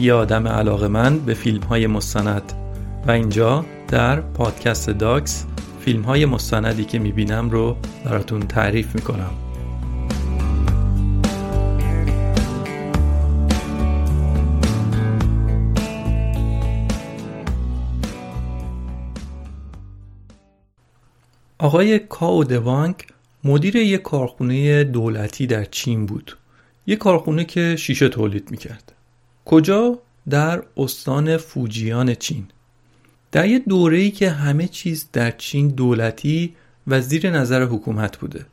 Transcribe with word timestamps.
یه 0.00 0.12
آدم 0.12 0.48
علاقه 0.48 0.88
من 0.88 1.18
به 1.18 1.34
فیلم 1.34 1.62
های 1.62 1.86
مستند. 1.86 2.52
و 3.06 3.10
اینجا 3.10 3.64
در 3.88 4.20
پادکست 4.20 4.90
داکس 4.90 5.46
فیلم 5.80 6.02
های 6.02 6.26
مستندی 6.26 6.84
که 6.84 6.98
می‌بینم 6.98 7.50
رو 7.50 7.76
براتون 8.04 8.40
تعریف 8.40 8.94
می‌کنم. 8.94 9.30
آقای 21.58 21.98
کاو 21.98 22.44
دوانگ 22.44 22.94
مدیر 23.44 23.76
یک 23.76 24.02
کارخونه 24.02 24.84
دولتی 24.84 25.46
در 25.46 25.64
چین 25.64 26.06
بود. 26.06 26.36
یک 26.86 26.98
کارخونه 26.98 27.44
که 27.44 27.76
شیشه 27.76 28.08
تولید 28.08 28.50
می‌کرد. 28.50 28.92
کجا؟ 29.48 29.98
در 30.30 30.62
استان 30.76 31.36
فوجیان 31.36 32.14
چین. 32.14 32.46
در 33.32 33.48
یه 33.48 33.58
دوره‌ای 33.58 34.10
که 34.10 34.30
همه 34.30 34.68
چیز 34.68 35.08
در 35.12 35.30
چین 35.30 35.68
دولتی 35.68 36.54
و 36.86 37.00
زیر 37.00 37.30
نظر 37.30 37.62
حکومت 37.62 38.18
بوده. 38.18 38.46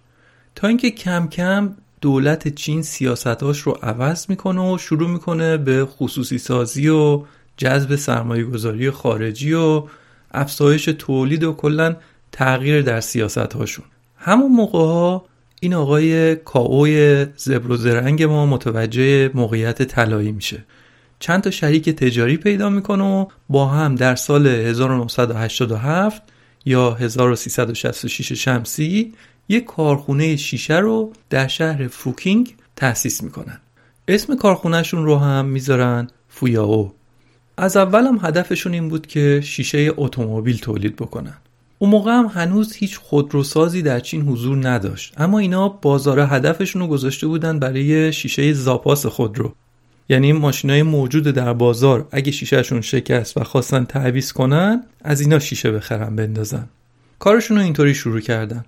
تا 0.56 0.68
اینکه 0.68 0.92
کم 0.92 1.28
کم 1.28 1.76
دولت 2.02 2.48
چین 2.48 2.82
سیاستاش 2.82 3.60
رو 3.60 3.72
عوض 3.72 4.30
می‌کنه 4.30 4.74
و 4.74 4.78
شروع 4.78 5.10
می‌کنه 5.10 5.58
به 5.58 5.86
خصوصی 5.86 6.38
سازی 6.38 6.88
و 6.88 7.24
جذب 7.58 7.96
سرمایه 7.96 8.44
گذاری 8.44 8.92
خارجی 8.92 9.54
و 9.54 9.84
افزایش 10.32 10.86
تولید 10.86 11.44
و 11.44 11.54
کلا 11.54 11.96
تغییر 12.32 12.82
در 12.82 13.02
سیاست 13.02 13.38
هاشون 13.38 13.86
همون 14.18 14.52
موقع 14.52 14.80
ها 14.80 15.26
این 15.60 15.74
آقای 15.74 16.36
کاوی 16.36 17.26
زبر 17.38 17.72
و 17.72 17.78
زرنگ 17.78 18.24
ما 18.24 18.46
متوجه 18.46 19.32
موقعیت 19.34 19.84
طلایی 19.84 20.32
میشه. 20.32 20.66
چند 21.20 21.42
تا 21.42 21.52
شریک 21.52 21.90
تجاری 21.90 22.38
پیدا 22.38 22.70
می‌کنه 22.70 23.04
و 23.04 23.26
با 23.50 23.68
هم 23.68 23.96
در 23.96 24.16
سال 24.16 24.48
1987 24.48 26.22
یا 26.66 26.94
1366 26.94 28.32
شمسی 28.34 29.14
یک 29.50 29.66
کارخونه 29.66 30.36
شیشه 30.36 30.78
رو 30.78 31.14
در 31.30 31.48
شهر 31.48 31.88
فوکینگ 31.88 32.56
تأسیس 32.76 33.24
می‌کنن. 33.24 33.60
اسم 34.08 34.36
کارخونهشون 34.36 35.06
رو 35.06 35.16
هم 35.18 35.46
می‌ذارن 35.46 36.08
فویاو. 36.30 36.94
از 37.58 37.78
اول 37.78 38.04
هم 38.04 38.20
هدفشون 38.22 38.74
این 38.74 38.90
بود 38.90 39.08
که 39.08 39.42
شیشه 39.44 39.92
اتومبیل 39.98 40.58
تولید 40.58 40.96
بکنن. 40.96 41.38
اون 41.80 41.90
موقع 41.90 42.12
هم 42.12 42.26
هنوز 42.26 42.76
هیچ 42.76 43.00
خودروسازی 43.00 43.82
در 43.82 44.00
چین 44.00 44.22
حضور 44.22 44.70
نداشت. 44.70 45.14
اما 45.18 45.40
اینا 45.40 45.70
بازار 45.70 46.20
هدفشون 46.20 46.82
رو 46.82 46.88
گذاشته 46.88 47.28
بودن 47.28 47.60
برای 47.60 48.14
شیشه 48.14 48.54
زاپاس 48.54 49.06
خودرو. 49.06 49.54
یعنی 50.10 50.34
ماشینای 50.34 50.84
موجود 50.84 51.24
در 51.24 51.54
بازار 51.54 52.08
اگه 52.12 52.32
شیشهشون 52.32 52.82
شکست 52.82 53.38
و 53.38 53.44
خواستن 53.44 53.84
تعویض 53.84 54.32
کنن 54.32 54.84
از 55.02 55.22
اینا 55.22 55.40
شیشه 55.40 55.72
بخرن 55.72 56.16
بندازن. 56.16 56.68
کارشون 57.20 57.58
رو 57.58 57.64
اینطوری 57.64 57.94
شروع 57.94 58.20
کردن. 58.20 58.66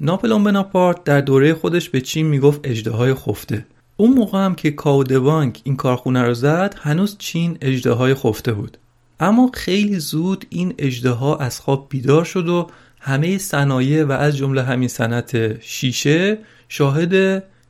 ناپلون 0.00 0.44
بناپارت 0.44 1.04
در 1.04 1.20
دوره 1.20 1.54
خودش 1.54 1.90
به 1.90 2.00
چین 2.00 2.26
می‌گفت 2.26 2.60
اجدهای 2.64 3.14
خفته. 3.14 3.66
اون 3.96 4.12
موقع 4.12 4.44
هم 4.44 4.54
که 4.54 4.70
کاودبانک 4.70 5.60
این 5.64 5.76
کارخونه 5.76 6.22
رو 6.22 6.34
زد 6.34 6.74
هنوز 6.78 7.16
چین 7.18 7.58
اجدهای 7.60 8.14
خفته 8.14 8.52
بود. 8.52 8.78
اما 9.20 9.50
خیلی 9.54 9.98
زود 9.98 10.46
این 10.48 10.74
اجدها 10.78 11.36
از 11.36 11.60
خواب 11.60 11.86
بیدار 11.90 12.24
شد 12.24 12.48
و 12.48 12.66
همه 13.00 13.38
صنایع 13.38 14.04
و 14.04 14.12
از 14.12 14.36
جمله 14.36 14.62
همین 14.62 14.88
صنعت 14.88 15.60
شیشه 15.60 16.38
شاهد 16.68 17.12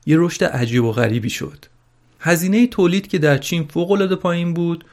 یه 0.06 0.16
رشد 0.19 0.45
عجیب 0.45 0.84
و 0.84 0.93
غریبی 0.93 1.31
شد. 1.31 1.65
هزینه 2.26 2.66
تولید 2.66 3.06
که 3.06 3.19
در 3.19 3.38
چین 3.38 3.64
فوق 3.64 3.91
العاده 3.91 4.16
پایین 4.16 4.54
بود 4.54 4.84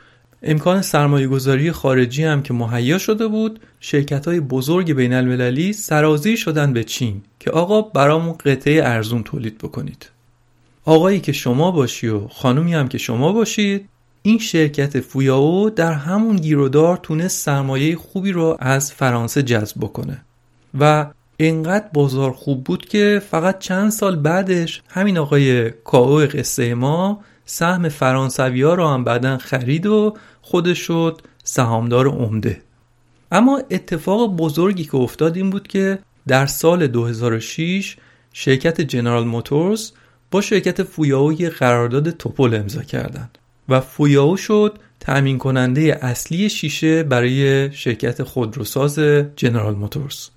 امکان 0.43 0.81
سرمایه 0.81 1.27
گذاری 1.27 1.71
خارجی 1.71 2.23
هم 2.23 2.43
که 2.43 2.53
مهیا 2.53 2.97
شده 2.97 3.27
بود 3.27 3.59
شرکت 3.79 4.27
های 4.27 4.39
بزرگ 4.39 4.93
بین 4.93 5.13
المللی 5.13 5.73
سرازیر 5.73 6.35
شدن 6.35 6.73
به 6.73 6.83
چین 6.83 7.21
که 7.39 7.51
آقا 7.51 7.81
برامون 7.81 8.33
قطعه 8.33 8.83
ارزون 8.83 9.23
تولید 9.23 9.57
بکنید. 9.57 10.09
آقایی 10.85 11.19
که 11.19 11.31
شما 11.31 11.71
باشی 11.71 12.07
و 12.07 12.27
خانومی 12.27 12.73
هم 12.73 12.87
که 12.87 12.97
شما 12.97 13.33
باشید 13.33 13.89
این 14.21 14.39
شرکت 14.39 14.99
فویاو 14.99 15.69
در 15.69 15.93
همون 15.93 16.35
گیرودار 16.35 16.97
تونست 16.97 17.45
سرمایه 17.45 17.95
خوبی 17.95 18.31
رو 18.31 18.57
از 18.59 18.93
فرانسه 18.93 19.43
جذب 19.43 19.77
بکنه 19.79 20.21
و 20.79 21.05
انقدر 21.39 21.85
بازار 21.93 22.31
خوب 22.31 22.63
بود 22.63 22.85
که 22.85 23.21
فقط 23.29 23.59
چند 23.59 23.91
سال 23.91 24.15
بعدش 24.15 24.81
همین 24.89 25.17
آقای 25.17 25.71
کاو 25.71 26.17
قصه 26.17 26.73
ما 26.73 27.23
سهم 27.45 27.89
فرانسوی 27.89 28.61
ها 28.61 28.73
رو 28.73 28.87
هم 28.87 29.03
بعدا 29.03 29.37
خرید 29.37 29.85
و 29.85 30.13
خودش 30.41 30.79
شد 30.79 31.21
سهامدار 31.43 32.07
عمده. 32.07 32.61
اما 33.31 33.61
اتفاق 33.71 34.35
بزرگی 34.35 34.83
که 34.83 34.95
افتاد 34.95 35.37
این 35.37 35.49
بود 35.49 35.67
که 35.67 35.99
در 36.27 36.45
سال 36.45 36.87
2006 36.87 37.97
شرکت 38.33 38.81
جنرال 38.81 39.23
موتورز 39.23 39.91
با 40.31 40.41
شرکت 40.41 40.83
فویاو 40.83 41.33
یه 41.33 41.49
قرارداد 41.49 42.09
توپل 42.09 42.53
امضا 42.53 42.83
کردند 42.83 43.37
و 43.69 43.79
فویاو 43.79 44.37
شد 44.37 44.79
تأمین 44.99 45.37
کننده 45.37 45.99
اصلی 46.01 46.49
شیشه 46.49 47.03
برای 47.03 47.71
شرکت 47.71 48.23
خودروساز 48.23 48.99
جنرال 49.35 49.75
موتورز. 49.75 50.29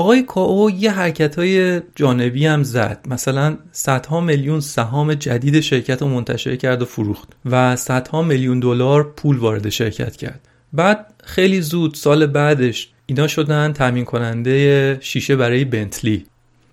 آقای 0.00 0.22
کاو 0.22 0.70
یه 0.70 0.90
حرکت 0.90 1.38
های 1.38 1.80
جانبی 1.94 2.46
هم 2.46 2.62
زد. 2.62 3.06
مثلا 3.08 3.56
صدها 3.72 4.20
میلیون 4.20 4.60
سهام 4.60 5.14
جدید 5.14 5.60
شرکت 5.60 6.02
رو 6.02 6.08
منتشر 6.08 6.56
کرد 6.56 6.82
و 6.82 6.84
فروخت 6.84 7.28
و 7.44 7.76
صدها 7.76 8.22
میلیون 8.22 8.60
دلار 8.60 9.12
پول 9.16 9.36
وارد 9.36 9.68
شرکت 9.68 10.16
کرد. 10.16 10.48
بعد 10.72 11.14
خیلی 11.24 11.60
زود 11.60 11.94
سال 11.94 12.26
بعدش 12.26 12.88
اینا 13.06 13.26
شدن 13.26 13.72
تامین 13.72 14.04
کننده 14.04 14.98
شیشه 15.00 15.36
برای 15.36 15.64
بنتلی. 15.64 16.26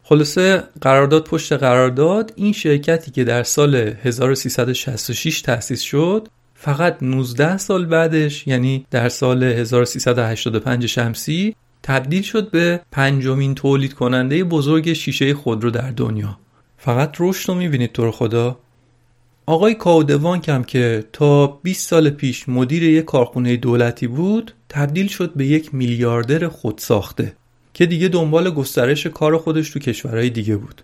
خلاصه 0.04 0.64
قرارداد 0.82 1.24
پشت 1.24 1.54
قرارداد 1.54 2.34
این 2.36 2.54
شرکتی 2.54 3.12
که 3.12 3.24
در 3.24 3.44
سال 3.44 3.76
1366 3.76 5.42
تأسیس 5.42 5.82
شد 5.82 6.28
فقط 6.56 6.98
19 7.02 7.58
سال 7.58 7.86
بعدش 7.86 8.48
یعنی 8.48 8.86
در 8.92 9.10
سال 9.10 9.44
1385 9.44 10.86
شمسی 10.86 11.56
تبدیل 11.88 12.22
شد 12.22 12.52
به 12.52 12.82
پنجمین 12.92 13.56
تولید 13.56 13.94
کننده 13.94 14.44
بزرگ 14.44 14.94
شیشه 14.94 15.34
خودرو 15.34 15.72
در 15.72 15.92
دنیا. 15.92 16.38
فقط 16.78 17.16
رشد 17.20 17.50
رو 17.50 17.56
می‌بینید 17.56 17.92
تو 17.92 18.12
خدا. 18.12 18.60
آقای 19.46 19.74
کاودوانک 19.74 20.50
هم 20.50 20.64
که 20.64 21.04
تا 21.14 21.48
20 21.48 21.90
سال 21.90 22.10
پیش 22.10 22.50
مدیر 22.50 22.84
یک 22.84 23.06
کارخونه 23.06 23.58
دولتی 23.58 24.08
بود 24.08 24.54
تبدیل 24.70 25.08
شد 25.08 25.34
به 25.36 25.46
یک 25.46 25.76
میلیاردر 25.76 26.48
خودساخته 26.48 27.34
که 27.74 27.86
دیگه 27.86 28.08
دنبال 28.08 28.50
گسترش 28.50 29.08
کار 29.08 29.38
خودش 29.38 29.70
تو 29.70 29.80
کشورهای 29.80 30.30
دیگه 30.30 30.56
بود. 30.56 30.82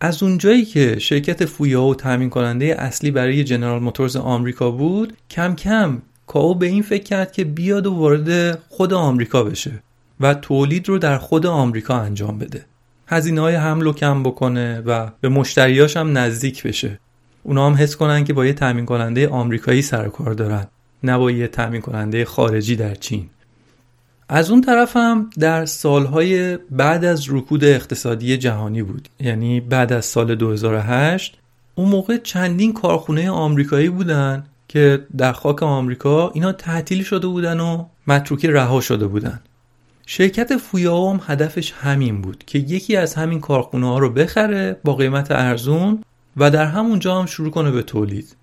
از 0.00 0.22
اونجایی 0.22 0.64
که 0.64 0.98
شرکت 0.98 1.44
فویاو 1.44 1.94
تامین 1.94 2.30
کننده 2.30 2.74
اصلی 2.78 3.10
برای 3.10 3.44
جنرال 3.44 3.82
موتورز 3.82 4.16
آمریکا 4.16 4.70
بود 4.70 5.16
کم 5.30 5.54
کم 5.54 6.02
کاو 6.26 6.54
به 6.54 6.66
این 6.66 6.82
فکر 6.82 7.02
کرد 7.02 7.32
که 7.32 7.44
بیاد 7.44 7.86
و 7.86 7.94
وارد 7.94 8.58
خود 8.68 8.92
آمریکا 8.92 9.44
بشه. 9.44 9.82
و 10.22 10.34
تولید 10.34 10.88
رو 10.88 10.98
در 10.98 11.18
خود 11.18 11.46
آمریکا 11.46 11.96
انجام 11.96 12.38
بده. 12.38 12.64
هزینه 13.06 13.40
های 13.40 13.54
حمل 13.54 13.86
و 13.86 13.92
کم 13.92 14.22
بکنه 14.22 14.80
و 14.86 15.10
به 15.20 15.28
مشتریاش 15.28 15.96
هم 15.96 16.18
نزدیک 16.18 16.62
بشه. 16.62 16.98
اونا 17.42 17.66
هم 17.66 17.74
حس 17.74 17.96
کنن 17.96 18.24
که 18.24 18.32
با 18.32 18.46
یه 18.46 18.52
تامین 18.52 18.86
کننده 18.86 19.28
آمریکایی 19.28 19.82
سر 19.82 20.08
کار 20.08 20.34
دارن 20.34 20.66
نه 21.02 21.18
با 21.18 21.30
یه 21.30 21.48
تامین 21.48 21.80
کننده 21.80 22.24
خارجی 22.24 22.76
در 22.76 22.94
چین. 22.94 23.30
از 24.28 24.50
اون 24.50 24.60
طرف 24.60 24.96
هم 24.96 25.30
در 25.38 25.64
سالهای 25.66 26.56
بعد 26.56 27.04
از 27.04 27.26
رکود 27.30 27.64
اقتصادی 27.64 28.36
جهانی 28.36 28.82
بود. 28.82 29.08
یعنی 29.20 29.60
بعد 29.60 29.92
از 29.92 30.04
سال 30.04 30.34
2008 30.34 31.38
اون 31.74 31.88
موقع 31.88 32.16
چندین 32.16 32.72
کارخونه 32.72 33.30
آمریکایی 33.30 33.88
بودن 33.88 34.44
که 34.68 35.06
در 35.16 35.32
خاک 35.32 35.62
آمریکا 35.62 36.30
اینا 36.30 36.52
تعطیل 36.52 37.02
شده 37.02 37.26
بودن 37.26 37.60
و 37.60 37.84
متروکه 38.06 38.50
رها 38.50 38.80
شده 38.80 39.06
بودن. 39.06 39.40
شرکت 40.06 40.56
فویاو 40.56 41.10
هم 41.10 41.20
هدفش 41.26 41.72
همین 41.72 42.20
بود 42.22 42.44
که 42.46 42.58
یکی 42.58 42.96
از 42.96 43.14
همین 43.14 43.40
کارخونه 43.40 43.86
ها 43.86 43.98
رو 43.98 44.10
بخره 44.10 44.76
با 44.84 44.94
قیمت 44.94 45.30
ارزون 45.30 46.02
و 46.36 46.50
در 46.50 46.66
همونجا 46.66 47.18
هم 47.18 47.26
شروع 47.26 47.50
کنه 47.50 47.70
به 47.70 47.82
تولید. 47.82 48.36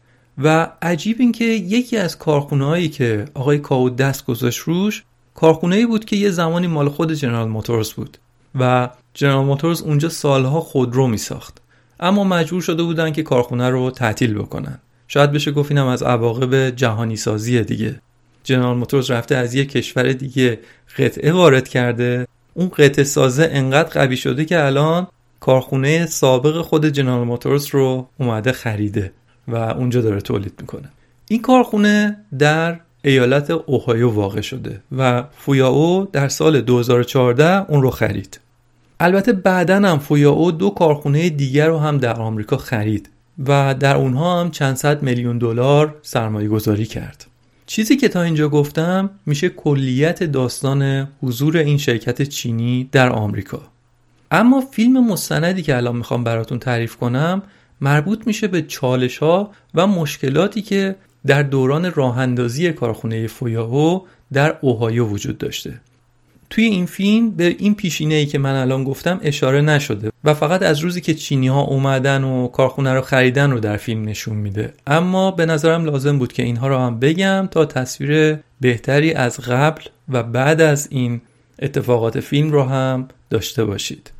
و 0.43 0.71
عجیب 0.81 1.17
این 1.19 1.31
که 1.31 1.45
یکی 1.45 1.97
از 1.97 2.17
کارخونه 2.17 2.65
هایی 2.65 2.89
که 2.89 3.25
آقای 3.33 3.59
کاو 3.59 3.89
دست 3.89 4.25
گذاشت 4.25 4.59
روش 4.59 5.03
کارخونه 5.35 5.75
ای 5.75 5.85
بود 5.85 6.05
که 6.05 6.15
یه 6.15 6.29
زمانی 6.29 6.67
مال 6.67 6.89
خود 6.89 7.13
جنرال 7.13 7.47
موتورز 7.47 7.93
بود 7.93 8.17
و 8.59 8.89
جنرال 9.13 9.45
موتورز 9.45 9.81
اونجا 9.81 10.09
سالها 10.09 10.61
خودرو 10.61 11.07
می 11.07 11.17
ساخت 11.17 11.61
اما 11.99 12.23
مجبور 12.23 12.61
شده 12.61 12.83
بودن 12.83 13.11
که 13.11 13.23
کارخونه 13.23 13.69
رو 13.69 13.91
تعطیل 13.91 14.33
بکنن. 14.33 14.79
شاید 15.07 15.31
بشه 15.31 15.51
گفت 15.51 15.71
اینم 15.71 15.87
از 15.87 16.03
عواقب 16.03 16.69
جهانی 16.69 17.15
سازی 17.15 17.61
دیگه. 17.61 18.01
جنرال 18.49 18.77
موتورز 18.77 19.11
رفته 19.11 19.35
از 19.35 19.55
یه 19.55 19.65
کشور 19.65 20.13
دیگه 20.13 20.59
قطعه 20.97 21.31
وارد 21.31 21.67
کرده. 21.67 22.27
اون 22.53 22.69
قطعه 22.69 23.03
سازه 23.03 23.49
انقدر 23.51 23.89
قوی 23.89 24.17
شده 24.17 24.45
که 24.45 24.65
الان 24.65 25.07
کارخونه 25.39 26.05
سابق 26.05 26.61
خود 26.61 26.85
جنرال 26.85 27.27
موتورز 27.27 27.67
رو 27.67 28.07
اومده 28.19 28.51
خریده 28.51 29.11
و 29.47 29.55
اونجا 29.55 30.01
داره 30.01 30.21
تولید 30.21 30.53
می‌کنه. 30.61 30.89
این 31.27 31.41
کارخونه 31.41 32.17
در 32.39 32.79
ایالت 33.01 33.51
اوهایو 33.51 34.09
واقع 34.09 34.41
شده 34.41 34.81
و 34.97 35.23
فویاو 35.37 36.07
در 36.11 36.27
سال 36.27 36.61
2014 36.61 37.71
اون 37.71 37.81
رو 37.81 37.89
خرید. 37.89 38.39
البته 38.99 39.33
بعدا 39.33 39.75
هم 39.75 39.99
فویاو 39.99 40.51
دو 40.51 40.69
کارخونه 40.69 41.29
دیگر 41.29 41.67
رو 41.67 41.77
هم 41.77 41.97
در 41.97 42.13
آمریکا 42.13 42.57
خرید 42.57 43.09
و 43.47 43.75
در 43.79 43.95
اونها 43.95 44.39
هم 44.39 44.51
چند 44.51 44.75
صد 44.75 45.03
میلیون 45.03 45.37
دلار 45.37 45.95
سرمایه 46.01 46.47
گذاری 46.47 46.85
کرد. 46.85 47.25
چیزی 47.69 47.97
که 47.97 48.07
تا 48.07 48.21
اینجا 48.21 48.49
گفتم 48.49 49.09
میشه 49.25 49.49
کلیت 49.49 50.23
داستان 50.23 51.07
حضور 51.21 51.57
این 51.57 51.77
شرکت 51.77 52.21
چینی 52.21 52.89
در 52.91 53.09
آمریکا. 53.09 53.61
اما 54.31 54.61
فیلم 54.61 55.07
مستندی 55.07 55.61
که 55.61 55.77
الان 55.77 55.95
می‌خوام 55.95 56.23
براتون 56.23 56.59
تعریف 56.59 56.95
کنم 56.95 57.41
مربوط 57.81 58.27
میشه 58.27 58.47
به 58.47 58.61
چالش 58.61 59.17
ها 59.17 59.51
و 59.75 59.87
مشکلاتی 59.87 60.61
که 60.61 60.95
در 61.25 61.43
دوران 61.43 61.91
راهاندازی 61.91 62.71
کارخونه 62.71 63.27
فویاهو 63.27 64.01
در 64.33 64.57
اوهایو 64.61 65.05
وجود 65.05 65.37
داشته. 65.37 65.81
توی 66.49 66.63
این 66.63 66.85
فیلم 66.85 67.31
به 67.31 67.55
این 67.59 67.75
پیشینه 67.75 68.15
ای 68.15 68.25
که 68.25 68.37
من 68.37 68.55
الان 68.55 68.83
گفتم 68.83 69.19
اشاره 69.23 69.61
نشده 69.61 70.11
و 70.23 70.33
فقط 70.33 70.63
از 70.63 70.79
روزی 70.79 71.01
که 71.01 71.13
چینی 71.13 71.47
ها 71.47 71.61
اومدن 71.61 72.23
و 72.23 72.47
کارخونه 72.47 72.93
رو 72.93 73.01
خریدن 73.01 73.51
رو 73.51 73.59
در 73.59 73.77
فیلم 73.77 74.05
نشون 74.05 74.35
میده. 74.35 74.73
اما 74.87 75.31
به 75.31 75.45
نظرم 75.45 75.85
لازم 75.85 76.19
بود 76.19 76.33
که 76.33 76.43
اینها 76.43 76.67
رو 76.67 76.77
هم 76.77 76.99
بگم 76.99 77.47
تا 77.51 77.65
تصویر 77.65 78.39
بهتری 78.61 79.13
از 79.13 79.39
قبل 79.39 79.81
و 80.09 80.23
بعد 80.23 80.61
از 80.61 80.87
این 80.91 81.21
اتفاقات 81.61 82.19
فیلم 82.19 82.51
رو 82.51 82.63
هم 82.63 83.07
داشته 83.29 83.65
باشید. 83.65 84.11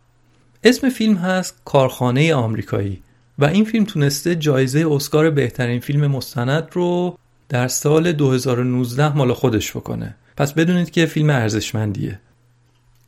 اسم 0.63 0.89
فیلم 0.89 1.15
هست 1.15 1.55
کارخانه 1.65 2.33
آمریکایی 2.33 3.01
و 3.39 3.45
این 3.45 3.65
فیلم 3.65 3.85
تونسته 3.85 4.35
جایزه 4.35 4.85
اسکار 4.91 5.29
بهترین 5.29 5.79
فیلم 5.79 6.07
مستند 6.07 6.67
رو 6.71 7.17
در 7.49 7.67
سال 7.67 8.11
2019 8.11 9.17
مال 9.17 9.33
خودش 9.33 9.71
بکنه. 9.71 10.15
پس 10.39 10.53
بدونید 10.53 10.91
که 10.91 11.05
فیلم 11.05 11.29
ارزشمندیه. 11.29 12.19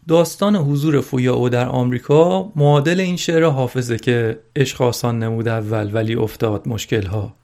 داستان 0.08 0.56
حضور 0.56 1.02
فویاو 1.02 1.50
در 1.50 1.68
آمریکا 1.68 2.52
معادل 2.56 3.00
این 3.00 3.18
شعر 3.18 3.44
حافظه 3.44 3.98
که 3.98 4.40
عشق 4.56 4.82
آسان 4.82 5.20
نمود 5.20 5.48
اول 5.48 5.90
ولی 5.94 6.16
افتاد 6.16 6.68
مشکلها. 6.68 7.36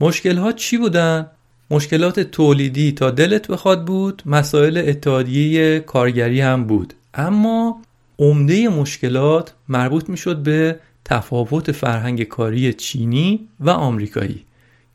مشکلها 0.00 0.52
چی 0.52 0.76
بودن؟ 0.78 1.26
مشکلات 1.70 2.20
تولیدی 2.20 2.92
تا 2.92 3.10
دلت 3.10 3.48
بخواد 3.48 3.84
بود 3.84 4.22
مسائل 4.26 4.82
اتحادیه 4.86 5.80
کارگری 5.80 6.40
هم 6.40 6.64
بود. 6.64 6.94
اما 7.14 7.82
عمده 8.18 8.68
مشکلات 8.68 9.54
مربوط 9.68 10.08
می‌شد 10.08 10.36
به 10.42 10.76
تفاوت 11.04 11.72
فرهنگ 11.72 12.22
کاری 12.22 12.72
چینی 12.72 13.48
و 13.60 13.70
آمریکایی 13.70 14.44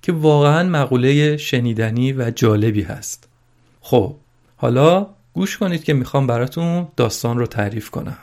که 0.01 0.11
واقعا 0.11 0.69
مقوله 0.69 1.37
شنیدنی 1.37 2.13
و 2.13 2.31
جالبی 2.31 2.81
هست. 2.81 3.27
خب 3.81 4.15
حالا 4.57 5.07
گوش 5.33 5.57
کنید 5.57 5.83
که 5.83 5.93
می‌خوام 5.93 6.27
براتون 6.27 6.87
داستان 6.95 7.37
رو 7.37 7.45
تعریف 7.45 7.89
کنم. 7.89 8.17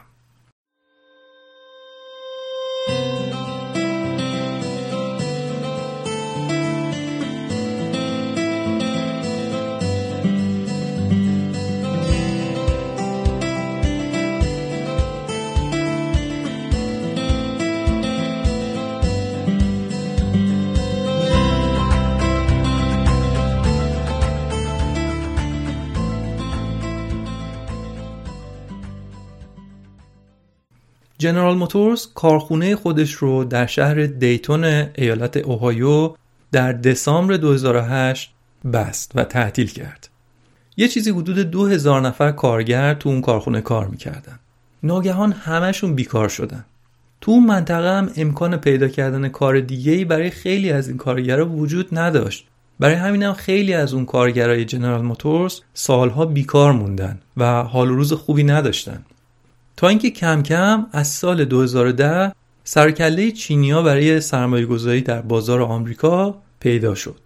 جنرال 31.24 31.56
موتورز 31.56 32.06
کارخونه 32.14 32.76
خودش 32.76 33.12
رو 33.12 33.44
در 33.44 33.66
شهر 33.66 34.06
دیتون 34.06 34.64
ایالت 34.94 35.36
اوهایو 35.36 36.14
در 36.52 36.72
دسامبر 36.72 37.36
2008 37.36 38.34
بست 38.72 39.12
و 39.14 39.24
تعطیل 39.24 39.66
کرد. 39.66 40.08
یه 40.76 40.88
چیزی 40.88 41.10
حدود 41.10 41.38
2000 41.38 42.00
نفر 42.00 42.32
کارگر 42.32 42.94
تو 42.94 43.08
اون 43.08 43.20
کارخونه 43.20 43.60
کار 43.60 43.88
می‌کردن. 43.88 44.38
ناگهان 44.82 45.32
همشون 45.32 45.94
بیکار 45.94 46.28
شدن. 46.28 46.64
تو 47.20 47.30
اون 47.30 47.46
منطقه 47.46 47.98
هم 47.98 48.10
امکان 48.16 48.56
پیدا 48.56 48.88
کردن 48.88 49.28
کار 49.28 49.60
دیگه‌ای 49.60 50.04
برای 50.04 50.30
خیلی 50.30 50.72
از 50.72 50.88
این 50.88 50.96
کارگرا 50.96 51.48
وجود 51.48 51.98
نداشت. 51.98 52.46
برای 52.80 52.94
همینم 52.94 53.28
هم 53.28 53.34
خیلی 53.34 53.74
از 53.74 53.94
اون 53.94 54.06
کارگرای 54.06 54.64
جنرال 54.64 55.02
موتورز 55.02 55.60
سالها 55.74 56.26
بیکار 56.26 56.72
موندن 56.72 57.20
و 57.36 57.62
حال 57.62 57.90
و 57.90 57.94
روز 57.94 58.12
خوبی 58.12 58.44
نداشتن. 58.44 59.04
اینکه 59.88 60.10
کم 60.10 60.42
کم 60.42 60.86
از 60.92 61.08
سال 61.08 61.44
2010 61.44 62.32
سرکله 62.64 63.30
چینیا 63.30 63.82
برای 63.82 64.20
سرمایه 64.20 64.66
گذاری 64.66 65.00
در 65.00 65.20
بازار 65.20 65.62
آمریکا 65.62 66.38
پیدا 66.60 66.94
شد. 66.94 67.20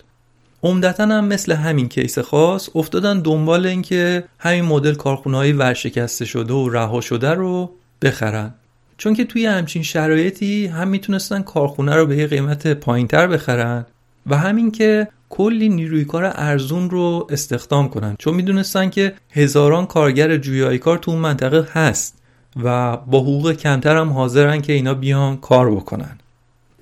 عمدتا 0.63 1.07
هم 1.07 1.25
مثل 1.25 1.53
همین 1.53 1.89
کیس 1.89 2.19
خاص 2.19 2.69
افتادن 2.75 3.21
دنبال 3.21 3.67
اینکه 3.67 4.25
همین 4.39 4.65
مدل 4.65 4.95
کارخونه‌های 4.95 5.53
ورشکسته 5.53 6.25
شده 6.25 6.55
و 6.55 6.69
رها 6.69 7.01
شده 7.01 7.31
رو 7.31 7.71
بخرن. 8.03 8.55
چون 8.99 9.15
که 9.15 9.25
توی 9.25 9.47
همچین 9.47 9.83
شرایطی 9.83 10.67
هم 10.67 10.89
می‌تونستن 10.89 11.43
کارخونه 11.43 11.97
رو 11.97 12.07
به 12.07 12.17
یه 12.17 12.27
قیمت 12.27 12.67
پایینتر 12.67 13.27
بخرن 13.27 13.87
و 14.27 14.37
همین 14.37 14.71
که 14.71 15.09
کلی 15.29 15.69
نیروی 15.69 16.05
کار 16.05 16.25
ارزون 16.25 16.91
رو 16.91 17.27
استخدام 17.31 17.89
کنن 17.89 18.17
چون 18.19 18.35
می‌دونستن 18.35 18.91
که 18.91 19.15
هزاران 19.31 19.87
کارگر 19.87 20.37
جویای 20.37 20.79
کار 20.79 20.99
تو 20.99 21.11
اون 21.11 21.21
منطقه 21.21 21.69
هست 21.73 22.18
و 22.63 22.97
با 22.97 23.21
حقوق 23.21 23.53
کمتر 23.53 23.97
هم 23.97 24.13
حاضرن 24.13 24.61
که 24.61 24.73
اینا 24.73 24.95
بیان 24.95 25.37
کار 25.37 25.71
بکنن. 25.71 26.19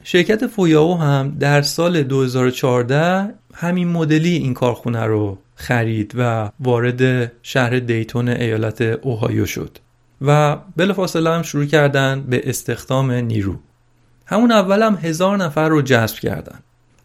شرکت 0.05 0.47
فویاو 0.47 0.99
هم 0.99 1.37
در 1.41 1.63
سال 1.63 2.03
2014 2.03 3.35
همین 3.55 3.89
مدلی 3.89 4.37
این 4.37 4.55
کارخونه 4.55 5.05
رو 5.05 5.39
خرید 5.55 6.13
و 6.19 6.51
وارد 6.61 7.33
شهر 7.43 7.79
دیتون 7.79 8.29
ایالت 8.29 8.81
اوهایو 8.81 9.47
شد 9.47 9.79
و 10.23 10.57
بلافاصله 10.77 11.31
هم 11.31 11.43
شروع 11.43 11.65
کردن 11.65 12.23
به 12.23 12.43
استخدام 12.45 13.11
نیرو. 13.11 13.57
همون 14.27 14.53
اول 14.53 14.83
هم 14.83 14.99
هزار 15.03 15.37
نفر 15.37 15.69
رو 15.69 15.83
جذب 15.83 16.19
کردن. 16.19 16.59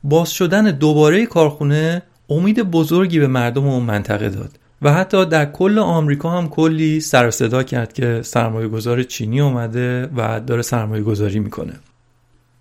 باز 0.04 0.32
شدن 0.32 0.72
دوباره 0.72 1.25
کارخونه 1.25 2.01
امید 2.30 2.62
بزرگی 2.62 3.20
به 3.20 3.28
مردم 3.28 3.68
اون 3.68 3.84
منطقه 3.84 4.30
داد. 4.30 4.51
و 4.82 4.94
حتی 4.94 5.26
در 5.26 5.46
کل 5.46 5.80
آمریکا 5.80 6.30
هم 6.30 6.50
کلی 6.50 7.00
سر 7.00 7.32
صدا 7.32 7.64
کرد 7.64 7.94
که 7.94 8.22
سرمایه 8.24 8.68
گذار 8.68 9.04
چینی 9.04 9.42
اومده 9.42 10.10
و 10.16 10.40
داره 10.40 10.62
سرمایه 10.62 11.04
گذاری 11.04 11.40
می‌کنه. 11.40 11.74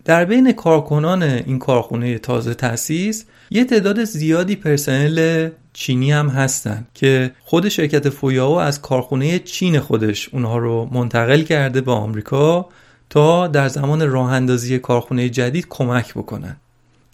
در 0.05 0.25
بین 0.25 0.53
کارکنان 0.53 1.23
این 1.23 1.59
کارخونه 1.59 2.19
تازه 2.19 2.55
تأسیس 2.55 3.25
یه 3.51 3.65
تعداد 3.65 4.05
زیادی 4.05 4.57
پرسنل 4.57 5.49
چینی 5.73 6.13
هم 6.13 6.29
هستن 6.29 6.87
که 6.95 7.31
خود 7.45 7.69
شرکت 7.69 8.09
فویاو 8.09 8.61
از 8.61 8.83
کارخونه 8.83 9.39
چین 9.39 9.81
خودش 9.81 10.29
اونها 10.29 10.59
رو 10.59 10.89
منتقل 10.93 11.43
کرده 11.43 11.81
به 11.81 11.93
آمریکا 11.93 12.69
تا 13.11 13.47
در 13.47 13.69
زمان 13.69 14.11
راه 14.11 14.33
اندازی 14.33 14.79
کارخونه 14.79 15.29
جدید 15.29 15.67
کمک 15.69 16.15
بکنن. 16.15 16.57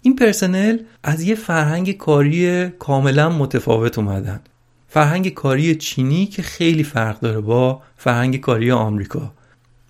این 0.01 0.15
پرسنل 0.15 0.77
از 1.03 1.23
یه 1.23 1.35
فرهنگ 1.35 1.91
کاری 1.91 2.69
کاملا 2.69 3.29
متفاوت 3.29 3.97
اومدن. 3.97 4.39
فرهنگ 4.87 5.29
کاری 5.29 5.75
چینی 5.75 6.25
که 6.25 6.41
خیلی 6.41 6.83
فرق 6.83 7.19
داره 7.19 7.41
با 7.41 7.81
فرهنگ 7.97 8.39
کاری 8.39 8.71
آمریکا. 8.71 9.31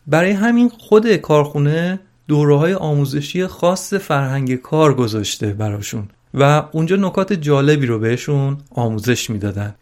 برای 0.08 0.32
همین 0.32 0.70
خود 0.70 1.16
کارخونه 1.16 2.00
دوره 2.28 2.58
های 2.58 2.74
آموزشی 2.74 3.48
خاص 3.48 3.94
فرهنگ 3.94 4.56
کار 4.56 4.94
گذاشته 4.94 5.54
براشون 5.54 6.08
و 6.34 6.64
اونجا 6.72 6.96
نکات 6.96 7.34
جالبی 7.34 7.86
رو 7.86 8.00
بهشون 8.00 8.58
آموزش 8.72 9.30
می‌دادن. 9.30 9.76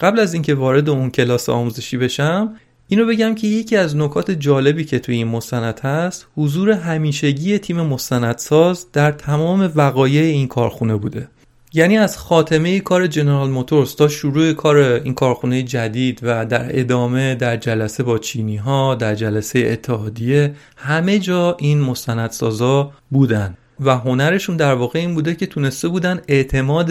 قبل 0.00 0.20
از 0.20 0.34
اینکه 0.34 0.54
وارد 0.54 0.88
اون 0.88 1.10
کلاس 1.10 1.48
آموزشی 1.48 1.96
بشم 1.96 2.56
اینو 2.88 3.06
بگم 3.06 3.34
که 3.34 3.46
یکی 3.46 3.76
از 3.76 3.96
نکات 3.96 4.30
جالبی 4.30 4.84
که 4.84 4.98
توی 4.98 5.14
این 5.14 5.28
مستند 5.28 5.80
هست 5.80 6.26
حضور 6.36 6.70
همیشگی 6.70 7.58
تیم 7.58 7.80
مستندساز 7.80 8.86
در 8.92 9.12
تمام 9.12 9.72
وقایع 9.74 10.22
این 10.22 10.48
کارخونه 10.48 10.96
بوده. 10.96 11.28
یعنی 11.76 11.98
از 11.98 12.18
خاتمه 12.18 12.80
کار 12.80 13.06
جنرال 13.06 13.50
موتورز 13.50 13.96
تا 13.96 14.08
شروع 14.08 14.52
کار 14.52 14.76
این 14.76 15.14
کارخونه 15.14 15.62
جدید 15.62 16.20
و 16.22 16.46
در 16.46 16.80
ادامه 16.80 17.34
در 17.34 17.56
جلسه 17.56 18.02
با 18.02 18.18
چینی 18.18 18.56
ها 18.56 18.94
در 18.94 19.14
جلسه 19.14 19.58
اتحادیه 19.58 20.54
همه 20.76 21.18
جا 21.18 21.56
این 21.58 21.80
مستندسازا 21.80 22.92
بودن 23.10 23.56
و 23.80 23.96
هنرشون 23.96 24.56
در 24.56 24.74
واقع 24.74 24.98
این 24.98 25.14
بوده 25.14 25.34
که 25.34 25.46
تونسته 25.46 25.88
بودن 25.88 26.20
اعتماد 26.28 26.90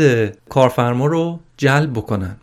کارفرما 0.49 1.05
رو 1.05 1.39
جلب 1.57 1.93
بکنن. 1.93 2.35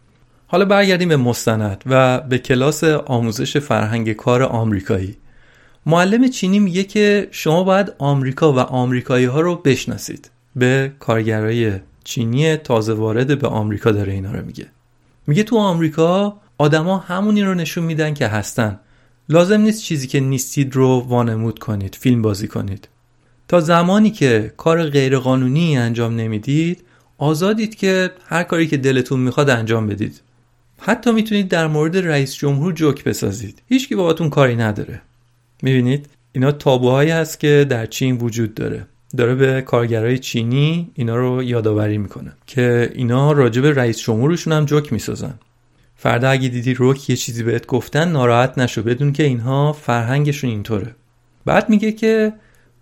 حالا 0.47 0.65
برگردیم 0.65 1.09
به 1.09 1.17
مستند 1.17 1.83
و 1.87 2.21
به 2.21 2.39
کلاس 2.39 2.85
آموزش 2.85 3.57
فرهنگ 3.57 4.13
کار 4.13 4.43
آمریکایی. 4.43 5.17
معلم 5.87 6.29
چینی 6.29 6.59
میگه 6.59 6.85
که 6.85 7.29
شما 7.31 7.65
باید 7.65 7.93
آمریکا 7.99 8.53
و 8.53 8.59
آمریکایی 8.59 9.25
ها 9.25 9.41
رو 9.41 9.57
بشناسید. 9.57 10.31
به 10.57 10.93
کارگرای 10.99 11.73
چینی 12.05 12.57
تازه 12.57 12.93
وارد 12.93 13.39
به 13.39 13.49
آمریکا 13.49 13.91
داره 13.91 14.13
اینا 14.13 14.33
رو 14.33 14.45
میگه. 14.45 14.67
میگه 15.27 15.43
تو 15.43 15.59
آمریکا 15.59 16.41
آدما 16.59 16.99
همونی 16.99 17.43
رو 17.43 17.55
نشون 17.55 17.85
میدن 17.85 18.15
که 18.15 18.27
هستن. 18.27 18.81
لازم 19.29 19.61
نیست 19.61 19.83
چیزی 19.83 20.07
که 20.07 20.21
نیستید 20.21 20.77
رو 20.77 21.01
وانمود 21.09 21.59
کنید 21.59 21.95
فیلم 22.01 22.23
بازی 22.23 22.49
کنید. 22.49 22.89
تا 23.49 23.61
زمانی 23.61 24.11
که 24.11 24.53
کار 24.57 24.91
غیرقانونی 24.91 25.79
انجام 25.79 26.17
نمی‌دید 26.17 26.85
آزادید 27.19 27.75
که 27.75 28.11
هر 28.27 28.43
کاری 28.43 28.67
که 28.67 28.77
دلتون 28.77 29.21
می‌خواد 29.21 29.51
انجام 29.51 29.87
بدید. 29.87 30.21
حتی 30.79 31.13
می‌تونید 31.13 31.49
در 31.49 31.67
مورد 31.67 31.97
رئیس 31.97 32.35
جمهور 32.35 32.73
جوک 32.73 33.05
بسازید. 33.05 33.63
هیچکی 33.69 33.95
باهاتون 33.95 34.31
کاری 34.31 34.57
نداره. 34.57 35.03
می‌بینید؟ 35.63 36.09
اینا 36.33 36.53
تابوهایی 36.53 37.11
هست 37.11 37.41
که 37.41 37.67
در 37.71 37.87
چین 37.87 38.17
وجود 38.17 38.55
داره. 38.55 38.87
داره 39.17 39.35
به 39.35 39.63
کارگرای 39.63 40.19
چینی 40.19 40.91
اینا 40.95 41.17
رو 41.17 41.43
یادآوری 41.43 41.99
می‌کنه 41.99 42.33
که 42.47 42.93
اینا 42.95 43.33
راجب 43.33 43.67
رئیس 43.67 43.99
جمهورشون 43.99 44.53
هم 44.53 44.65
جوک 44.65 44.93
می‌سازن. 44.93 45.35
فردا 45.97 46.31
اگه 46.31 46.49
دیدی 46.49 46.75
روک 46.75 47.11
یه 47.11 47.17
چیزی 47.17 47.43
بهت 47.43 47.67
گفتن 47.67 48.09
ناراحت 48.09 48.59
نشو. 48.59 48.83
بدون 48.83 49.13
که 49.13 49.23
اینها 49.23 49.73
فرهنگشون 49.73 50.51
اینطوره. 50.51 50.95
بعد 51.45 51.69
میگه 51.69 51.93
که 51.93 52.33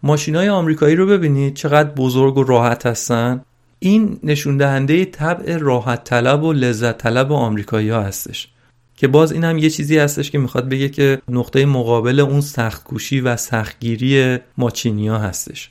ماشینای 0.03 0.49
آمریکایی 0.49 0.97
رو 0.97 1.07
ببینید 1.07 1.55
چقدر 1.55 1.91
بزرگ 1.91 2.39
و 2.39 2.43
راحت 2.43 2.87
هستن. 2.87 3.41
این 3.79 4.21
نشون 4.23 4.57
دهنده 4.57 5.05
طبع 5.05 5.57
راحت 5.57 6.05
طلب 6.05 6.43
و 6.43 6.53
لذت 6.53 6.99
طلب 6.99 7.33
آمریکایی 7.33 7.91
ها 7.91 8.03
هستش. 8.03 8.49
که 8.97 9.09
باز 9.09 9.33
این 9.33 9.45
هم 9.45 9.59
یه 9.59 9.71
چیزی 9.71 9.99
هستش 9.99 10.31
که 10.31 10.39
می‌خواد 10.39 10.69
بگه 10.69 10.89
که 10.89 11.23
نقطه 11.29 11.67
مقابل 11.67 12.21
اون 12.21 12.41
سختکوشی 12.41 13.21
و 13.21 13.37
سختگیری 13.37 14.39
ها 15.09 15.19
هستش. 15.19 15.71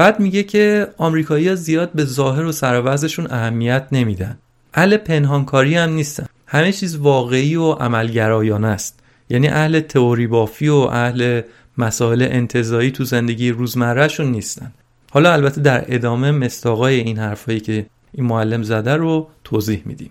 بعد 0.00 0.20
میگه 0.20 0.42
که 0.42 0.88
آمریکایی 0.98 1.48
ها 1.48 1.54
زیاد 1.54 1.92
به 1.92 2.04
ظاهر 2.04 2.44
و 2.44 2.52
سروزشون 2.52 3.26
اهمیت 3.30 3.86
نمیدن. 3.92 4.38
اهل 4.74 4.96
پنهانکاری 4.96 5.74
هم 5.74 5.92
نیستن. 5.92 6.26
همه 6.46 6.72
چیز 6.72 6.96
واقعی 6.96 7.56
و 7.56 7.72
عملگرایانه 7.72 8.68
است. 8.68 9.00
یعنی 9.30 9.48
اهل 9.48 9.80
تئوری 9.80 10.26
بافی 10.26 10.68
و 10.68 10.74
اهل 10.74 11.40
مسائل 11.78 12.22
انتظایی 12.30 12.90
تو 12.90 13.04
زندگی 13.04 13.50
روزمرهشون 13.50 14.26
نیستن. 14.26 14.72
حالا 15.10 15.32
البته 15.32 15.60
در 15.60 15.84
ادامه 15.88 16.30
مستاقای 16.30 17.00
این 17.00 17.18
حرفایی 17.18 17.60
که 17.60 17.86
این 18.12 18.26
معلم 18.26 18.62
زده 18.62 18.96
رو 18.96 19.28
توضیح 19.44 19.82
میدیم. 19.84 20.10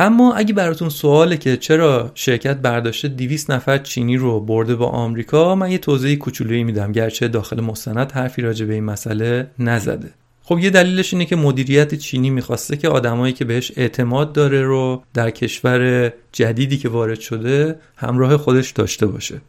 اما 0.00 0.34
اگه 0.34 0.54
براتون 0.54 0.88
سواله 0.88 1.36
که 1.36 1.56
چرا 1.56 2.10
شرکت 2.14 2.56
برداشته 2.56 3.08
200 3.08 3.50
نفر 3.50 3.78
چینی 3.78 4.16
رو 4.16 4.40
برده 4.40 4.76
با 4.76 4.86
آمریکا 4.86 5.54
من 5.54 5.70
یه 5.70 5.78
توضیح 5.78 6.18
کوچولویی 6.18 6.64
میدم 6.64 6.92
گرچه 6.92 7.28
داخل 7.28 7.60
مستند 7.60 8.12
حرفی 8.12 8.42
راجع 8.42 8.66
به 8.66 8.74
این 8.74 8.84
مسئله 8.84 9.50
نزده. 9.58 10.10
خب 10.42 10.58
یه 10.58 10.70
دلیلش 10.70 11.12
اینه 11.12 11.24
که 11.24 11.36
مدیریت 11.36 11.94
چینی 11.94 12.30
می‌خواسته 12.30 12.76
که 12.76 12.88
آدمایی 12.88 13.32
که 13.32 13.44
بهش 13.44 13.72
اعتماد 13.76 14.32
داره 14.32 14.62
رو 14.62 15.02
در 15.14 15.30
کشور 15.30 16.12
جدیدی 16.32 16.78
که 16.78 16.88
وارد 16.88 17.20
شده 17.20 17.78
همراه 17.96 18.36
خودش 18.36 18.70
داشته 18.70 19.06
باشه. 19.06 19.40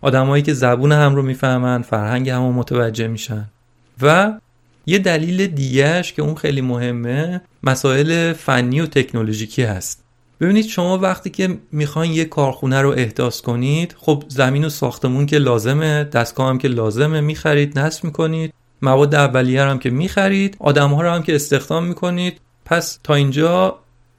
آدمایی 0.00 0.42
که 0.42 0.54
زبون 0.54 0.92
هم 0.92 1.14
رو 1.14 1.22
می‌فهمن 1.22 1.82
فرهنگ 1.82 2.30
هم 2.30 2.42
رو 2.42 2.52
متوجه 2.52 3.08
میشن. 3.08 3.44
و 4.02 4.32
یه 4.88 4.98
دلیل 4.98 5.46
دیگهش 5.46 6.12
که 6.12 6.22
اون 6.22 6.34
خیلی 6.34 6.60
مهمه 6.60 7.40
مسائل 7.62 8.32
فنی 8.32 8.80
و 8.80 8.86
تکنولوژیکی 8.86 9.62
هست. 9.62 10.04
ببینید 10.40 10.66
شما 10.66 10.98
وقتی 10.98 11.30
که 11.30 11.58
می‌خواین 11.72 12.12
یه 12.12 12.24
کارخونه 12.24 12.80
رو 12.80 12.90
احداث 12.90 13.40
کنید 13.40 13.94
خب 13.98 14.24
زمین 14.28 14.64
و 14.64 14.68
ساختمون 14.68 15.26
که 15.26 15.38
لازمه 15.38 16.04
دستگاه 16.04 16.48
هم 16.48 16.58
که 16.58 16.68
لازمه 16.68 17.20
می‌خرید 17.20 17.78
نصب 17.78 18.04
می‌کنید 18.04 18.54
مواد 18.82 19.14
اولیه 19.14 19.62
هم 19.62 19.78
که 19.78 19.90
می‌خرید 19.90 20.56
آدم 20.60 20.90
ها 20.90 21.02
رو 21.02 21.10
هم 21.10 21.22
که 21.22 21.34
استخدام 21.34 21.84
می‌کنید. 21.84 22.40
پس 22.64 22.98
تا 23.04 23.14
اینجا 23.14 23.78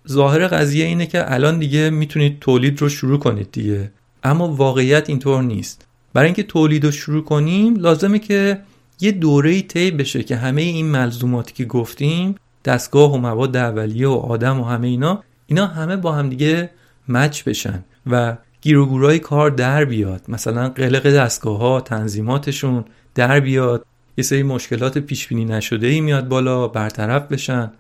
ظاهر 0.10 0.48
قضیه 0.48 0.86
اینه 0.86 1.06
که 1.06 1.34
الان 1.34 1.60
دیگه 1.60 1.90
می‌تونید 1.90 2.40
تولید 2.40 2.82
رو 2.82 2.90
شروع 2.90 3.20
کنید 3.20 3.52
دیگه. 3.52 3.92
اما 4.24 4.48
واقعیت 4.48 5.10
اینطور 5.10 5.44
نیست. 5.44 5.86
برای 6.14 6.26
اینکه 6.26 6.44
تولید 6.44 6.86
رو 6.86 6.92
شروع 6.92 7.24
کنیم 7.24 7.76
لازمه 7.76 8.20
که 8.20 8.60
یه 9.02 9.12
دوره 9.12 9.62
طی 9.62 9.92
بشه 9.92 10.24
که 10.24 10.36
همه 10.36 10.62
این 10.62 10.86
ملزوماتی 10.86 11.54
که 11.54 11.66
گفتیم 11.66 12.36
دستگاه 12.66 13.14
و 13.14 13.18
مواد 13.18 13.58
اولیه 13.58 14.08
و 14.08 14.12
آدم 14.12 14.60
و 14.60 14.64
همه 14.64 14.88
اینا 14.88 15.24
اینا 15.48 15.68
همه 15.68 15.98
با 15.98 16.12
هم 16.12 16.30
دیگه 16.30 16.70
مچ 17.10 17.44
بشن 17.44 17.84
و 18.08 18.38
گیروگورای 18.62 19.20
کار 19.20 19.50
در 19.50 19.86
بیاد. 19.86 20.22
مثلا 20.28 20.70
قلق 20.70 21.10
دستگاه 21.10 21.58
ها 21.58 21.82
تنظیماتشون 21.82 22.86
در 23.16 23.40
بیاد. 23.40 23.86
یه 24.18 24.24
سری 24.24 24.44
مشکلات 24.44 24.98
پیش 24.98 25.28
بینی 25.28 25.46
نشده 25.46 25.88
ای 25.88 26.02
میاد 26.02 26.28
بالا 26.28 26.68
برطرف 26.68 27.28
بشن. 27.28 27.72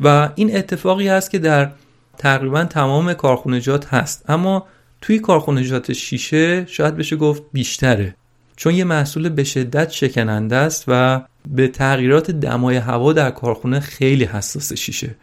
و 0.00 0.30
این 0.34 0.56
اتفاقی 0.56 1.08
هست 1.08 1.30
که 1.30 1.38
در 1.38 1.70
تقریبا 2.18 2.64
تمام 2.64 3.14
کارخونجات 3.14 3.94
هست. 3.94 4.30
اما 4.30 4.66
توی 5.00 5.18
کارخونجات 5.18 5.92
شیشه 5.92 6.66
شاید 6.66 6.96
بشه 6.96 7.16
گفت 7.16 7.42
بیشتره. 7.52 8.14
چون 8.58 8.74
یه 8.74 8.84
محصول 8.84 9.28
به 9.28 9.44
شدت 9.44 9.90
شکننده 9.90 10.56
است 10.56 10.84
و 10.88 11.22
به 11.48 11.68
تغییرات 11.68 12.30
دمای 12.30 12.76
هوا 12.76 13.12
در 13.12 13.30
کارخونه 13.30 13.80
خیلی 13.80 14.24
حساس 14.24 14.72
شیشه. 14.72 15.14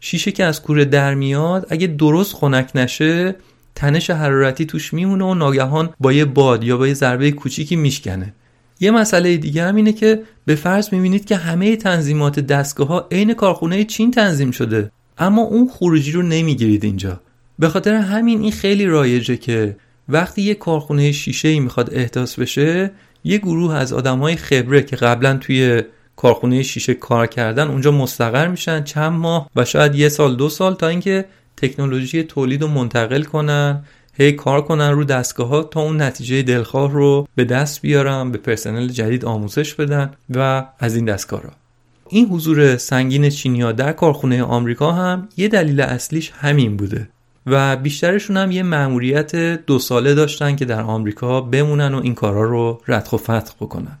شیشه 0.00 0.32
که 0.32 0.44
از 0.44 0.62
کوره 0.62 0.84
در 0.84 1.14
میاد 1.14 1.66
اگه 1.70 1.86
درست 1.86 2.34
خنک 2.34 2.70
نشه 2.74 3.36
تنش 3.74 4.10
حرارتی 4.10 4.66
توش 4.66 4.94
میمونه 4.94 5.24
و 5.24 5.34
ناگهان 5.34 5.90
با 6.00 6.12
یه 6.12 6.24
باد 6.24 6.64
یا 6.64 6.76
با 6.76 6.86
یه 6.86 6.94
ضربه 6.94 7.30
کوچیکی 7.30 7.76
میشکنه. 7.76 8.34
یه 8.80 8.90
مسئله 8.90 9.36
دیگه 9.36 9.64
هم 9.64 9.76
اینه 9.76 9.92
که 9.92 10.22
به 10.44 10.54
فرض 10.54 10.92
می‌بینید 10.92 11.24
که 11.24 11.36
همه 11.36 11.76
تنظیمات 11.76 12.40
دستگاه 12.40 12.88
ها 12.88 13.08
عین 13.10 13.34
کارخونه 13.34 13.84
چین 13.84 14.10
تنظیم 14.10 14.50
شده 14.50 14.90
اما 15.18 15.42
اون 15.42 15.68
خروجی 15.68 16.12
رو 16.12 16.22
نمی‌گیرید 16.22 16.84
اینجا. 16.84 17.20
به 17.58 17.68
خاطر 17.68 17.94
همین 17.94 18.40
این 18.40 18.52
خیلی 18.52 18.86
رایجه 18.86 19.36
که 19.36 19.76
وقتی 20.08 20.42
یه 20.42 20.54
کارخونه 20.54 21.12
شیشه 21.12 21.48
ای 21.48 21.60
می‌خواد 21.60 21.94
احداث 21.94 22.38
بشه 22.38 22.90
یه 23.24 23.38
گروه 23.38 23.74
از 23.74 23.92
آدمای 23.92 24.36
خبره 24.36 24.82
که 24.82 24.96
قبلا 24.96 25.36
توی 25.36 25.82
کارخونه 26.16 26.62
شیشه 26.62 26.94
کار 26.94 27.26
کردن 27.26 27.68
اونجا 27.68 27.90
مستقر 27.90 28.48
میشن 28.48 28.84
چند 28.84 29.12
ماه 29.12 29.50
و 29.56 29.64
شاید 29.64 29.94
یه 29.94 30.08
سال 30.08 30.36
دو 30.36 30.48
سال 30.48 30.74
تا 30.74 30.88
اینکه 30.88 31.24
تکنولوژی 31.56 32.22
تولید 32.22 32.62
رو 32.62 32.68
منتقل 32.68 33.22
کنن 33.22 33.84
هی 34.14 34.32
کار 34.32 34.62
کنن 34.62 34.90
رو 34.90 35.04
دستگاه 35.04 35.48
ها 35.48 35.62
تا 35.62 35.80
اون 35.80 36.02
نتیجه 36.02 36.42
دلخواه 36.42 36.92
رو 36.92 37.28
به 37.34 37.44
دست 37.44 37.82
بیارن 37.82 38.32
به 38.32 38.38
پرسنل 38.38 38.88
جدید 38.88 39.24
آموزش 39.24 39.74
بدن 39.74 40.10
و 40.34 40.66
از 40.78 40.96
این 40.96 41.04
دستگاه 41.04 41.42
را. 41.42 41.50
این 42.08 42.26
حضور 42.26 42.76
سنگین 42.76 43.30
چینیا 43.30 43.72
در 43.72 43.92
کارخونه 43.92 44.42
آمریکا 44.42 44.92
هم 44.92 45.28
یه 45.36 45.48
دلیل 45.48 45.80
اصلیش 45.80 46.32
همین 46.34 46.76
بوده. 46.76 47.08
و 47.50 47.76
بیشترشون 47.76 48.36
هم 48.36 48.50
یه 48.50 48.62
مأموریت 48.62 49.36
دو 49.66 49.78
ساله 49.78 50.14
داشتن 50.14 50.56
که 50.56 50.64
در 50.64 50.82
آمریکا 50.82 51.40
بمونن 51.40 51.94
و 51.94 52.00
این 52.02 52.14
کارا 52.14 52.42
رو 52.42 52.80
ردخ 52.88 53.12
و 53.12 53.16
فتح 53.16 53.52
بکنن. 53.60 53.98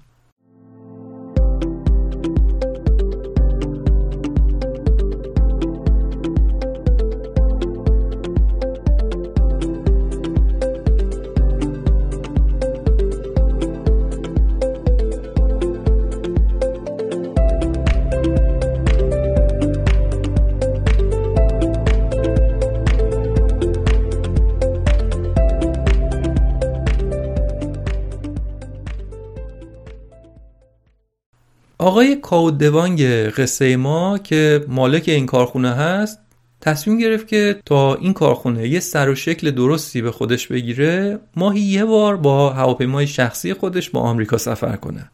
آقای 32.28 32.40
کاودوانگ 32.40 33.02
قصه 33.30 33.76
ما 33.76 34.18
که 34.18 34.64
مالک 34.68 35.04
این 35.06 35.26
کارخونه 35.26 35.70
هست 35.70 36.18
تصمیم 36.60 36.98
گرفت 36.98 37.28
که 37.28 37.60
تا 37.66 37.94
این 37.94 38.12
کارخونه 38.12 38.68
یه 38.68 38.80
سر 38.80 39.08
و 39.08 39.14
شکل 39.14 39.50
درستی 39.50 40.02
به 40.02 40.10
خودش 40.10 40.46
بگیره 40.46 41.18
ماهی 41.36 41.60
یه 41.60 41.84
بار 41.84 42.16
با 42.16 42.50
هواپیمای 42.50 43.06
شخصی 43.06 43.54
خودش 43.54 43.90
با 43.90 44.00
آمریکا 44.00 44.38
سفر 44.38 44.76
کنه 44.76 45.10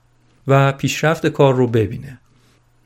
و 0.49 0.73
پیشرفت 0.73 1.27
کار 1.27 1.55
رو 1.55 1.67
ببینه. 1.67 2.21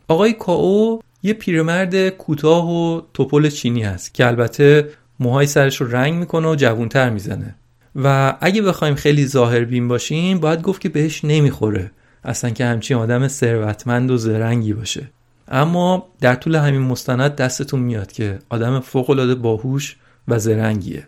آقای 0.08 0.32
کاو 0.32 1.02
یه 1.22 1.32
پیرمرد 1.32 2.08
کوتاه 2.08 2.70
و 2.70 3.00
توپل 3.14 3.48
چینی 3.48 3.82
هست 3.82 4.14
که 4.14 4.26
البته 4.26 4.88
موهای 5.20 5.46
سرش 5.46 5.80
رو 5.80 5.90
رنگ 5.90 6.14
می‌کنه 6.14 6.48
و 6.48 6.54
جوونتر 6.54 7.10
می‌زنه. 7.10 7.54
و 7.96 8.36
اگه 8.40 8.62
بخوایم 8.62 8.94
خیلی 8.94 9.26
ظاهر 9.26 9.64
بین 9.64 9.88
باشیم 9.88 10.40
باید 10.40 10.62
گفت 10.62 10.80
که 10.80 10.88
بهش 10.88 11.24
نمی‌خوره. 11.24 11.90
اصلا 12.24 12.50
که 12.50 12.64
همچین 12.64 12.96
آدم 12.96 13.28
ثروتمند 13.28 14.10
و 14.10 14.16
زرنگی 14.16 14.72
باشه. 14.72 15.10
اما 15.48 16.06
در 16.20 16.34
طول 16.34 16.54
همین 16.54 16.80
مستند 16.80 17.36
دستتون 17.36 17.80
میاد 17.80 18.12
که 18.12 18.38
آدم 18.48 18.80
فوقالعاده 18.80 19.34
باهوش 19.34 19.96
و 20.28 20.38
زرنگیه. 20.38 21.06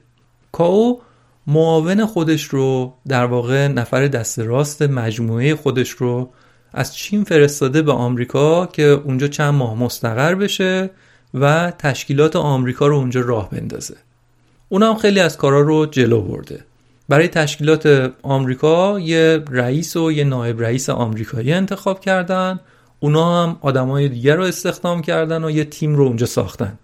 کاو 0.53 1.01
معاون 1.47 2.07
خودش 2.07 2.45
رو 2.45 2.95
در 3.09 3.25
واقع 3.25 3.69
نفر 3.69 4.07
دست 4.07 4.39
راست 4.39 4.83
مجموعه 4.83 5.55
خودش 5.55 5.91
رو 5.91 6.31
از 6.73 6.95
چین 6.95 7.25
فرستاده 7.25 7.83
به 7.83 7.93
آمریکا 7.93 8.67
که 8.67 8.83
اونجا 8.83 9.29
چند 9.29 9.55
ماه 9.55 9.75
مستقر 9.75 10.35
بشه 10.35 10.91
و 11.35 11.73
تشکیلات 11.79 12.37
آمریکا 12.37 12.87
رو 12.87 12.97
اونجا 12.97 13.21
راه 13.21 13.51
بندازه. 13.51 13.97
اونم 14.69 14.95
خیلی 14.95 15.21
از 15.21 15.37
کارا 15.37 15.61
رو 15.61 15.87
جلو 15.87 16.23
برده. 16.23 16.65
برای 17.11 17.29
تشکیلات 17.29 18.13
آمریکا 18.23 19.01
یه 19.01 19.45
رئیس 19.51 19.97
و 19.97 20.13
یه 20.13 20.25
نایب 20.25 20.63
رئیس 20.63 20.91
آمریکایی 20.91 21.53
انتخاب 21.53 22.01
کردن. 22.01 22.61
اونا 23.01 23.43
هم 23.43 23.57
آدمای 23.61 24.09
دیگر 24.09 24.37
رو 24.37 24.45
استخدام 24.45 25.03
کردن 25.03 25.45
و 25.45 25.51
یه 25.51 25.65
تیم 25.65 25.95
رو 25.95 26.05
اونجا 26.05 26.27
ساختن. 26.27 26.79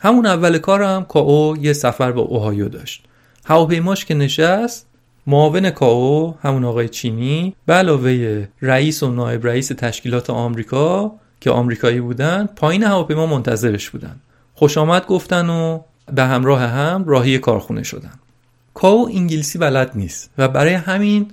همون 0.00 0.26
اول 0.26 0.58
کارم 0.58 1.04
کاو 1.04 1.56
یه 1.56 1.72
سفر 1.72 2.12
به 2.12 2.20
اوهایو 2.20 2.68
داشت. 2.68 3.04
هواپیماش 3.44 4.04
که 4.04 4.14
نشست 4.14 4.86
معاون 5.26 5.70
کاو 5.70 6.34
همون 6.42 6.64
آقای 6.64 6.88
چینی 6.88 7.54
به 7.66 7.72
علاوه 7.72 8.46
رئیس 8.62 9.02
و 9.02 9.10
نایب 9.10 9.46
رئیس 9.46 9.68
تشکیلات 9.68 10.30
آمریکا 10.30 11.12
که 11.40 11.50
آمریکایی 11.50 12.00
بودن 12.00 12.48
پایین 12.56 12.82
هواپیما 12.82 13.26
منتظرش 13.26 13.90
بودن. 13.90 14.16
خوش 14.54 14.78
آمد 14.78 15.06
گفتن 15.06 15.50
و 15.50 15.80
به 16.12 16.24
همراه 16.24 16.60
هم 16.60 17.04
راهی 17.06 17.38
کارخونه 17.38 17.82
شدن. 17.82 18.12
کاو 18.74 19.08
انگلیسی 19.08 19.58
بلد 19.58 19.90
نیست 19.94 20.30
و 20.38 20.48
برای 20.48 20.74
همین 20.74 21.30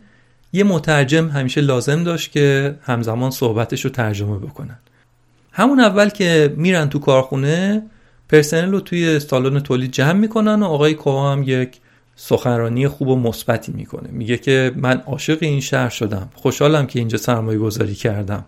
یه 0.53 0.63
مترجم 0.63 1.29
همیشه 1.29 1.61
لازم 1.61 2.03
داشت 2.03 2.31
که 2.31 2.75
همزمان 2.83 3.31
صحبتش 3.31 3.85
رو 3.85 3.91
ترجمه 3.91 4.39
بکنن. 4.39 4.79
همون 5.51 5.79
اول 5.79 6.09
که 6.09 6.53
میرن 6.57 6.89
تو 6.89 6.99
کارخونه 6.99 7.83
پرسنل 8.29 8.71
رو 8.71 8.79
توی 8.79 9.19
سالن 9.19 9.59
تولید 9.59 9.91
جمع 9.91 10.13
می‌کنن 10.13 10.63
و 10.63 10.65
آقای 10.65 10.93
کاو 10.93 11.27
هم 11.27 11.43
یک 11.43 11.77
سخنرانی 12.15 12.87
خوب 12.87 13.07
و 13.07 13.15
مثبتی 13.15 13.71
می‌کنه. 13.71 14.09
میگه 14.11 14.37
که 14.37 14.71
من 14.75 15.01
عاشق 15.05 15.37
این 15.41 15.59
شهر 15.59 15.89
شدم. 15.89 16.29
خوشحالم 16.35 16.87
که 16.87 16.99
اینجا 16.99 17.17
سرمایه 17.17 17.59
گذاری 17.59 17.95
کردم. 17.95 18.45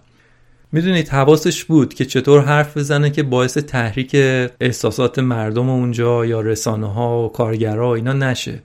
می‌دونید 0.72 1.10
حواسش 1.10 1.64
بود 1.64 1.94
که 1.94 2.06
چطور 2.06 2.42
حرف 2.42 2.78
بزنه 2.78 3.10
که 3.10 3.24
باعث 3.24 3.58
تحریک 3.58 4.16
احساسات 4.62 5.20
مردم 5.20 5.70
اونجا 5.70 6.26
یا 6.26 6.42
رسانه 6.42 6.94
ها 6.94 7.26
و 7.26 7.32
کارگرها 7.32 7.96
اینا 7.96 8.14
نشه. 8.14 8.60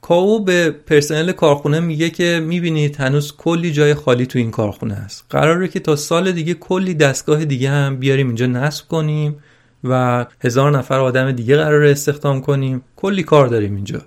کاو 0.00 0.44
به 0.44 0.70
پرسنل 0.70 1.32
کارخونه 1.32 1.80
میگه 1.80 2.10
که 2.10 2.40
می‌بینید 2.44 2.96
هنوز 2.96 3.36
کلی 3.36 3.72
جای 3.72 3.94
خالی 3.94 4.26
تو 4.26 4.38
این 4.38 4.50
کارخونه 4.50 4.94
است. 4.94 5.24
قراره 5.30 5.68
که 5.68 5.80
تا 5.80 5.96
سال 5.96 6.32
دیگه 6.32 6.54
کلی 6.54 6.94
دستگاه 6.94 7.44
دیگه 7.44 7.70
هم 7.70 7.96
بیاریم 7.96 8.26
اینجا 8.26 8.46
نصب 8.46 8.88
کنیم 8.88 9.36
و 9.84 10.26
هزار 10.44 10.78
نفر 10.78 10.98
آدم 10.98 11.32
دیگه 11.32 11.56
قراره 11.56 11.90
استخدام 11.90 12.40
کنیم. 12.40 12.82
کلی 12.96 13.22
کار 13.22 13.46
داریم 13.46 13.74
اینجا. 13.74 14.02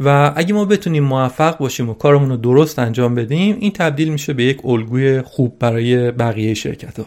و 0.00 0.32
اگه 0.36 0.54
ما 0.54 0.64
بتونیم 0.64 1.04
موفق 1.04 1.58
باشیم 1.58 1.88
و 1.88 1.94
کارمون 1.94 2.30
رو 2.30 2.36
درست 2.36 2.78
انجام 2.78 3.14
بدیم 3.14 3.56
این 3.60 3.72
تبدیل 3.72 4.08
میشه 4.08 4.32
به 4.32 4.44
یک 4.44 4.64
الگوی 4.64 5.22
خوب 5.22 5.58
برای 5.58 6.10
بقیه 6.10 6.54
شرکت 6.54 6.98
ها 6.98 7.06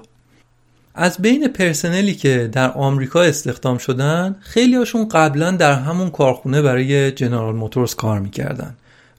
از 0.95 1.17
بین 1.17 1.47
پرسنلی 1.47 2.13
که 2.13 2.49
در 2.51 2.71
آمریکا 2.71 3.21
استخدام 3.21 3.77
شدن 3.77 4.35
خیلی 4.39 4.75
هاشون 4.75 5.07
قبلا 5.07 5.51
در 5.51 5.73
همون 5.73 6.09
کارخونه 6.09 6.61
برای 6.61 7.11
جنرال 7.11 7.55
موتورز 7.55 7.95
کار 7.95 8.19
می‌کردن 8.19 8.75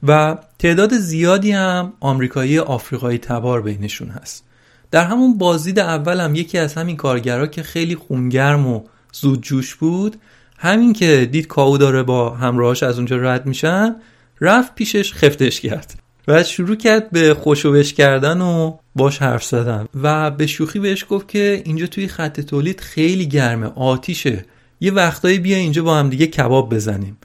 و 0.07 0.37
تعداد 0.59 0.93
زیادی 0.93 1.51
هم 1.51 1.93
آمریکایی 1.99 2.59
آفریقایی 2.59 3.17
تبار 3.17 3.61
بینشون 3.61 4.09
هست. 4.09 4.43
در 4.91 5.03
همون 5.03 5.37
بازدید 5.37 5.79
اول 5.79 6.19
هم 6.19 6.35
یکی 6.35 6.57
از 6.57 6.73
همین 6.73 6.97
کارگرها 6.97 7.47
که 7.47 7.63
خیلی 7.63 7.95
خونگرم 7.95 8.67
و 8.67 8.83
زود 9.13 9.41
جوش 9.41 9.75
بود 9.75 10.15
همین 10.57 10.93
که 10.93 11.29
دید 11.31 11.47
کاو 11.47 11.77
داره 11.77 12.03
با 12.03 12.29
همراهاش 12.29 12.83
از 12.83 12.97
اونجا 12.97 13.17
رد 13.17 13.45
میشن 13.45 13.95
رفت 14.41 14.75
پیشش 14.75 15.13
خفتش 15.13 15.61
کرد. 15.61 16.02
و 16.27 16.43
شروع 16.43 16.75
کرد 16.75 17.11
به 17.11 17.33
خوشوبش 17.33 17.93
کردن 17.93 18.41
و 18.41 18.77
باش 18.95 19.17
حرف 19.17 19.43
زدن. 19.43 19.85
و 20.01 20.31
به 20.31 20.47
شوخی 20.47 20.79
بهش 20.79 21.05
گفت 21.09 21.27
که 21.27 21.61
اینجا 21.65 21.87
توی 21.87 22.07
خط 22.07 22.41
تولید 22.41 22.81
خیلی 22.81 23.25
گرمه 23.25 23.67
آتیشه. 23.67 24.45
یه 24.81 24.91
وقتایی 24.91 25.39
بیا 25.39 25.57
اینجا 25.57 25.83
با 25.83 25.95
هم 25.95 26.09
دیگه 26.09 26.27
کباب 26.27 26.73
بزنیم. 26.73 27.17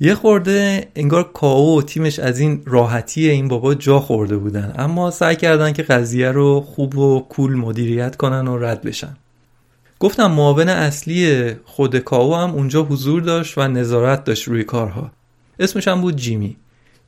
یه 0.00 0.14
خورده 0.14 0.88
انگار 0.96 1.32
کاو 1.32 1.78
و 1.78 1.82
تیمش 1.82 2.18
از 2.18 2.38
این 2.38 2.62
راحتی 2.66 3.28
این 3.28 3.48
بابا 3.48 3.74
جا 3.74 4.00
خورده 4.00 4.36
بودن. 4.36 4.74
اما 4.78 5.10
سعی 5.10 5.36
کردن 5.36 5.72
که 5.72 5.82
قضیه 5.82 6.30
رو 6.30 6.60
خوب 6.60 6.98
و 6.98 7.26
کول 7.28 7.54
مدیریت 7.54 8.16
کنن 8.16 8.48
و 8.48 8.58
رد 8.58 8.82
بشن. 8.82 9.16
گفتم 9.98 10.30
معاون 10.30 10.68
اصلی 10.68 11.52
خود 11.64 11.98
کاو 11.98 12.34
هم 12.34 12.50
اونجا 12.50 12.82
حضور 12.82 13.22
داشت 13.22 13.58
و 13.58 13.68
نظارت 13.68 14.24
داشت 14.24 14.48
روی 14.48 14.64
کارها. 14.64 15.10
اسمش 15.58 15.88
هم 15.88 16.00
بود 16.00 16.16
جیمی. 16.16 16.56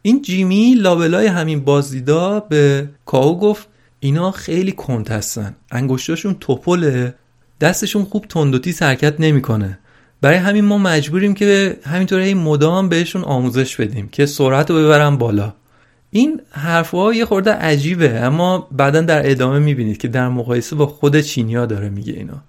این 0.08 0.22
جیمی 0.22 0.74
لابلای 0.74 1.26
همین 1.26 1.60
بازدیدا 1.60 2.40
به 2.40 2.88
کاو 3.06 3.38
گفت 3.38 3.68
اینا 4.00 4.30
خیلی 4.30 4.72
کنت 4.72 5.10
هستن. 5.10 5.56
انگشتاشون 5.70 6.36
توپله. 6.40 7.14
دستشون 7.60 8.04
خوب 8.04 8.24
تندوتی 8.28 8.74
حرکت 8.80 9.20
نمی‌کنه. 9.20 9.78
برای 10.20 10.36
همین 10.36 10.64
ما 10.64 10.78
مجبوریم 10.78 11.34
که 11.34 11.76
همینطور 11.84 12.20
این 12.20 12.38
مدام 12.38 12.88
بهشون 12.88 13.22
آموزش 13.22 13.76
بدیم 13.76 14.08
که 14.08 14.26
سرعت 14.26 14.70
رو 14.70 14.76
ببرن 14.76 15.16
بالا. 15.16 15.54
این 16.10 16.40
حرفها 16.50 17.14
یه 17.14 17.24
خورده 17.24 17.52
عجیبه 17.52 18.20
اما 18.20 18.68
بعدا 18.72 19.00
در 19.00 19.30
ادامه 19.30 19.58
می‌بینید 19.58 19.98
که 19.98 20.08
در 20.08 20.28
مقایسه 20.28 20.76
با 20.76 20.86
خود 20.86 21.20
چینیا 21.20 21.66
داره 21.66 21.88
میگه 21.88 22.12
اینا. 22.12 22.42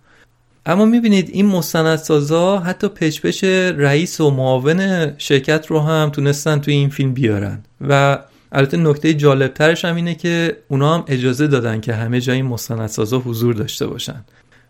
اما 0.70 0.86
می‌بینید 0.86 1.30
این 1.34 1.46
مستندسازا 1.46 2.60
حتی 2.60 2.88
پچپچ 2.88 3.44
رئیس 3.78 4.22
و 4.22 4.32
معاون 4.32 5.12
شرکت 5.18 5.68
رو 5.68 5.80
هم 5.80 6.10
تونستن 6.10 6.60
توی 6.60 6.74
این 6.74 6.90
فیلم 6.90 7.14
بیارن. 7.14 7.64
و 7.82 8.20
البته 8.52 8.78
نکته 8.78 9.14
جالبترش 9.14 9.86
هم 9.86 9.96
اینه 9.96 10.16
که 10.16 10.58
اونا 10.68 10.96
هم 10.96 11.04
اجازه 11.08 11.48
دادن 11.48 11.82
که 11.82 11.94
همه 11.94 12.22
جای 12.22 12.36
این 12.36 12.46
مستندسازا 12.46 13.20
حضور 13.20 13.54
داشته 13.54 13.88
باشن. 13.88 14.26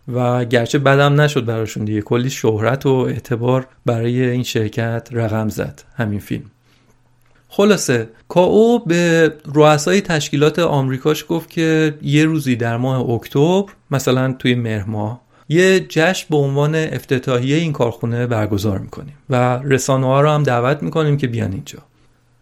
و 0.08 0.44
گرچه 0.44 0.78
بدم 0.78 1.20
نشد 1.20 1.44
براشون 1.44 1.84
دیگه. 1.84 2.00
کلی 2.00 2.30
شهرت 2.30 2.86
و 2.86 2.90
اعتبار 2.90 3.66
برای 3.86 4.30
این 4.30 4.42
شرکت 4.42 5.08
رقم 5.12 5.48
زد 5.48 5.82
همین 5.96 6.20
فیلم. 6.20 6.44
خلاصه 7.48 8.08
کاو 8.28 8.78
به 8.78 9.34
رؤسای 9.54 10.00
تشکیلات 10.00 10.58
آمریکاش 10.58 11.24
گفت 11.28 11.50
که 11.50 11.94
یه 12.02 12.24
روزی 12.24 12.56
در 12.56 12.76
ماه 12.76 13.10
اکتبر 13.10 13.72
مثلا 13.90 14.32
توی 14.38 14.54
مهر 14.54 14.84
ماه 14.84 15.29
یه 15.52 15.80
جشن 15.88 16.26
به 16.30 16.36
عنوان 16.36 16.74
افتتاحیه 16.74 17.56
این 17.56 17.72
کارخونه 17.72 18.26
برگزار 18.26 18.78
می‌کنیم 18.78 19.14
و 19.30 19.60
رسانه 19.64 20.06
ها 20.06 20.20
رو 20.20 20.28
هم 20.28 20.42
دعوت 20.42 20.82
می‌کنیم 20.82 21.16
که 21.16 21.26
بیان 21.26 21.52
اینجا. 21.52 21.78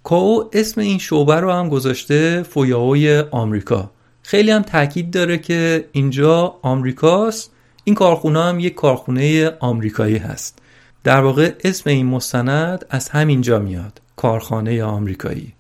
کاو 0.05 0.51
اسم 0.53 0.81
این 0.81 0.99
شعبه 0.99 1.35
رو 1.35 1.53
هم 1.53 1.69
گذاشته 1.69 2.43
فویاوی 2.43 3.19
آمریکا. 3.31 3.91
خیلی 4.23 4.51
هم 4.51 4.63
تاکید 4.63 5.11
داره 5.11 5.39
که 5.39 5.85
اینجا 5.93 6.55
آمریکاست. 6.63 7.53
این 7.85 7.95
کارخونه 7.95 8.43
هم 8.45 8.61
یک 8.61 8.75
کارخونه 8.75 9.51
آمریکایی 9.61 10.17
هست. 10.17 10.59
در 11.05 11.21
واقع 11.21 11.53
اسم 11.65 11.91
این 11.91 12.07
مستند 12.07 12.85
از 12.91 13.09
همینجا 13.09 13.59
میاد 13.59 14.01
کارخانه 14.17 14.85
آمریکایی. 14.85 15.53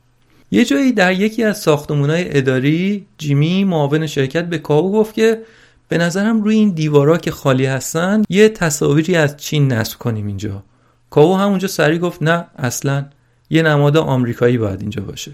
یه 0.51 0.65
جایی 0.65 0.93
در 0.93 1.13
یکی 1.13 1.45
از 1.45 1.59
ساختمونهای 1.59 2.39
اداری 2.39 3.07
جیمی 3.19 3.65
معاون 3.65 4.07
شرکت 4.07 4.45
به 4.45 4.59
کاو 4.59 4.93
گفت 4.93 5.15
که 5.15 5.39
به 5.89 5.99
نظرم 5.99 6.43
روی 6.43 6.55
این 6.55 6.71
دیوارا 6.71 7.19
که 7.19 7.31
خالی 7.31 7.67
هستن 7.67 8.23
یه 8.29 8.49
تصاویری 8.49 9.17
از 9.17 9.37
چین 9.37 9.73
نصب 9.73 9.99
کنیم 9.99 10.27
اینجا. 10.27 10.63
کاو 11.11 11.37
همونجا 11.37 11.69
سری 11.69 11.99
گفت 11.99 12.23
نه 12.23 12.45
اصلا 12.57 13.07
یه 13.51 13.63
نماد 13.63 13.97
آمریکایی 13.97 14.59
باید 14.59 14.81
اینجا 14.81 15.03
باشه. 15.03 15.33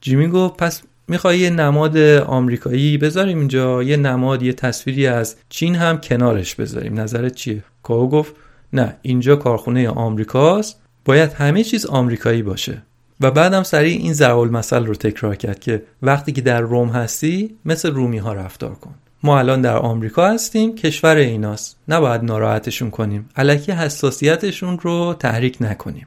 جیمی 0.00 0.28
گفت 0.28 0.56
پس 0.56 0.82
می‌خوای 1.08 1.38
یه 1.38 1.50
نماد 1.50 1.96
آمریکایی 2.26 2.98
بذاریم 2.98 3.38
اینجا؟ 3.38 3.82
یه 3.82 3.96
نماد 3.96 4.42
یه 4.42 4.52
تصویری 4.52 5.06
از 5.06 5.36
چین 5.48 5.74
هم 5.74 5.98
کنارش 5.98 6.54
بذاریم. 6.54 7.00
نظرت 7.00 7.34
چیه؟ 7.34 7.64
کاو 7.82 8.10
گفت 8.10 8.34
نه 8.72 8.96
اینجا 9.02 9.36
کارخونه 9.36 9.88
آمریکاست 9.88 10.80
باید 11.04 11.32
همه 11.32 11.64
چیز 11.64 11.86
آمریکایی 11.86 12.42
باشه. 12.42 12.82
و 13.20 13.30
بعدم 13.30 13.62
سریع 13.62 13.98
این 13.98 14.12
ضرب 14.12 14.38
المثل 14.38 14.86
رو 14.86 14.94
تکرار 14.94 15.36
کرد 15.36 15.60
که 15.60 15.82
وقتی 16.02 16.32
که 16.32 16.40
در 16.40 16.60
روم 16.60 16.88
هستی 16.88 17.56
مثل 17.64 17.90
رومی 17.90 18.18
ها 18.18 18.32
رفتار 18.32 18.74
کن. 18.74 18.94
ما 19.24 19.38
الان 19.38 19.60
در 19.60 19.76
آمریکا 19.76 20.28
هستیم 20.28 20.74
کشور 20.74 21.16
ایناست. 21.16 21.76
نباید 21.88 22.24
ناراحتشون 22.24 22.90
کنیم. 22.90 23.28
علکی 23.36 23.72
حساسیتشون 23.72 24.78
رو 24.78 25.14
تحریک 25.18 25.56
نکنیم. 25.60 26.06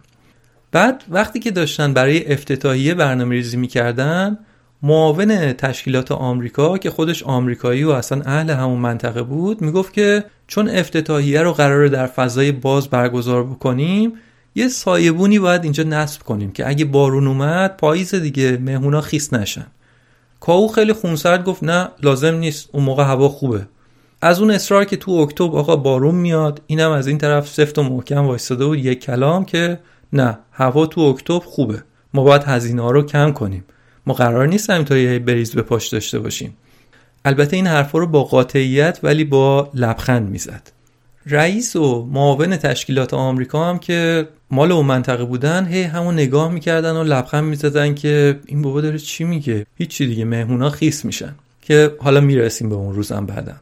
بعد 0.72 1.04
وقتی 1.10 1.40
که 1.40 1.52
داشتن 1.52 1.94
برای 1.94 2.34
افتتاحیه 2.34 2.94
برنامه 2.94 3.36
ریزی 3.36 3.58
می‌کردن 3.58 4.38
معاون 4.84 5.54
تشکیلات 5.54 6.12
آمریکا 6.12 6.78
که 6.78 6.90
خودش 6.90 7.24
آمریکایی 7.24 7.84
و 7.84 7.90
اصلا 7.90 8.22
اهل 8.26 8.50
همون 8.50 8.80
منطقه 8.80 9.24
بود 9.24 9.62
می‌گفت 9.62 9.94
که 9.94 10.24
چون 10.48 10.70
افتتاحیه 10.70 11.42
رو 11.42 11.54
قرار 11.54 11.88
در 11.88 12.08
فضای 12.08 12.52
باز 12.52 12.88
برگزار 12.88 13.44
بکنیم 13.44 14.14
یه 14.56 14.68
سایبونی 14.68 15.40
باید 15.40 15.64
اینجا 15.64 15.84
نصب 15.84 16.24
کنیم 16.24 16.52
که 16.52 16.70
اگه 16.70 16.86
بارون 16.86 17.28
اومد 17.28 17.78
پاییز 17.78 18.16
دیگه 18.16 18.58
مهمونا 18.58 19.02
خیس 19.02 19.34
نشن. 19.34 19.68
کاو 20.40 20.68
خیلی 20.68 20.94
خونسرد 20.94 21.44
گفت 21.44 21.64
نه 21.64 21.90
لازم 22.04 22.36
نیست 22.36 22.70
اون 22.72 22.84
موقع 22.84 23.04
هوا 23.04 23.30
خوبه. 23.30 23.68
از 24.22 24.40
اون 24.40 24.52
اصرار 24.52 24.86
که 24.86 24.98
تو 24.98 25.12
اکتبر 25.12 25.58
آقا 25.58 25.76
بارون 25.76 26.16
میاد 26.16 26.62
اینم 26.68 26.92
از 26.92 27.08
این 27.08 27.18
طرف 27.18 27.48
سفت 27.48 27.80
و 27.80 27.84
محکم 27.84 28.26
وایستاده 28.26 28.66
بود 28.66 28.86
یک 28.86 29.00
کلام 29.00 29.46
که 29.46 29.80
نه 30.14 30.40
هوا 30.52 30.86
تو 30.86 31.02
اکتبر 31.02 31.46
خوبه. 31.46 31.84
ما 32.14 32.24
باید 32.24 32.44
هزینه 32.44 32.82
ها 32.82 32.92
رو 32.92 33.06
کم 33.06 33.32
کنیم. 33.32 33.66
ما 34.06 34.14
قرار 34.14 34.48
نیست 34.48 34.70
همینطوری 34.70 35.20
بریز 35.20 35.56
به 35.56 35.62
پاش 35.62 35.88
داشته 35.88 36.20
باشیم. 36.20 36.58
البته 37.26 37.56
این 37.56 37.68
حرفا 37.68 38.00
رو 38.00 38.08
با 38.08 38.24
قاطعیت 38.24 39.00
ولی 39.04 39.24
با 39.24 39.70
لبخند 39.74 40.30
می‌زد. 40.30 40.77
رئیس 41.30 41.76
و 41.76 42.06
معاون 42.12 42.58
تشکیلات 42.58 43.14
آمریکا 43.14 43.70
هم 43.70 43.80
که 43.80 44.28
مال 44.52 44.72
اون 44.72 44.86
منطقه 44.86 45.26
بودن 45.26 45.66
هی 45.66 45.84
همون 45.84 46.14
نگاه 46.14 46.52
می‌کردن 46.52 46.96
و 46.96 47.04
لبخند 47.04 47.44
می‌زدن 47.44 47.96
که 47.96 48.40
این 48.46 48.62
بابا 48.62 48.82
داره 48.82 49.00
چی 49.00 49.24
میگه؟ 49.24 49.66
هیچی 49.78 50.08
دیگه 50.08 50.26
مهمونا 50.26 50.70
خیس 50.70 51.06
میشن. 51.06 51.36
که 51.62 51.96
حالا 52.00 52.22
می‌رسیم 52.22 52.70
به 52.70 52.76
اون 52.76 52.96
روزم 52.96 53.26
بعدا 53.26 53.54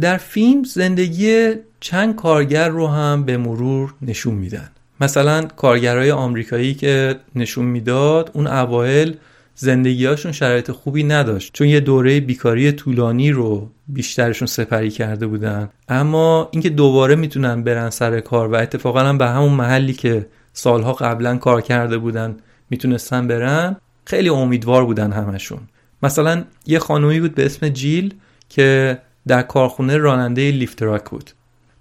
در 0.00 0.16
فیلم 0.16 0.62
زندگی 0.64 1.52
چند 1.80 2.16
کارگر 2.16 2.68
رو 2.68 2.86
هم 2.86 3.24
به 3.24 3.36
مرور 3.36 3.94
نشون 4.02 4.34
میدن. 4.34 4.70
مثلا 5.00 5.46
کارگرای 5.56 6.10
آمریکایی 6.10 6.74
که 6.74 7.16
نشون 7.34 7.64
می‌داد 7.64 8.30
اون 8.34 8.46
اوایل 8.46 9.16
زندگیهاشون 9.60 10.32
شرایط 10.32 10.70
خوبی 10.70 11.04
نداشت 11.04 11.52
چون 11.52 11.66
یه 11.66 11.80
دوره 11.80 12.20
بیکاری 12.20 12.72
طولانی 12.72 13.30
رو 13.30 13.70
بیشترشون 13.88 14.46
سپری 14.46 14.90
کرده 14.90 15.26
بودن. 15.26 15.68
اما 15.88 16.48
اینکه 16.52 16.70
دوباره 16.70 17.16
می‌تونن 17.16 17.62
برن 17.62 17.90
سر 17.90 18.20
کار 18.20 18.48
و 18.48 18.54
اتفاقا 18.54 19.00
هم 19.00 19.18
به 19.18 19.26
همون 19.26 19.52
محلی 19.52 19.92
که 19.92 20.26
سالها 20.52 20.92
قبلا 20.92 21.36
کار 21.36 21.60
کرده 21.60 21.98
بودن 21.98 22.36
می‌تونستن 22.70 23.26
برن 23.28 23.76
خیلی 24.04 24.28
امیدوار 24.28 24.84
بودن 24.84 25.12
همشون. 25.12 25.60
مثلا 26.02 26.44
یه 26.66 26.78
خانومی 26.78 27.20
بود 27.20 27.34
به 27.34 27.46
اسم 27.46 27.68
جیل 27.68 28.14
که 28.48 28.98
در 29.28 29.42
کارخونه 29.42 29.96
راننده 29.96 30.50
لیفتراک 30.50 31.10
بود. 31.10 31.30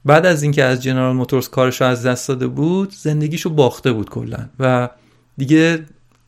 بعد 0.05 0.25
از 0.25 0.43
اینکه 0.43 0.63
از 0.63 0.83
جنرال 0.83 1.15
موتورز 1.15 1.49
کارش 1.49 1.81
از 1.81 2.05
دست 2.05 2.27
داده 2.27 2.47
بود 2.47 2.91
زندگیشو 2.91 3.49
باخته 3.49 3.91
بود 3.91 4.09
کلا 4.09 4.49
و 4.59 4.89
دیگه 5.37 5.79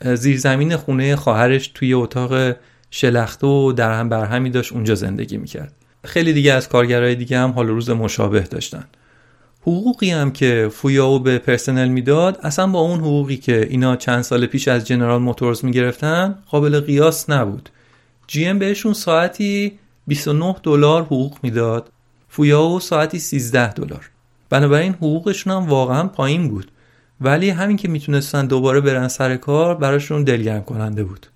زیرزمین 0.03 0.77
خونه 0.77 1.15
خواهرش 1.15 1.67
توی 1.67 1.93
اتاق 1.93 2.55
شلخته 2.91 3.47
و 3.47 3.71
در 3.71 3.99
هم 3.99 4.09
برهمی 4.09 4.49
داشت 4.49 4.73
اونجا 4.73 4.95
زندگی 4.95 5.37
می‌کرد. 5.37 5.73
خیلی 6.05 6.33
دیگه 6.33 6.53
از 6.53 6.69
کارگرای 6.69 7.15
دیگه 7.15 7.39
هم 7.39 7.51
حال 7.51 7.67
روز 7.67 7.89
مشابه 7.89 8.39
داشتن. 8.39 8.83
حقوقی 9.61 10.11
هم 10.11 10.31
که 10.31 10.69
فویاو 10.73 11.19
به 11.19 11.37
پرسنل 11.37 11.87
می‌داد 11.87 12.39
اصلا 12.43 12.67
با 12.67 12.79
اون 12.79 12.99
حقوقی 12.99 13.37
که 13.37 13.67
اینا 13.69 13.95
چند 13.95 14.21
سال 14.21 14.45
پیش 14.45 14.67
از 14.67 14.87
جنرال 14.87 15.21
موتورز 15.21 15.65
می‌گرفتن 15.65 16.35
قابل 16.49 16.79
قیاس 16.79 17.29
نبود. 17.29 17.69
جی 18.27 18.45
ام 18.45 18.59
بهشون 18.59 18.93
ساعتی 18.93 19.79
29 20.07 20.55
دلار 20.63 21.03
حقوق 21.03 21.37
می‌داد. 21.43 21.91
فویاو 22.29 22.79
ساعتی 22.79 23.19
13 23.19 23.73
دلار. 23.73 24.09
بنابراین 24.49 24.93
حقوقشون 24.93 25.53
هم 25.53 25.69
واقعا 25.69 26.07
پایین 26.07 26.47
بود. 26.47 26.71
ولی 27.21 27.49
همین 27.49 27.77
که 27.77 27.87
می‌تونستن 27.87 28.45
دوباره 28.45 28.81
برن 28.81 29.07
سر 29.07 29.37
کار 29.37 29.75
براشون 29.75 30.23
دلگرم 30.23 30.63
کننده 30.63 31.03
بود. 31.03 31.27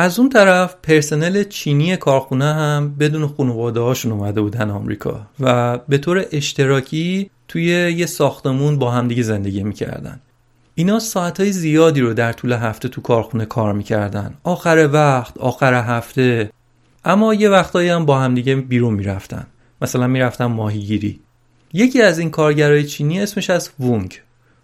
از 0.00 0.18
اون 0.18 0.28
طرف 0.28 0.74
پرسنل 0.82 1.44
چینی 1.44 1.96
کارخونه 1.96 2.44
هم 2.44 2.94
بدون 2.98 3.26
خانواده 3.26 3.80
هاشون 3.80 4.12
اومده 4.12 4.40
بودن 4.40 4.70
آمریکا 4.70 5.26
و 5.40 5.78
به 5.78 5.98
طور 5.98 6.24
اشتراکی 6.32 7.30
توی 7.48 7.64
یه 7.96 8.06
ساختمون 8.06 8.78
با 8.78 8.90
همدیگه 8.90 9.22
زندگی 9.22 9.62
می‌کردن. 9.62 10.20
اینا 10.74 10.98
ساعتهای 10.98 11.52
زیادی 11.52 12.00
رو 12.00 12.14
در 12.14 12.32
طول 12.32 12.52
هفته 12.52 12.88
تو 12.88 13.00
کارخونه 13.00 13.44
کار 13.44 13.72
می‌کردن. 13.72 14.34
آخر 14.44 14.88
وقت 14.92 15.38
آخر 15.38 15.74
هفته. 15.74 16.50
اما 17.04 17.34
یه 17.34 17.48
وقتایی 17.48 17.88
هم 17.88 18.06
با 18.06 18.18
همدیگه 18.18 18.56
بیرون 18.56 18.94
می‌رفتن. 18.94 19.46
مثلا 19.82 20.06
می‌رفتن 20.06 20.44
ماهیگیری. 20.44 21.20
یکی 21.72 22.02
از 22.02 22.18
این 22.18 22.30
کارگرای 22.30 22.84
چینی 22.84 23.20
اسمش 23.20 23.50
از 23.50 23.70
وونگ. 23.80 24.20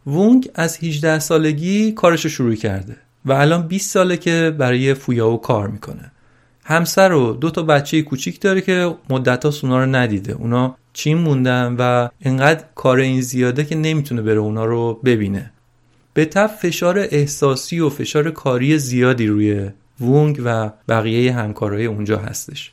وونگ 0.06 0.48
از 0.54 0.78
18 0.84 1.18
سالگی 1.18 1.92
کارشو 1.92 2.28
شروع 2.28 2.54
کرده. 2.54 3.05
و 3.26 3.32
الان 3.32 3.68
20 3.68 3.90
ساله 3.90 4.16
که 4.16 4.54
برای 4.58 4.94
فویاو 4.94 5.40
کار 5.40 5.68
می‌کنه. 5.68 6.12
همسر 6.64 7.12
و 7.12 7.32
دو 7.32 7.50
تا 7.50 7.62
بچه 7.62 8.02
کوچیک 8.02 8.40
داره 8.40 8.60
که 8.60 8.94
مدت 9.10 9.64
اونا 9.64 9.84
رو 9.84 9.86
ندیده. 9.86 10.32
اونا 10.32 10.76
چین 10.92 11.18
موندن 11.18 11.76
و 11.78 12.08
انقدر 12.22 12.64
کار 12.74 12.98
این 12.98 13.20
زیاده 13.20 13.64
که 13.64 13.74
نمی‌تونه 13.74 14.22
بره 14.22 14.38
اونا 14.38 14.64
رو 14.64 15.00
ببینه. 15.04 15.52
به 16.14 16.24
تب 16.24 16.46
فشار 16.46 16.98
احساسی 16.98 17.80
و 17.80 17.88
فشار 17.88 18.30
کاری 18.30 18.78
زیادی 18.78 19.26
روی 19.26 19.70
وونگ 20.00 20.42
و 20.44 20.70
بقیه 20.88 21.32
همکارای 21.32 21.86
اونجا 21.86 22.18
هستش. 22.18 22.72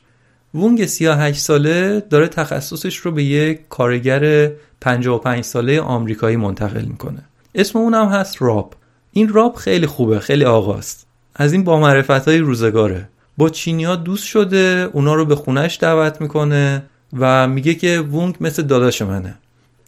وونگ 0.53 0.85
38 0.85 1.39
ساله 1.39 2.03
داره 2.09 2.27
تخصصش 2.27 2.97
رو 2.97 3.11
به 3.11 3.23
یک 3.23 3.59
کارگر 3.69 4.51
55 4.81 5.43
ساله 5.43 5.81
آمریکایی 5.81 6.35
منتقل 6.35 6.85
می‌کنه. 6.85 7.23
اسم 7.55 7.79
اونم 7.79 8.07
هست 8.07 8.41
راب. 8.41 8.75
این 9.13 9.29
راب 9.29 9.55
خیلی 9.55 9.87
خوبه 9.87 10.19
خیلی 10.19 10.45
آقاست. 10.45 11.07
از 11.35 11.53
این 11.53 11.63
با 11.63 11.79
معرفت 11.79 12.27
های 12.27 12.37
روزگاره. 12.37 13.09
با 13.37 13.49
چینیا 13.49 13.95
دوست 13.95 14.25
شده 14.25 14.89
اونا 14.93 15.13
رو 15.15 15.25
به 15.25 15.35
خونش 15.35 15.77
دعوت 15.81 16.21
می‌کنه 16.21 16.83
و 17.19 17.47
میگه 17.47 17.73
که 17.73 17.99
وونگ 17.99 18.35
مثل 18.41 18.61
داداش 18.61 19.01
منه. 19.01 19.35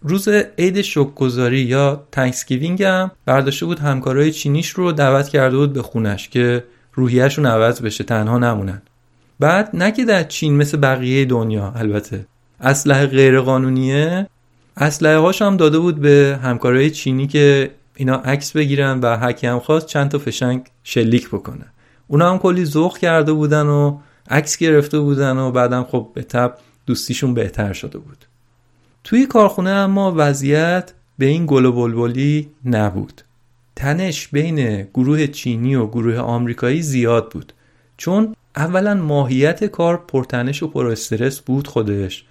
روز 0.02 0.28
عید 0.58 0.82
شکرگزاری 0.82 1.60
یا 1.60 2.04
Thanksgiving 2.12 2.84
هم 2.84 3.12
برداشته 3.26 3.66
بود 3.66 3.80
همکارای 3.80 4.32
چینیش 4.32 4.70
رو 4.70 4.92
دعوت 4.92 5.30
کرده 5.30 5.58
بود 5.58 5.74
به 5.74 5.82
خونش 5.82 6.30
که 6.30 6.64
روحیهشون 6.94 7.46
عوض 7.46 7.82
بشه 7.82 8.04
تنها 8.04 8.38
نمونن. 8.38 8.82
بعد 9.40 9.70
نه 9.74 9.92
که 9.92 10.06
در 10.06 10.24
چین 10.24 10.58
مثل 10.58 10.78
بقیه 10.78 11.26
دنیا 11.26 11.74
البته. 11.76 12.26
اسلحه 12.62 13.06
غیر 13.06 13.42
قانونیه 13.42 14.28
اسلحه 14.78 15.18
هاش 15.18 15.42
هم 15.42 15.58
داده 15.58 15.80
بود 15.80 16.02
به 16.02 16.40
همکارای 16.44 16.92
چینی 16.92 17.28
که 17.28 17.72
اینا 17.96 18.16
عکس 18.16 18.52
بگیرن 18.52 19.00
و 19.00 19.18
هکی 19.18 19.48
هم 19.48 19.60
خواست 19.60 19.88
چند 19.88 20.12
تا 20.12 20.18
فشنگ 20.18 20.66
شلیک 20.84 21.30
بکنه. 21.30 21.66
اونا 22.08 22.32
هم 22.32 22.38
کلی 22.40 22.66
ذوق 22.66 22.98
کرده 22.98 23.34
بودن 23.34 23.66
و 23.66 24.00
عکس 24.30 24.58
گرفته 24.58 25.00
بودن 25.00 25.38
و 25.38 25.52
بعدم 25.52 25.84
خب 25.84 26.12
به 26.14 26.24
تب 26.24 26.58
دوستیشون 26.86 27.34
بهتر 27.34 27.74
شده 27.74 27.98
بود. 27.98 28.26
توی 29.04 29.26
کارخونه 29.26 29.70
اما 29.70 30.14
وضعیت 30.18 30.94
به 31.18 31.26
این 31.26 31.46
گل 31.46 31.66
و 31.66 31.72
بلبلی 31.72 32.50
نبود. 32.66 33.22
تنش 33.76 34.28
بین 34.28 34.82
گروه 34.94 35.28
چینی 35.28 35.76
و 35.76 35.88
گروه 35.88 36.18
آمریکایی 36.18 36.82
زیاد 36.82 37.32
بود. 37.32 37.54
چون 37.98 38.36
اولا 38.56 38.94
ماهیت 38.94 39.64
کار 39.64 40.04
پرتنش 40.08 40.64
و 40.64 40.68
پر 40.68 40.88
استرس 40.88 41.40
بود 41.40 41.68
خودش. 41.68 42.26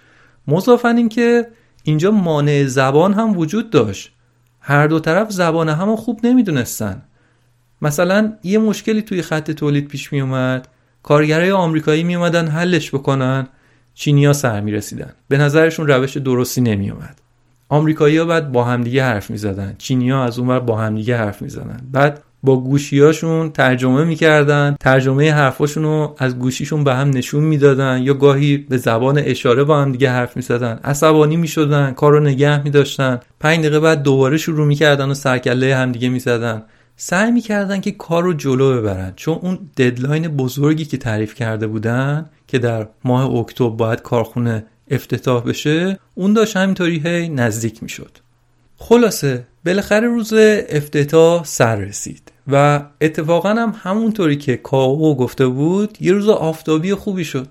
مضافن 0.47 0.97
این 0.97 1.09
که 1.09 1.47
اینجا 1.83 2.11
مانع 2.11 2.65
زبان 2.65 3.13
هم 3.13 3.37
وجود 3.37 3.69
داشت. 3.69 4.14
هر 4.67 4.87
دو 4.87 4.99
طرف 4.99 5.31
زبان 5.31 5.69
هم 5.69 5.95
خوب 5.95 6.19
نمی‌دونستن. 6.23 7.01
مثلا 7.81 8.33
یه 8.43 8.59
مشکلی 8.59 9.01
توی 9.01 9.21
خط 9.21 9.51
تولید 9.51 9.87
پیش 9.87 10.13
می 10.13 10.21
اومد 10.21 10.67
کارگرای 11.03 11.51
آمریکایی 11.51 12.03
می 12.03 12.15
اومدن 12.15 12.47
حلش 12.47 12.95
بکنن. 12.95 13.47
چینیا 13.93 14.33
سر 14.33 14.61
می 14.61 14.71
رسیدن 14.71 15.13
به 15.27 15.37
نظرشون 15.37 15.87
روش 15.87 16.17
درستی 16.17 16.61
نمی 16.61 16.89
اومد 16.89 17.21
آمریکایی 17.69 18.17
ها 18.17 18.25
بعد 18.25 18.51
با 18.51 18.63
همدیگه 18.63 19.03
حرف 19.03 19.29
می 19.29 19.37
زدن 19.37 19.75
چینیا 19.77 20.23
از 20.23 20.39
اونور 20.39 20.59
با 20.59 20.77
همدیگه 20.77 21.17
حرف 21.17 21.41
می 21.41 21.49
زدن 21.49 21.79
بعد 21.91 22.23
با 22.45 22.59
گوشیاشون 22.61 23.49
ترجمه 23.49 24.03
می‌کردن. 24.03 24.75
ترجمه 24.79 25.31
حرفاشون 25.31 25.83
رو 25.83 26.15
از 26.17 26.39
گوشیشون 26.39 26.83
به 26.83 26.93
هم 26.93 27.09
نشون 27.09 27.43
می‌دادن 27.43 28.01
یا 28.03 28.13
گاهی 28.13 28.57
به 28.57 28.77
زبان 28.77 29.17
اشاره 29.17 29.63
با 29.63 29.81
هم 29.81 29.91
دیگه 29.91 30.09
حرف 30.09 30.35
می‌زدن. 30.37 30.79
عصبانی 30.83 31.37
می‌شدن 31.37 31.91
کار 31.91 32.11
رو 32.11 32.19
نگه 32.19 32.63
میداشتن. 32.63 33.19
پنج 33.39 33.59
دقیقه 33.59 33.79
بعد 33.79 34.03
دوباره 34.03 34.37
شروع 34.37 34.67
می‌کردن 34.67 35.09
و 35.09 35.13
سرکله 35.13 35.75
همدیگه 35.75 36.09
می‌زدن. 36.09 36.63
سعی 36.97 37.31
می‌کردن 37.31 37.81
که 37.81 37.91
کار 37.91 38.23
رو 38.23 38.33
جلو 38.33 38.77
ببرن. 38.77 39.13
چون 39.15 39.39
اون 39.41 39.59
ددلاین 39.77 40.27
بزرگی 40.27 40.85
که 40.85 40.97
تعریف 40.97 41.35
کرده 41.35 41.67
بودن 41.67 42.29
که 42.47 42.59
در 42.59 42.87
ماه 43.03 43.35
اکتبر 43.35 43.69
باید 43.69 44.01
کارخونه 44.01 44.65
افتتاح 44.91 45.43
بشه 45.43 45.99
اون 46.15 46.33
داشت 46.33 46.57
همینطوری 46.57 47.01
هی 47.05 47.29
نزدیک 47.29 47.83
می‌شد. 47.83 48.17
خلاصه 48.77 49.43
بالاخره 49.65 50.07
روز 50.07 50.33
افتتاح 50.69 51.43
سر 51.43 51.75
رسید 51.75 52.31
و 52.47 52.81
اتفاقا 53.01 53.49
هم 53.49 53.75
همونطوری 53.83 54.35
که 54.35 54.57
کاو 54.57 55.17
گفته 55.17 55.47
بود 55.47 55.97
یه 56.01 56.11
روز 56.11 56.29
آفتابی 56.29 56.93
خوبی 56.93 57.25
شد. 57.25 57.47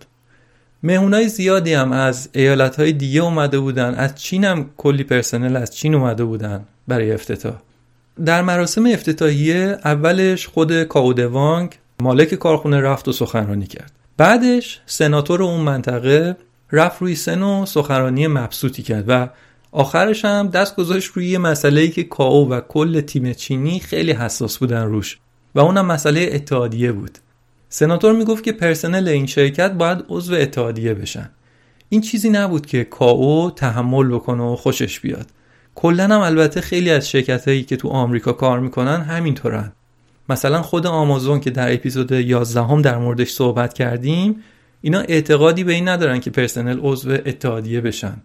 مهمونای 0.82 1.28
زیادی 1.28 1.74
هم 1.74 1.92
از 1.92 2.28
ایالت 2.32 2.80
دیگه 2.80 3.20
اومده 3.22 3.58
بودن 3.58 3.94
از 3.94 4.14
چین 4.14 4.44
هم 4.44 4.70
کلی 4.76 5.04
پرسنل 5.04 5.56
از 5.56 5.76
چین 5.76 5.94
اومده 5.94 6.24
بودن 6.24 6.64
برای 6.88 7.12
افتتاح. 7.12 7.54
در 8.24 8.42
مراسم 8.42 8.86
افتتاحیه 8.86 9.78
اولش 9.84 10.46
خود 10.46 10.82
کاودوانگ 10.82 11.78
مالک 12.02 12.34
کارخونه 12.34 12.80
رفت 12.80 13.08
و 13.08 13.12
سخنرانی 13.12 13.66
کرد. 13.66 13.92
بعدش 14.16 14.80
سناتور 14.86 15.42
اون 15.42 15.60
منطقه 15.60 16.36
رفت 16.72 17.02
روی 17.02 17.14
سن 17.14 17.42
و 17.42 17.66
سخنرانی 17.66 18.26
مبسوطی 18.26 18.82
کرد 18.82 19.04
و 19.08 19.28
آخرش 19.76 20.24
هم 20.24 20.48
دست 20.48 20.76
گذاشت 20.76 21.10
روی 21.14 21.26
یه 21.26 21.38
مسئله 21.38 21.88
که 21.88 22.02
کاو 22.02 22.50
و 22.50 22.60
کل 22.60 23.00
تیم 23.00 23.32
چینی 23.32 23.80
خیلی 23.80 24.12
حساس 24.12 24.58
بودن 24.58 24.82
روش 24.82 25.18
و 25.54 25.60
اونم 25.60 25.86
مسئله 25.86 26.28
اتحادیه 26.32 26.92
بود. 26.92 27.18
سناتور 27.68 28.12
می‌گفت 28.12 28.44
که 28.44 28.52
پرسنل 28.52 29.08
این 29.08 29.26
شرکت 29.26 29.72
باید 29.72 30.04
عضو 30.08 30.34
اتحادیه 30.34 30.94
بشن. 30.94 31.30
این 31.88 32.00
چیزی 32.00 32.30
نبود 32.30 32.66
که 32.66 32.84
کاو 32.84 33.50
تحمل 33.50 34.08
بکنه 34.08 34.42
و 34.42 34.56
خوشش 34.56 35.00
بیاد. 35.00 35.26
کلا 35.74 36.04
هم 36.04 36.20
البته 36.20 36.60
خیلی 36.60 36.90
از 36.90 37.10
شرکت 37.10 37.48
هایی 37.48 37.62
که 37.62 37.76
تو 37.76 37.88
آمریکا 37.88 38.32
کار 38.32 38.60
می‌کنن 38.60 39.00
همینطورن. 39.00 39.72
مثلا 40.28 40.62
خود 40.62 40.86
آمازون 40.86 41.40
که 41.40 41.50
در 41.50 41.74
اپیزود 41.74 42.12
11 42.12 42.62
هم 42.62 42.82
در 42.82 42.98
موردش 42.98 43.32
صحبت 43.32 43.74
کردیم 43.74 44.36
اینا 44.80 45.00
اعتقادی 45.00 45.64
به 45.64 45.72
این 45.72 45.88
ندارن 45.88 46.20
که 46.20 46.30
پرسنل 46.30 46.78
عضو 46.82 47.10
اتحادیه 47.10 47.80
بشن. 47.80 48.16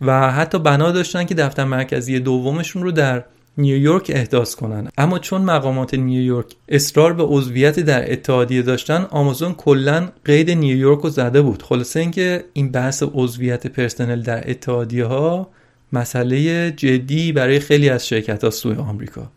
و 0.00 0.32
حتی 0.32 0.58
بنا 0.58 0.92
داشتن 0.92 1.24
که 1.24 1.34
دفتر 1.34 1.64
مرکزی 1.64 2.20
دومشون 2.20 2.82
رو 2.82 2.90
در 2.90 3.24
نیویورک 3.58 4.10
احداث 4.14 4.54
کنن. 4.54 4.88
اما 4.98 5.18
چون 5.18 5.42
مقامات 5.42 5.94
نیویورک 5.94 6.46
اصرار 6.68 7.12
به 7.12 7.22
عضویت 7.22 7.80
در 7.80 8.12
اتحادیه 8.12 8.62
داشتن 8.62 9.06
آمازون 9.10 9.54
کلا 9.54 10.08
قید 10.24 10.50
نیویورک 10.50 11.00
رو 11.00 11.10
زده 11.10 11.42
بود. 11.42 11.62
خلاصه 11.62 12.00
اینکه 12.00 12.44
این 12.52 12.70
بحث 12.70 13.02
عضویت 13.12 13.66
پرسنل 13.66 14.22
در 14.22 14.50
اتحادیه 14.50 15.04
ها 15.04 15.48
مسئله 15.92 16.70
جدی 16.70 17.32
برای 17.32 17.60
خیلی 17.60 17.88
از 17.88 18.08
شرکت 18.08 18.44
ها 18.44 18.50
سوی 18.50 18.74
آمریکا. 18.76 19.30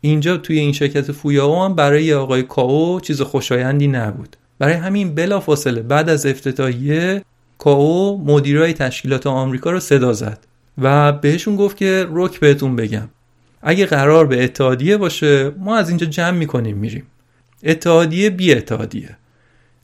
اینجا 0.00 0.36
توی 0.36 0.58
این 0.58 0.72
شرکت 0.72 1.12
فویاو 1.12 1.62
هم 1.62 1.74
برای 1.74 2.14
آقای 2.14 2.42
کاو 2.42 3.00
چیز 3.00 3.22
خوشایندی 3.22 3.88
نبود. 3.88 4.36
برای 4.58 4.74
همین 4.74 5.14
بلا 5.14 5.40
فاصله 5.40 5.82
بعد 5.82 6.08
از 6.08 6.26
افتتاحیه 6.26 7.22
کاو 7.60 8.24
مدیرای 8.24 8.72
تشکیلات 8.72 9.26
آمریکا 9.26 9.70
رو 9.70 9.80
صدا 9.80 10.12
زد 10.12 10.38
و 10.78 11.12
بهشون 11.12 11.56
گفت 11.56 11.76
که 11.76 12.06
رک 12.10 12.40
بهتون 12.40 12.76
بگم. 12.76 13.08
اگه 13.62 13.86
قرار 13.86 14.26
به 14.26 14.44
اتحادیه 14.44 14.96
باشه 14.96 15.50
ما 15.50 15.76
از 15.76 15.88
اینجا 15.88 16.06
جمع 16.06 16.38
می‌کنیم 16.38 16.76
میریم. 16.76 17.06
اتحادیه 17.62 18.30
بی 18.30 18.54
اتحادیه. 18.54 19.16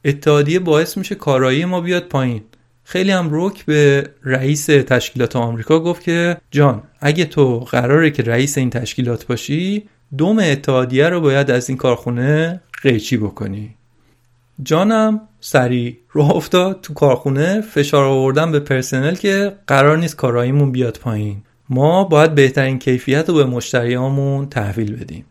اتحادیه 0.04 0.58
باعث 0.58 0.96
میشه 0.96 1.14
کارایی 1.14 1.64
ما 1.64 1.80
بیاد 1.80 2.02
پایین. 2.02 2.42
خیلی 2.84 3.10
هم 3.10 3.30
روک 3.30 3.64
به 3.64 4.10
رئیس 4.24 4.66
تشکیلات 4.66 5.36
آمریکا 5.36 5.80
گفت 5.80 6.02
که 6.02 6.36
جان 6.50 6.82
اگه 7.00 7.24
تو 7.24 7.60
قراره 7.60 8.10
که 8.10 8.22
رئیس 8.22 8.58
این 8.58 8.70
تشکیلات 8.70 9.26
باشی 9.26 9.88
دوم 10.18 10.38
اتحادیه 10.38 11.08
رو 11.08 11.20
باید 11.20 11.50
از 11.50 11.68
این 11.68 11.78
کارخونه 11.78 12.60
قیچی 12.82 13.16
بکنی. 13.16 13.74
جانم 14.62 15.20
سریع 15.40 15.96
راه 16.12 16.30
افتاد 16.30 16.80
تو 16.80 16.94
کارخونه 16.94 17.60
فشار 17.60 18.04
آوردن 18.04 18.52
به 18.52 18.60
پرسنل 18.60 19.14
که 19.14 19.56
قرار 19.66 19.98
نیست 19.98 20.16
کاراییمون 20.16 20.72
بیاد 20.72 20.98
پایین. 20.98 21.42
ما 21.68 22.04
باید 22.04 22.34
بهترین 22.34 22.78
کیفیت 22.78 23.28
رو 23.28 23.34
به 23.34 23.44
مشتریامون 23.44 24.48
تحویل 24.48 24.96
بدیم. 24.96 25.24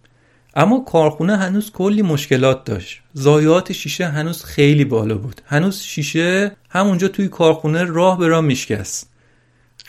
اما 0.56 0.80
کارخونه 0.80 1.38
هنوز 1.38 1.72
کلی 1.72 2.02
مشکلات 2.02 2.64
داشت. 2.64 3.02
ضایعات 3.18 3.72
شیشه 3.72 4.06
هنوز 4.06 4.44
خیلی 4.44 4.86
بالا 4.86 5.18
بود. 5.18 5.42
هنوز 5.46 5.82
شیشه 5.82 6.52
همونجا 6.70 7.08
توی 7.08 7.28
کارخونه 7.28 7.84
راه 7.84 8.18
به 8.18 8.28
راه 8.28 8.42
میشکست. 8.42 9.15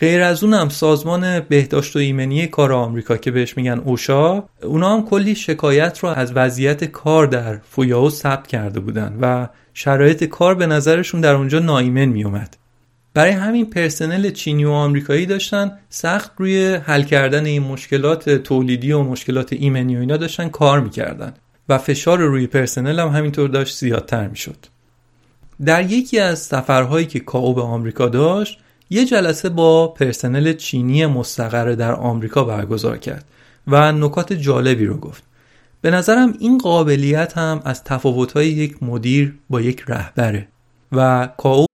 غیر 0.01 0.23
از 0.23 0.45
اونم 0.45 0.69
سازمان 0.69 1.41
بهداشت 1.41 1.97
و 1.97 1.99
ایمنی 1.99 2.47
کار 2.47 2.73
آمریکا 2.73 3.17
که 3.17 3.31
بهش 3.31 3.57
میگن 3.57 3.83
اوشا 3.85 4.43
اونا 4.63 4.97
هم 4.97 5.05
کلی 5.05 5.35
شکایت 5.35 5.99
رو 5.99 6.09
از 6.09 6.33
وضعیت 6.33 6.85
کار 6.85 7.27
در 7.27 7.59
فویاو 7.71 8.11
ثبت 8.11 8.47
کرده 8.47 8.81
بودن 8.81 9.19
و 9.21 9.49
شرایط 9.75 10.25
کار 10.25 10.55
به 10.55 10.67
نظرشون 10.67 11.21
در 11.21 11.35
اونجا 11.35 11.59
نایمن 11.59 12.05
میومد 12.05 12.57
برای 13.15 13.33
همین 13.33 13.71
پرسنل 13.71 14.31
چینی 14.31 14.65
و 14.65 14.71
آمریکایی 14.71 15.27
داشتن 15.27 15.79
سخت 15.89 16.33
روی 16.37 16.75
حل 16.75 17.03
کردن 17.03 17.47
این 17.47 17.63
مشکلات 17.63 18.31
تولیدی 18.31 18.93
و 18.93 19.03
مشکلات 19.03 19.53
ایمنی 19.53 19.97
و 19.97 20.01
اینا 20.01 20.17
داشتن 20.17 20.49
کار 20.49 20.81
می‌کردن 20.81 21.35
و 21.69 21.79
فشار 21.79 22.19
روی 22.19 22.47
پرسنل 22.47 23.01
هم 23.01 23.09
همینطور 23.09 23.49
داشت 23.49 23.77
زیادتر 23.77 24.29
می‌شد. 24.29 24.67
در 25.65 25.91
یکی 25.91 26.19
از 26.19 26.39
سفرهایی 26.39 27.07
که 27.07 27.21
کاو 27.21 27.55
به 27.55 27.63
آمریکا 27.63 28.09
داشت 28.09 28.59
یه 28.90 29.05
جلسه 29.05 29.49
با 29.49 29.88
پرسنل 29.88 30.53
چینی 30.53 31.07
مستقر 31.07 31.72
در 31.72 31.92
آمریکا 31.92 32.44
برگزار 32.44 32.99
کرد 32.99 33.25
و 33.66 33.92
نکات 33.92 34.33
جالبی 34.33 34.87
رو 34.87 34.96
گفت 34.96 35.22
به 35.81 35.90
نظرم 35.90 36.35
این 36.38 36.59
قابلیت 36.59 37.38
هم 37.38 37.62
از 37.64 37.85
تفاوت‌های 37.85 38.49
یک 38.49 38.83
مدیر 38.83 39.38
با 39.51 39.61
یک 39.61 39.85
رهبره 39.88 40.49
و 40.92 41.29
کاو 41.37 41.66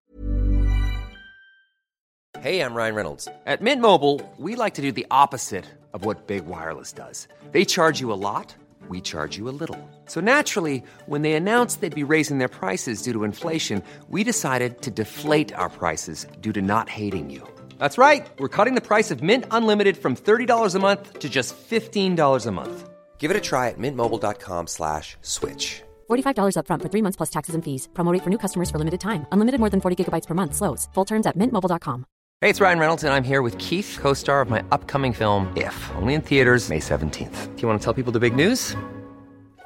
Hey, 2.43 2.61
I'm 2.61 2.75
Ryan 2.75 2.97
Reynolds. 2.97 3.29
At 3.47 3.63
Mint 3.63 3.81
Mobile, 3.81 4.17
we 4.37 4.57
like 4.57 4.75
to 4.75 4.83
do 4.83 4.91
the 4.91 5.07
opposite 5.23 5.67
of 5.95 6.05
what 6.05 6.27
Big 6.27 6.45
Wireless 6.45 6.93
does. 6.93 7.29
They 7.53 7.65
charge 7.65 8.01
you 8.01 8.13
a 8.13 8.19
lot, 8.29 8.49
we 8.89 9.01
charge 9.01 9.37
you 9.39 9.49
a 9.49 9.55
little. 9.63 9.81
So 10.13 10.21
naturally, 10.21 10.83
when 11.07 11.23
they 11.23 11.33
announced 11.33 11.81
they'd 11.81 11.95
be 11.95 12.11
raising 12.13 12.37
their 12.37 12.55
prices 12.61 13.01
due 13.01 13.15
to 13.15 13.25
inflation, 13.25 13.83
we 14.11 14.25
decided 14.25 14.83
to 14.83 14.91
deflate 14.91 15.55
our 15.55 15.71
prices 15.71 16.27
due 16.43 16.53
to 16.53 16.61
not 16.61 16.91
hating 16.91 17.31
you. 17.31 17.41
That's 17.79 17.97
right. 17.97 18.29
We're 18.39 18.57
cutting 18.57 18.75
the 18.75 18.87
price 18.91 19.11
of 19.11 19.23
Mint 19.23 19.47
Unlimited 19.51 19.97
from 19.97 20.15
$30 20.15 20.75
a 20.75 20.79
month 20.79 21.19
to 21.21 21.31
just 21.31 21.57
$15 21.57 22.47
a 22.47 22.53
month. 22.53 22.91
Give 23.17 23.31
it 23.31 23.39
a 23.39 23.41
try 23.41 23.71
at 23.71 23.79
mintmobile.com 23.79 24.67
slash 24.67 25.17
switch. 25.23 25.81
$45 26.11 26.57
upfront 26.59 26.83
for 26.83 26.91
three 26.91 27.03
months 27.03 27.17
plus 27.17 27.31
taxes 27.31 27.55
and 27.55 27.65
fees. 27.65 27.89
Promo 27.95 28.13
rate 28.13 28.23
for 28.23 28.31
new 28.31 28.43
customers 28.45 28.69
for 28.69 28.77
limited 28.77 29.01
time. 29.01 29.25
Unlimited 29.33 29.61
more 29.61 29.71
than 29.71 29.81
40 29.81 29.97
gigabytes 29.97 30.27
per 30.27 30.35
month. 30.35 30.55
Slows. 30.55 30.91
Full 30.95 31.07
terms 31.07 31.27
at 31.27 31.39
mintmobile.com. 31.39 32.05
Hey, 32.43 32.51
it's 32.51 32.61
Ryan 32.61 32.81
Reynolds, 32.81 33.05
and 33.05 33.15
I'm 33.15 33.25
here 33.25 33.41
with 33.41 33.57
Keith, 33.57 33.97
co 34.03 34.13
star 34.15 34.45
of 34.45 34.51
my 34.51 34.63
upcoming 34.77 35.15
film, 35.15 35.47
If, 35.57 35.77
only 35.97 36.13
in 36.13 36.21
theaters, 36.21 36.69
May 36.69 36.81
17th. 36.81 37.37
Do 37.57 37.63
you 37.63 37.69
want 37.69 37.81
to 37.81 37.85
tell 37.85 37.95
people 37.95 38.13
the 38.13 38.21
big 38.21 38.37
news? 38.37 38.77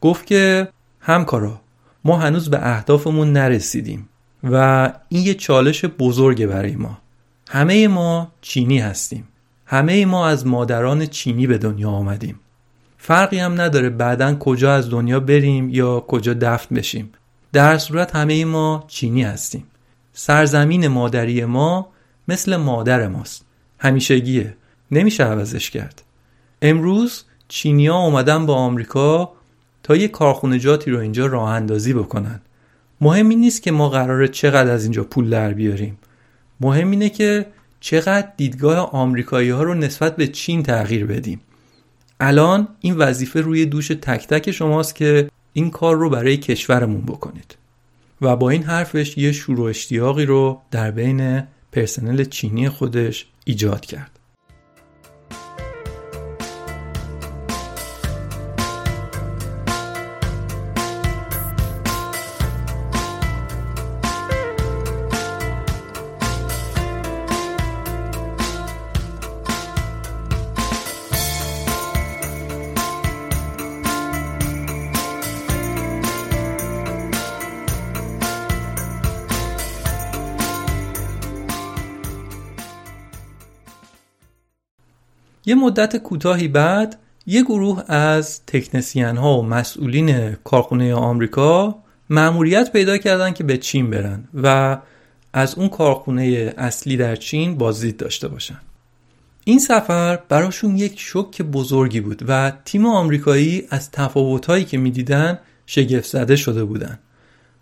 گفت 0.00 0.26
که 0.26 0.68
همکارا 1.00 1.60
ما 2.04 2.18
هنوز 2.18 2.50
به 2.50 2.58
اهدافمون 2.62 3.32
نرسیدیم 3.32 4.08
و 4.44 4.92
این 5.08 5.22
یه 5.22 5.34
چالش 5.34 5.84
بزرگه 5.84 6.46
برای 6.46 6.76
ما. 6.76 6.98
همه 7.50 7.88
ما 7.88 8.32
چینی 8.40 8.78
هستیم. 8.78 9.28
همه 9.66 10.06
ما 10.06 10.28
از 10.28 10.46
مادران 10.46 11.06
چینی 11.06 11.46
به 11.46 11.58
دنیا 11.58 11.90
آمدیم. 11.90 12.40
فرقی 12.98 13.38
هم 13.38 13.60
نداره 13.60 13.90
بعدا 13.90 14.34
کجا 14.34 14.74
از 14.74 14.90
دنیا 14.90 15.20
بریم 15.20 15.68
یا 15.70 16.00
کجا 16.00 16.34
دفن 16.34 16.74
بشیم. 16.74 17.12
در 17.52 17.78
صورت 17.78 18.16
همه 18.16 18.44
ما 18.44 18.84
چینی 18.88 19.22
هستیم. 19.22 19.64
سرزمین 20.12 20.88
مادری 20.88 21.44
ما 21.44 21.88
مثل 22.28 22.56
مادر 22.56 23.08
ماست. 23.08 23.44
همیشگیه. 23.78 24.56
نمیشه 24.90 25.24
عوضش 25.24 25.70
کرد. 25.70 26.02
امروز 26.62 27.24
چینیا 27.48 27.96
اومدن 27.96 28.46
با 28.46 28.54
آمریکا 28.54 29.32
تا 29.88 29.96
یه 29.96 30.08
کارخونجاتی 30.08 30.90
رو 30.90 30.98
اینجا 30.98 31.26
راه 31.26 31.50
اندازی 31.50 31.92
بکنن. 31.92 32.40
مهم 33.00 33.28
این 33.28 33.40
نیست 33.40 33.62
که 33.62 33.70
ما 33.70 33.88
قراره 33.88 34.28
چقدر 34.28 34.70
از 34.70 34.82
اینجا 34.82 35.04
پول 35.04 35.30
در 35.30 35.52
بیاریم. 35.52 35.98
مهم 36.60 36.90
اینه 36.90 37.08
که 37.08 37.46
چقدر 37.80 38.28
دیدگاه 38.36 38.90
آمریکایی 38.90 39.50
ها 39.50 39.62
رو 39.62 39.74
نسبت 39.74 40.16
به 40.16 40.26
چین 40.26 40.62
تغییر 40.62 41.06
بدیم. 41.06 41.40
الان 42.20 42.68
این 42.80 42.96
وظیفه 42.96 43.40
روی 43.40 43.66
دوش 43.66 43.88
تک 43.88 44.26
تک 44.26 44.50
شماست 44.50 44.94
که 44.94 45.30
این 45.52 45.70
کار 45.70 45.96
رو 45.96 46.10
برای 46.10 46.36
کشورمون 46.36 47.02
بکنید. 47.02 47.56
و 48.22 48.36
با 48.36 48.50
این 48.50 48.62
حرفش 48.62 49.18
یه 49.18 49.32
شروع 49.32 49.70
اشتیاقی 49.70 50.26
رو 50.26 50.60
در 50.70 50.90
بین 50.90 51.42
پرسنل 51.72 52.24
چینی 52.24 52.68
خودش 52.68 53.26
ایجاد 53.44 53.86
کرد. 53.86 54.17
یه 85.48 85.54
مدت 85.54 85.96
کوتاهی 85.96 86.48
بعد 86.48 86.98
یه 87.26 87.42
گروه 87.42 87.84
از 87.88 88.40
تکنسین 88.46 89.16
ها 89.16 89.38
و 89.38 89.42
مسئولین 89.42 90.32
کارخونه 90.32 90.94
آمریکا 90.94 91.78
مأموریت 92.10 92.72
پیدا 92.72 92.98
کردن 92.98 93.32
که 93.32 93.44
به 93.44 93.56
چین 93.56 93.90
برن 93.90 94.24
و 94.42 94.78
از 95.32 95.54
اون 95.54 95.68
کارخونه 95.68 96.54
اصلی 96.58 96.96
در 96.96 97.16
چین 97.16 97.58
بازدید 97.58 97.96
داشته 97.96 98.28
باشن. 98.28 98.60
این 99.44 99.58
سفر 99.58 100.18
براشون 100.28 100.76
یک 100.76 101.00
شوک 101.00 101.42
بزرگی 101.42 102.00
بود 102.00 102.22
و 102.28 102.52
تیم 102.64 102.86
آمریکایی 102.86 103.64
از 103.70 103.90
تفاوتهایی 103.90 104.64
که 104.64 104.78
می‌دیدن 104.78 105.38
شگفت 105.66 106.10
زده 106.10 106.36
شده 106.36 106.64
بودن. 106.64 106.98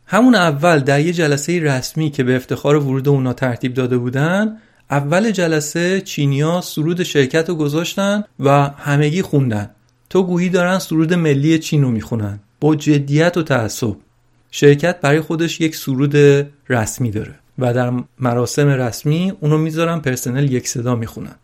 همون 0.06 0.34
اول 0.34 0.78
در 0.78 1.00
یه 1.00 1.12
جلسه 1.12 1.60
رسمی 1.60 2.10
که 2.10 2.24
به 2.24 2.36
افتخار 2.36 2.76
ورود 2.76 3.08
اونا 3.08 3.32
ترتیب 3.32 3.74
داده 3.74 3.98
بودن 3.98 4.56
اول 4.90 5.30
جلسه 5.30 6.00
چینیا 6.00 6.60
سرود 6.60 7.02
شرکت 7.02 7.48
رو 7.48 7.54
گذاشتن 7.54 8.24
و 8.40 8.50
همگی 8.62 9.22
خوندن. 9.22 9.70
تو 10.10 10.22
گویی 10.22 10.48
دارن 10.48 10.78
سرود 10.78 11.14
ملی 11.14 11.58
چین 11.58 11.82
رو 11.82 11.90
می‌خونن. 11.90 12.40
با 12.60 12.76
جدیت 12.76 13.36
و 13.36 13.42
تعصب. 13.42 13.96
شرکت 14.50 15.00
برای 15.00 15.20
خودش 15.20 15.60
یک 15.60 15.76
سرود 15.76 16.16
رسمی 16.68 17.10
داره 17.10 17.34
و 17.58 17.74
در 17.74 17.92
مراسم 18.18 18.68
رسمی 18.68 19.32
اونو 19.40 19.58
می‌ذارن 19.58 20.00
پرسنل 20.00 20.52
یک 20.52 20.68
صدا 20.68 20.94
می‌خونن. 20.94 21.34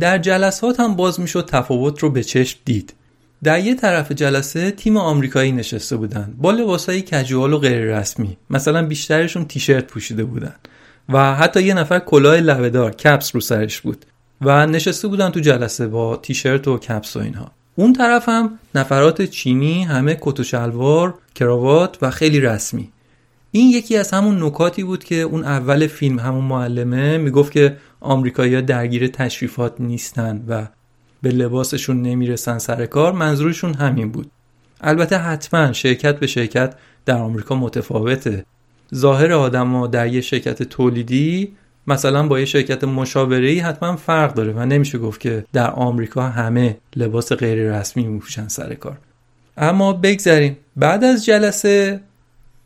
در 0.00 0.18
جلسات 0.18 0.80
هم 0.80 0.96
باز 0.96 1.20
می‌شد 1.20 1.46
تفاوت 1.46 1.98
رو 1.98 2.10
به 2.10 2.24
چشم 2.24 2.58
دید. 2.64 2.94
در 3.42 3.60
یه 3.60 3.74
طرف 3.74 4.12
جلسه 4.12 4.70
تیم 4.70 4.96
آمریکایی 4.96 5.52
نشسته 5.52 5.96
بودن. 5.96 6.34
با 6.38 6.50
لباسهای 6.50 7.02
کجوال 7.02 7.52
و 7.52 7.58
غیر 7.58 7.98
رسمی 7.98 8.36
مثلا 8.50 8.86
بیشترشون 8.86 9.44
تیشرت 9.44 9.86
پوشیده 9.86 10.24
بودن. 10.24 10.54
و 11.08 11.34
حتی 11.34 11.62
یه 11.62 11.74
نفر 11.74 11.98
کلاه 11.98 12.36
لبهدار 12.40 12.90
کپس 12.90 13.34
رو 13.34 13.40
سرش 13.40 13.80
بود 13.80 14.04
و 14.40 14.66
نشسته 14.66 15.08
بودن 15.08 15.30
تو 15.30 15.40
جلسه 15.40 15.86
با 15.86 16.16
تیشرت 16.16 16.68
و 16.68 16.78
کپس 16.78 17.16
و 17.16 17.20
اینها. 17.20 17.50
اون 17.74 17.92
طرف 17.92 18.28
هم 18.28 18.58
نفرات 18.74 19.22
چینی 19.22 19.84
همه 19.84 20.18
کت 20.20 20.40
و 20.40 20.44
شلوار 20.44 21.14
کراوات 21.34 21.98
و 22.02 22.10
خیلی 22.10 22.40
رسمی. 22.40 22.90
این 23.50 23.68
یکی 23.68 23.96
از 23.96 24.10
همون 24.10 24.42
نکاتی 24.42 24.84
بود 24.84 25.04
که 25.04 25.14
اون 25.14 25.44
اول 25.44 25.86
فیلم 25.86 26.18
همون 26.18 26.44
معلمه 26.44 27.18
می‌گفت 27.18 27.52
که 27.52 27.76
آمریکایی‌ها 28.00 28.60
درگیر 28.60 29.06
تشریفات 29.08 29.74
نیستن 29.78 30.44
و 30.48 30.66
به 31.22 31.30
لباسشون 31.30 32.02
نمی‌رسن 32.02 32.58
سر 32.58 32.86
کار. 32.86 33.12
منظورشون 33.12 33.74
همین 33.74 34.12
بود. 34.12 34.30
البته 34.80 35.18
حتما 35.18 35.72
شرکت 35.72 36.18
به 36.18 36.26
شرکت 36.26 36.74
در 37.06 37.16
آمریکا 37.16 37.54
متفاوته. 37.54 38.44
ظاهر 38.94 39.32
آدما 39.32 39.86
در 39.86 40.06
یه 40.06 40.20
شرکت 40.20 40.62
تولیدی 40.62 41.52
مثلا 41.86 42.26
با 42.26 42.38
یه 42.40 42.44
شرکت 42.44 42.84
مشاوره‌ای 42.84 43.58
حتما 43.58 43.96
فرق 43.96 44.34
داره 44.34 44.52
و 44.52 44.64
نمیشه 44.66 44.98
گفت 44.98 45.20
که 45.20 45.44
در 45.52 45.70
آمریکا 45.70 46.22
همه 46.22 46.76
لباس 46.96 47.32
غیر 47.32 47.78
رسمی 47.78 48.06
میپوشن 48.06 48.48
سر 48.48 48.74
کار. 48.74 48.98
اما 49.56 49.92
بگذریم. 49.92 50.56
بعد 50.76 51.04
از 51.04 51.24
جلسه 51.24 52.00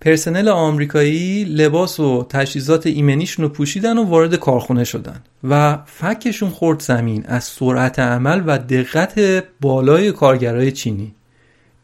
پرسنل 0.01 0.49
آمریکایی 0.49 1.45
لباس 1.45 2.01
و 2.01 2.27
تجهیزات 2.29 2.87
ایمنیشون 2.87 3.43
رو 3.43 3.49
پوشیدن 3.49 3.99
و 3.99 4.05
وارد 4.05 4.35
کارخونه 4.35 4.85
شدن 4.85 5.23
و 5.45 5.79
فکشون 5.87 6.51
خورد 6.51 6.81
زمین 6.81 7.25
از 7.27 7.45
سرعت 7.45 7.99
عمل 7.99 8.43
و 8.47 8.59
دقت 8.59 9.45
بالای 9.61 10.13
کارگرای 10.13 10.73
چینی. 10.73 11.15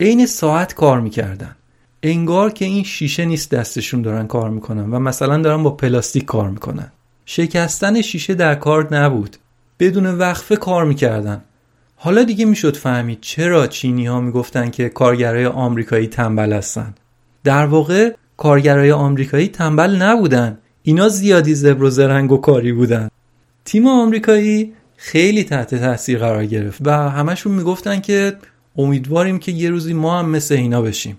عین 0.01 0.27
ساعت 0.27 0.75
کار 0.75 1.01
می‌کردن. 1.01 1.57
انگار 2.03 2.53
که 2.53 2.65
این 2.65 2.85
شیشه 2.85 3.25
نیست 3.25 3.51
دستشون 3.51 4.03
دارن 4.03 4.27
کار 4.27 4.51
می‌کنن 4.51 4.91
و 4.91 4.99
مثلا 4.99 5.43
دارن 5.43 5.63
با 5.63 5.71
پلاستیک 5.71 6.25
کار 6.25 6.51
می‌کنن. 6.51 6.93
شکستن 7.27 8.03
شیشه 8.03 8.35
در 8.35 8.55
کار 8.55 8.95
نبود. 8.95 9.37
بدون 9.79 10.07
وقفه 10.07 10.57
کار 10.57 10.85
می‌کردن. 10.85 11.43
حالا 11.97 12.23
دیگه 12.23 12.45
می‌شد 12.45 12.77
فهمید 12.77 13.19
چرا 13.21 13.67
چینی 13.67 14.07
ها 14.07 14.21
می‌گفتن 14.21 14.71
که 14.71 14.89
کارگرای 14.89 15.47
آمریکایی 15.47 16.07
تنبل 16.07 16.53
هستن. 16.53 16.95
در 17.45 17.67
واقع 17.67 18.15
کارگرای 18.37 18.93
آمریکایی 18.93 19.49
تنبل 19.49 19.97
نبودن. 19.97 20.59
اینا 20.83 21.09
زیادی 21.09 21.55
زبر 21.55 21.83
و 21.83 21.91
زرنگ 21.91 22.33
و 22.33 22.37
کاری 22.37 22.73
بودن. 22.73 23.09
تیم 23.65 23.87
آمریکایی 23.87 24.73
خیلی 24.97 25.45
تحت 25.45 25.75
تاثیر 25.75 26.19
قرار 26.19 26.47
گرفت 26.47 26.87
و 26.87 26.91
همشون 26.91 27.53
می‌گفتن 27.53 28.01
که 28.01 28.37
امیدواریم 28.79 29.39
که 29.39 29.53
یه 29.53 29.71
روزی 29.71 29.93
ما 29.93 30.19
هم 30.19 30.29
مثل 30.29 30.55
اینا 30.55 30.83
بشیم. 30.83 31.17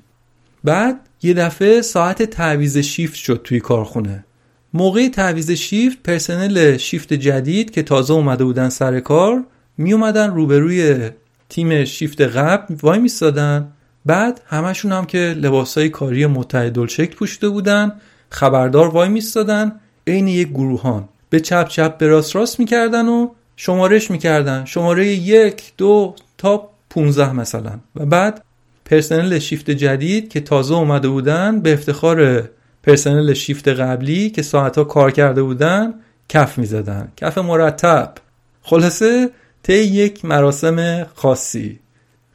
بعد 0.63 1.09
یه 1.21 1.33
دفعه 1.33 1.81
ساعت 1.81 2.23
تعویز 2.23 2.77
شیفت 2.77 3.15
شد 3.15 3.41
توی 3.43 3.59
کارخونه. 3.59 4.25
موقع 4.73 5.07
تعویز 5.07 5.51
شیفت 5.51 6.03
پرسنل 6.03 6.77
شیفت 6.77 7.13
جدید 7.13 7.71
که 7.71 7.83
تازه 7.83 8.13
اومده 8.13 8.43
بودن 8.43 8.69
سر 8.69 8.99
کار 8.99 9.43
می 9.77 9.93
اومدن 9.93 10.29
روبروی 10.29 11.09
تیم 11.49 11.85
شیفت 11.85 12.21
قبل 12.21 12.75
وای 12.81 12.99
میستادن. 12.99 13.71
بعد 14.05 14.41
همشون 14.45 14.91
هم 14.91 15.05
که 15.05 15.17
لباسای 15.17 15.89
کاری 15.89 16.25
متعدل 16.25 16.87
شکل 16.87 17.15
پوشیده 17.15 17.49
بودن 17.49 17.91
خبردار 18.29 18.87
وای 18.87 19.09
میستادن 19.09 19.79
عین 20.07 20.27
یک 20.27 20.49
گروهان. 20.49 21.09
به 21.29 21.39
چپ 21.39 21.67
چپ 21.67 21.97
به 21.97 22.07
راست 22.07 22.35
راست 22.35 22.59
می‌کردن 22.59 23.07
و 23.07 23.29
شمارش 23.55 24.11
می‌کردن. 24.11 24.65
شماره 24.65 25.07
یک 25.07 25.73
دو 25.77 26.15
تا 26.37 26.69
15 26.89 27.33
مثلا. 27.33 27.79
و 27.95 28.05
بعد 28.05 28.41
پرسنل 28.85 29.39
شیفت 29.39 29.71
جدید 29.71 30.29
که 30.29 30.39
تازه 30.39 30.73
اومده 30.75 31.07
بودن 31.07 31.61
به 31.61 31.73
افتخار 31.73 32.49
پرسنل 32.83 33.33
شیفت 33.33 33.67
قبلی 33.67 34.29
که 34.29 34.41
ساعتها 34.41 34.83
کار 34.83 35.11
کرده 35.11 35.43
بودن 35.43 35.93
کف 36.29 36.57
می‌زدن. 36.57 37.11
کف 37.17 37.37
مرتب. 37.37 38.13
خلاصه 38.61 39.29
طی 39.63 39.73
یک 39.73 40.25
مراسم 40.25 41.07
خاصی. 41.15 41.79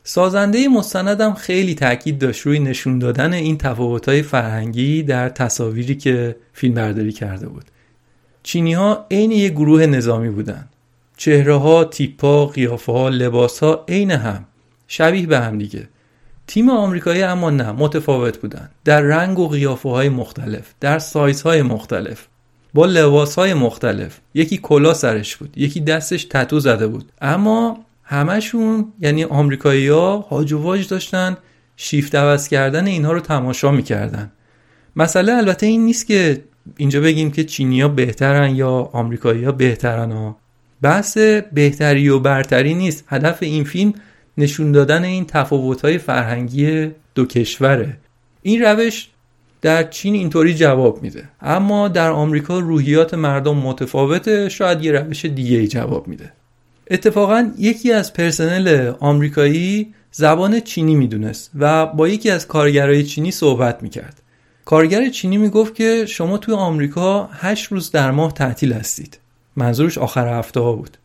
سازنده 0.04 0.68
مستندم 0.68 1.34
خیلی 1.34 1.74
تاکید 1.74 2.18
داشت 2.18 2.40
روی 2.40 2.58
نشون 2.58 2.98
دادن 2.98 3.32
این 3.32 3.58
تفاوت‌های 3.58 4.22
فرهنگی 4.22 5.02
در 5.02 5.28
تصاویری 5.28 5.94
که 5.94 6.36
فیلم 6.52 6.74
برداری 6.74 7.12
کرده 7.12 7.48
بود. 7.48 7.64
چینی 8.42 8.72
ها 8.72 9.06
عین 9.10 9.30
یک 9.30 9.52
گروه 9.52 9.86
نظامی 9.86 10.30
بودن. 10.30 10.68
چهره 11.16 11.54
ها، 11.54 11.84
تیپ 11.84 12.24
ها، 12.24 12.46
قیافه 12.46 12.92
ها، 12.92 13.08
لباس 13.08 13.58
ها 13.58 13.84
عین 13.88 14.10
هم 14.10 14.44
شبیه 14.88 15.26
به 15.26 15.40
هم 15.40 15.58
دیگه. 15.58 15.88
تیم 16.48 16.70
آمریکایی 16.70 17.22
اما 17.22 17.50
نه 17.50 17.72
متفاوت 17.72 18.38
بودن. 18.38 18.70
در 18.84 19.00
رنگ 19.00 19.38
و 19.38 19.48
قیافه 19.48 19.88
های 19.88 20.08
مختلف 20.08 20.74
در 20.80 20.98
سایز 20.98 21.42
های 21.42 21.62
مختلف 21.62 22.26
با 22.74 22.86
لباس 22.86 23.34
های 23.34 23.54
مختلف. 23.54 24.18
یکی 24.34 24.58
کلا 24.62 24.94
سرش 24.94 25.36
بود 25.36 25.58
یکی 25.58 25.80
دستش 25.80 26.24
تتو 26.24 26.60
زده 26.60 26.86
بود. 26.86 27.12
اما 27.20 27.78
همشون 28.02 28.92
یعنی 29.00 29.24
آمریکایی 29.24 29.88
ها 29.88 30.18
هاج 30.18 30.52
و 30.52 30.58
واج 30.58 30.88
داشتن 30.88 31.36
شیفت 31.76 32.14
عوض 32.14 32.48
کردن 32.48 32.86
اینها 32.86 33.12
رو 33.12 33.20
تماشا 33.20 33.70
می‌کردن. 33.70 34.30
مسئله 34.96 35.32
البته 35.32 35.66
این 35.66 35.84
نیست 35.84 36.06
که 36.06 36.42
اینجا 36.76 37.00
بگیم 37.00 37.30
که 37.30 37.44
چینیا 37.44 37.88
بهترن 37.88 38.56
یا 38.56 38.70
آمریکایی 38.92 39.44
ها 39.44 39.52
بهترن 39.52 40.12
ها. 40.12 40.36
بحث 40.82 41.18
بهتری 41.52 42.08
و 42.08 42.18
برتری 42.18 42.74
نیست. 42.74 43.04
هدف 43.08 43.38
این 43.40 43.64
فیلم 43.64 43.92
نشون 44.38 44.72
دادن 44.72 45.04
این 45.04 45.24
تفاوت‌های 45.24 45.98
فرهنگی 45.98 46.90
دو 47.14 47.26
کشوره. 47.26 47.96
این 48.42 48.62
روش 48.62 49.08
در 49.62 49.82
چین 49.82 50.14
اینطوری 50.14 50.54
جواب 50.54 51.02
میده. 51.02 51.28
اما 51.40 51.88
در 51.88 52.10
آمریکا 52.10 52.58
روحیات 52.58 53.14
مردم 53.14 53.56
متفاوته 53.56 54.48
شاید 54.48 54.84
یه 54.84 54.92
روش 54.92 55.24
دیگه 55.24 55.58
ای 55.58 55.68
جواب 55.68 56.08
میده. 56.08 56.32
اتفاقا 56.90 57.52
یکی 57.58 57.92
از 57.92 58.12
پرسنل 58.12 58.92
آمریکایی 59.00 59.94
زبان 60.12 60.60
چینی 60.60 60.94
می‌دونست 60.94 61.50
و 61.58 61.86
با 61.86 62.08
یکی 62.08 62.30
از 62.30 62.46
کارگرای 62.46 63.04
چینی 63.04 63.30
صحبت 63.30 63.82
می‌کرد. 63.82 64.22
کارگر 64.64 65.08
چینی 65.08 65.38
می‌گفت 65.38 65.74
که 65.74 66.06
شما 66.06 66.38
توی 66.38 66.54
آمریکا 66.54 67.28
هشت 67.32 67.72
روز 67.72 67.90
در 67.90 68.10
ماه 68.10 68.32
تعطیل 68.32 68.72
هستید. 68.72 69.18
منظورش 69.56 69.98
آخر 69.98 70.38
هفته 70.38 70.60
ها 70.60 70.72
بود. 70.72 70.96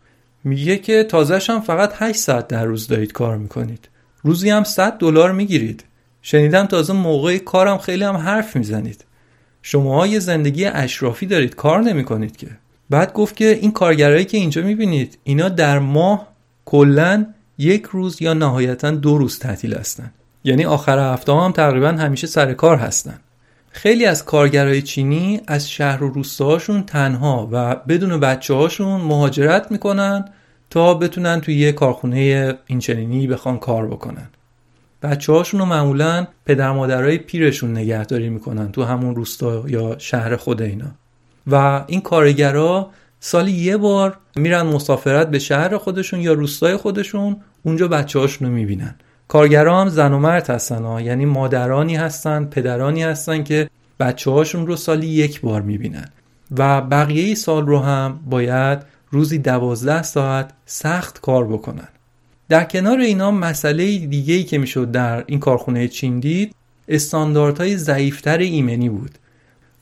میگه 0.44 0.78
که 0.78 1.04
تازهش 1.04 1.50
هم 1.50 1.62
فقط 1.62 1.94
8 1.96 2.20
ساعت 2.20 2.48
در 2.48 2.66
روز 2.66 2.88
دارید 2.88 3.12
کار 3.12 3.38
می‌کنید. 3.38 3.89
روزی 4.22 4.50
هم 4.50 4.64
100 4.64 4.98
دلار 4.98 5.32
می‌گیرید. 5.32 5.84
شنیدم 6.22 6.66
تازه 6.66 6.94
موقع 6.94 7.38
کارم 7.38 7.78
خیلی 7.78 8.04
هم 8.04 8.16
حرف 8.16 8.56
می‌زنید. 8.56 9.06
شما 9.62 10.08
یه 10.08 10.20
زندگی 10.20 10.66
اشرافی 10.66 11.26
دارید 11.26 11.56
کار 11.56 11.82
نمی‌کنید 11.82 12.38
که. 12.38 12.48
بعد 12.89 13.14
گفت 13.14 13.36
که 13.36 13.46
این 13.46 13.72
کارگرایی 13.72 14.26
که 14.26 14.38
اینجا 14.38 14.62
می‌بینید 14.62 15.18
اینا 15.24 15.50
در 15.50 15.80
ماه 15.80 16.28
کلا 16.66 17.26
یک 17.58 17.84
روز 17.84 18.22
یا 18.22 18.34
نهایتا 18.34 18.91
دو 18.91 19.18
روز 19.18 19.39
تعطیل 19.39 19.74
هستن. 19.74 20.12
یعنی 20.44 20.66
آخر 20.66 21.14
هفته 21.14 21.34
هم 21.34 21.52
تقریبا 21.52 21.88
همیشه 21.88 22.28
سر 22.28 22.54
کار 22.54 22.78
هستن. 22.78 23.20
خیلی 23.76 24.05
از 24.05 24.26
کارگرای 24.26 24.82
چینی 24.82 25.41
از 25.47 25.69
شهر 25.69 26.03
و 26.03 26.09
روستاهاشون 26.09 26.84
تنها 26.84 27.49
و 27.51 27.76
بدون 27.76 28.19
بچه 28.19 28.53
هاشون 28.53 29.01
مهاجرت 29.01 29.71
می‌کنن 29.71 30.26
تا 30.69 30.93
بتونن 30.93 31.41
توی 31.41 31.55
یه 31.55 31.71
کارخونه 31.71 32.53
اینچنینی 32.67 33.28
بخوان 33.28 33.57
کار 33.57 33.88
بکنن. 33.88 34.30
بچه 35.03 35.34
هاشون 35.34 35.59
رو 35.59 35.65
معمولا 35.65 36.28
پدر 36.45 36.71
مادرای 36.71 37.17
پیرشون 37.17 37.71
نگهداری 37.71 38.30
می‌کنن 38.30 38.71
تو 38.71 38.84
همون 38.84 39.15
روستا 39.15 39.63
یا 39.67 39.95
شهر 39.97 40.36
خود 40.36 40.61
اینا. 40.61 40.91
و 41.47 41.84
این 41.88 42.01
کارگرا 42.01 42.89
سالی 43.19 43.51
یه 43.51 43.78
بار 43.78 44.17
میرن 44.36 44.61
مسافرت 44.61 45.30
به 45.30 45.39
شهر 45.39 45.78
خودشون 45.78 46.19
یا 46.19 46.34
روستای 46.34 46.78
خودشون 46.78 47.38
اونجا 47.63 47.88
بچه 47.88 48.19
هاشون 48.19 48.47
رو 48.47 48.53
می‌بینن. 48.53 48.95
کارگرا 49.34 49.82
هم 49.82 49.90
زن 49.90 50.14
و 50.14 50.20
مرد 50.20 50.50
هستن 50.50 50.84
ها. 50.84 51.02
یعنی 51.02 51.26
مادرانی 51.26 51.96
هستن 51.96 52.46
پدرانی 52.46 53.04
هستن 53.04 53.44
که 53.44 53.70
بچه 54.00 54.32
هاشون 54.32 54.68
رو 54.68 54.76
سالی 54.76 55.08
یک 55.08 55.42
بار 55.42 55.62
می‌بینن. 55.62 56.10
و 56.58 56.82
بقیه 56.82 57.36
سال 57.36 57.68
رو 57.68 57.80
هم 57.80 58.20
باید 58.30 58.80
روزی 59.12 59.38
دوازده 59.38 60.04
ساعت 60.04 60.52
سخت 60.66 61.22
کار 61.22 61.48
بکنن. 61.48 61.88
در 62.50 62.64
کنار 62.64 63.00
اینا 63.00 63.32
مسئله 63.32 63.98
دیگه 63.98 64.34
ای 64.34 64.44
که 64.44 64.58
می‌شد 64.58 64.92
در 64.92 65.24
این 65.28 65.40
کارخونه 65.40 65.88
چین 65.88 66.20
دید 66.20 66.56
استانداردهای 66.88 67.78
ضعیفتر 67.78 68.38
ایمنی 68.38 68.90
بود. 68.90 69.12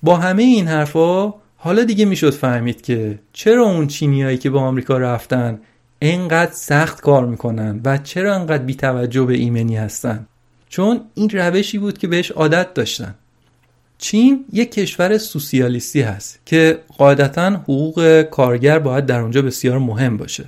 با 0.04 0.18
همه 0.18 0.43
این 0.43 0.68
حرفا 0.68 1.34
حالا 1.58 1.84
دیگه 1.84 2.06
می‌شد 2.06 2.34
فهمید 2.34 2.82
که 2.82 3.20
چرا 3.34 3.64
اون 3.64 3.88
چینیایی 3.88 4.38
که 4.38 4.49
به 4.49 4.60
آمریکا 4.60 4.97
رفتن 4.97 5.60
انقدر 6.02 6.52
سخت 6.52 7.02
کار 7.02 7.26
می‌کنن 7.26 7.82
و 7.86 7.97
چرا 7.97 8.36
انقدر 8.36 8.64
بیتوجه 8.64 9.26
به 9.26 9.34
ایمنی 9.34 9.78
هستن؟ 9.78 10.26
چون 10.70 11.02
این 11.14 11.30
روشی 11.30 11.78
بود 11.78 11.97
که 11.97 12.08
بهش 12.08 12.32
عادت 12.32 12.74
داشتن. 12.74 13.16
چین 13.97 14.45
یک 14.54 14.72
کشور 14.72 15.18
سوسیالیستی 15.18 16.02
هست 16.02 16.39
که 16.45 16.80
قاعدتا 16.97 17.49
حقوق 17.49 18.22
کارگر 18.22 18.80
باید 18.80 19.06
در 19.06 19.20
اونجا 19.20 19.41
بسیار 19.41 19.78
مهم 19.78 20.18
باشه. 20.18 20.45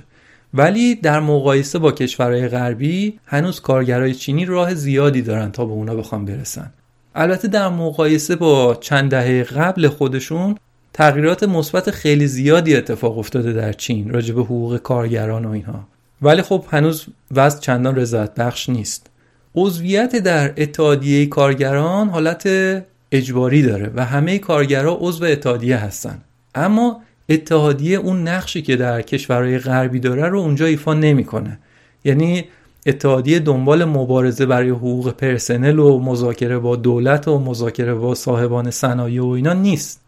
ولی 0.54 0.94
در 0.94 1.20
مقایسه 1.20 1.78
با 1.78 1.92
کشورهای 1.92 2.48
غربی 2.48 3.18
هنوز 3.26 3.60
کارگرای 3.60 4.14
چینی 4.14 4.44
راه 4.44 4.74
زیادی 4.74 5.22
دارن 5.22 5.50
تا 5.52 5.64
به 5.64 5.72
اونا 5.72 5.94
بخوام 5.94 6.24
برسن. 6.24 6.72
البته 7.14 7.48
در 7.48 7.68
مقایسه 7.68 8.36
با 8.36 8.74
چند 8.74 9.10
دهه 9.10 9.42
قبل 9.42 9.88
خودشون 9.88 10.56
تغییرات 10.94 11.42
مثبت 11.42 11.90
خیلی 11.90 12.26
زیادی 12.26 12.76
اتفاق 12.76 13.18
افتاده 13.18 13.52
در 13.52 13.72
چین 13.72 14.10
راجع 14.10 14.34
به 14.34 14.40
حقوق 14.40 14.76
کارگران 14.76 15.44
و 15.44 15.50
اینها. 15.50 15.86
ولی 16.22 16.42
خب 16.42 16.64
هنوز 16.70 17.06
وضع 17.30 17.60
چندان 17.60 17.96
رضایت 17.96 18.34
بخش 18.34 18.68
نیست. 18.68 19.06
عضویت 19.54 20.16
در 20.16 20.52
اتحادیه 20.56 21.26
کارگران 21.26 22.08
حالت 22.08 22.48
اجباری 23.12 23.62
داره 23.62 23.90
و 23.94 24.04
همه 24.04 24.38
کارگرها 24.38 24.98
عضو 25.00 25.24
اتحادیه 25.24 25.76
هستن. 25.76 26.20
اما 26.54 27.00
اتحادیه 27.28 27.98
اون 27.98 28.28
نقشی 28.28 28.62
که 28.62 28.76
در 28.76 29.02
کشورهای 29.02 29.58
غربی 29.58 30.00
داره 30.00 30.28
رو 30.28 30.38
اونجا 30.38 30.66
ایفا 30.66 30.94
نمی‌کنه. 30.94 31.58
یعنی 32.04 32.44
اتحادیه 32.86 33.38
دنبال 33.38 33.84
مبارزه 33.84 34.46
برای 34.46 34.70
حقوق 34.70 35.10
پرسنل 35.10 35.78
و 35.78 35.98
مذاکره 35.98 36.58
با 36.58 36.76
دولت 36.76 37.28
و 37.28 37.38
مذاکره 37.38 37.94
با 37.94 38.14
صاحبان 38.14 38.70
صنایع 38.70 39.22
و 39.22 39.28
اینا 39.28 39.52
نیست. 39.52 40.03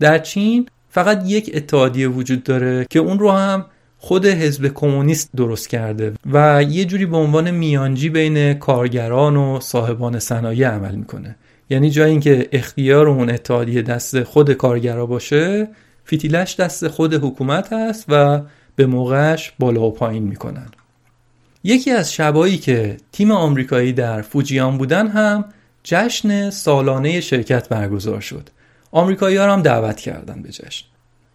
در 0.00 0.18
چین 0.18 0.68
فقط 0.88 1.22
یک 1.26 1.50
اتحادیه 1.54 2.08
وجود 2.08 2.44
داره 2.44 2.86
که 2.90 2.98
اون 2.98 3.18
رو 3.18 3.30
هم 3.30 3.66
خود 3.98 4.26
حزب 4.26 4.66
کمونیست 4.74 5.30
درست 5.36 5.68
کرده 5.68 6.12
و 6.32 6.62
یه 6.62 6.84
جوری 6.84 7.06
به 7.06 7.16
عنوان 7.16 7.50
میانجی 7.50 8.08
بین 8.08 8.54
کارگران 8.54 9.36
و 9.36 9.60
صاحبان 9.60 10.18
صنایع 10.18 10.68
عمل 10.68 10.94
می‌کنه. 10.94 11.36
یعنی 11.70 11.90
جای 11.90 12.10
اینکه 12.10 12.48
اختیار 12.52 13.08
اون 13.08 13.30
اتحادیه 13.30 13.82
دست 13.82 14.22
خود 14.22 14.52
کارگرا 14.52 15.06
باشه 15.06 15.68
فیتیلش 16.04 16.56
دست 16.56 16.88
خود 16.88 17.14
حکومت 17.14 17.72
هست 17.72 18.04
و 18.08 18.40
به 18.76 18.86
موقعش 18.86 19.52
بالا 19.58 19.82
و 19.82 19.90
پایین 19.90 20.22
می‌کنن. 20.22 20.66
یکی 21.64 21.90
از 21.90 22.12
شبایی 22.12 22.58
که 22.58 22.96
تیم 23.12 23.30
آمریکایی 23.30 23.92
در 23.92 24.22
فوجیان 24.22 24.78
بودن 24.78 25.08
هم 25.08 25.44
جشن 25.84 26.50
سالانه 26.50 27.20
شرکت 27.20 27.68
برگزار 27.68 28.20
شد. 28.20 28.48
آمریکایی 28.92 29.36
ها 29.36 29.52
هم 29.52 29.62
دعوت 29.62 30.00
کردن 30.00 30.42
به 30.42 30.48
جشن. 30.48 30.86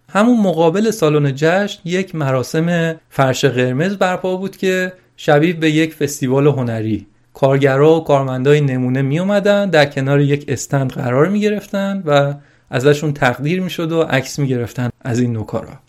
همون 0.09 0.41
مقابل 0.41 0.91
سالن 0.91 1.35
جشن 1.35 1.79
یک 1.85 2.15
مراسم 2.15 2.95
فرش 3.09 3.45
قرمز 3.45 3.95
برپا 3.95 4.35
بود 4.35 4.57
که 4.57 4.93
شبیه 5.17 5.53
به 5.53 5.71
یک 5.71 5.93
فستیوال 5.93 6.47
هنری. 6.47 7.07
کارگرا 7.35 7.95
و 7.95 8.03
کارمندای 8.03 8.61
نمونه 8.61 9.01
می 9.01 9.19
اومدن 9.19 9.69
در 9.69 9.85
کنار 9.85 10.21
یک 10.21 10.45
استند 10.47 10.91
قرار 10.91 11.29
می 11.29 11.41
گرفتن 11.41 12.03
و 12.05 12.33
ازشون 12.69 13.13
تقدیر 13.13 13.61
می 13.61 13.69
شد 13.69 13.91
و 13.91 14.01
عکس 14.01 14.39
می 14.39 14.47
گرفتن 14.47 14.89
از 15.01 15.19
این 15.19 15.33
نوکارا 15.33 15.79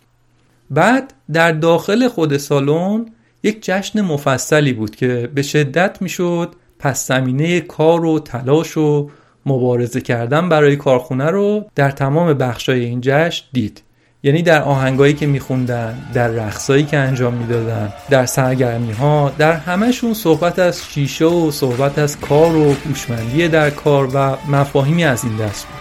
بعد 0.71 1.15
در 1.33 1.53
داخل 1.53 2.09
خود 2.09 2.37
سالن 2.37 3.07
یک 3.43 3.59
جشن 3.63 4.01
مفصلی 4.01 4.73
بود 4.73 4.97
که 4.97 5.31
به 5.35 5.43
شدت 5.43 6.03
می 6.03 6.09
شد 6.09 6.55
پس 6.79 7.09
زمینه 7.09 7.61
کار 7.61 8.05
و 8.05 8.19
تلاش 8.19 8.77
و 8.77 9.11
مبارزه 9.47 10.01
کردن 10.01 10.49
برای 10.49 10.77
کارخونه 10.77 11.31
رو 11.31 11.65
در 11.75 11.91
تمام 11.91 12.35
بخشای 12.35 12.85
این 12.85 13.01
جشن 13.03 13.45
دید. 13.53 13.83
یعنی 14.23 14.43
در 14.43 14.63
آهنگایی 14.63 15.15
که 15.15 15.27
میخوندن 15.27 15.99
در 16.15 16.29
رقصایی 16.29 16.85
که 16.85 16.97
انجام 16.97 17.35
می‌دادن 17.35 17.93
در 18.11 18.27
سرگرمی 18.27 18.93
ها 18.93 19.33
در 19.39 19.53
همهشون 19.53 20.15
صحبت 20.15 20.59
از 20.59 20.83
شیشه 20.91 21.25
و 21.25 21.51
صحبت 21.51 21.99
از 21.99 22.21
کار 22.21 22.57
و 22.57 22.75
هوشمندی 22.75 23.49
در 23.49 23.71
کار 23.71 24.09
و 24.15 24.37
مفاهیمی 24.51 25.05
از 25.05 25.25
این 25.25 25.37
دست 25.37 25.67
بود. 25.67 25.81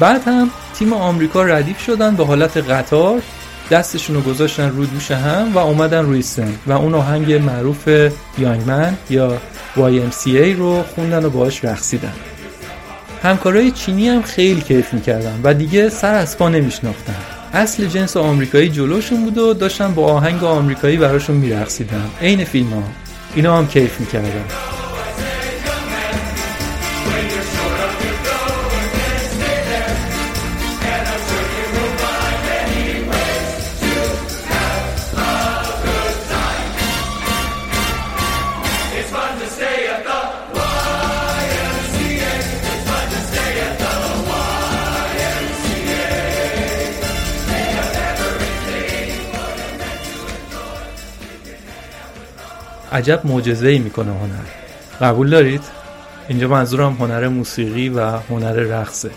بعد 0.00 0.22
هم 0.26 0.50
تیم 0.74 0.92
آمریکا 0.92 1.42
ردیف 1.42 1.80
شدن 1.80 2.16
به 2.16 2.24
حالت 2.24 2.56
قطار 2.56 3.22
دستشون 3.70 4.16
رو 4.16 4.22
گذاشتن 4.22 4.70
روی 4.70 4.86
دوش 4.86 5.10
هم 5.10 5.52
و 5.54 5.58
اومدن 5.58 6.04
روی 6.04 6.22
سن 6.22 6.54
و 6.66 6.72
اون 6.72 6.94
آهنگ 6.94 7.32
معروف 7.32 7.88
یانگمن 8.38 8.96
یا 9.10 9.38
YMCA 9.76 10.56
رو 10.58 10.82
خوندن 10.82 11.24
و 11.24 11.30
باهاش 11.30 11.64
رقصیدن. 11.64 12.12
همکارای 13.22 13.70
چینی 13.70 14.08
هم 14.08 14.22
خیلی 14.22 14.60
کیف 14.60 14.94
می‌کردن 14.94 15.40
و 15.42 15.54
دیگه 15.54 15.88
سر 15.88 16.14
از 16.14 16.38
پا 16.38 16.48
نمیشناختن. 16.48 17.16
اصل 17.52 17.86
جنس 17.86 18.16
آمریکایی 18.16 18.68
جلوشون 18.68 19.24
بود 19.24 19.38
و 19.38 19.54
داشتن 19.54 19.94
با 19.94 20.12
آهنگ 20.12 20.44
آمریکایی 20.44 20.96
براشون 20.96 21.36
میرقصیدن. 21.36 22.10
عین 22.22 22.44
فیلم 22.44 22.70
ها 22.70 22.82
اینا 23.34 23.58
هم 23.58 23.68
کیف 23.68 24.00
می‌کردن. 24.00 24.75
عجب 52.96 53.20
معجزه 53.24 53.68
ای 53.68 53.78
می‌کنه 53.78 54.12
هنر. 54.12 54.44
قبول 55.00 55.30
دارید؟ 55.30 55.60
اینجا 56.28 56.48
منظورم 56.48 56.92
هنر 56.92 57.28
موسیقی 57.28 57.88
و 57.88 58.00
هنر 58.00 58.52
رقصه. 58.52 59.10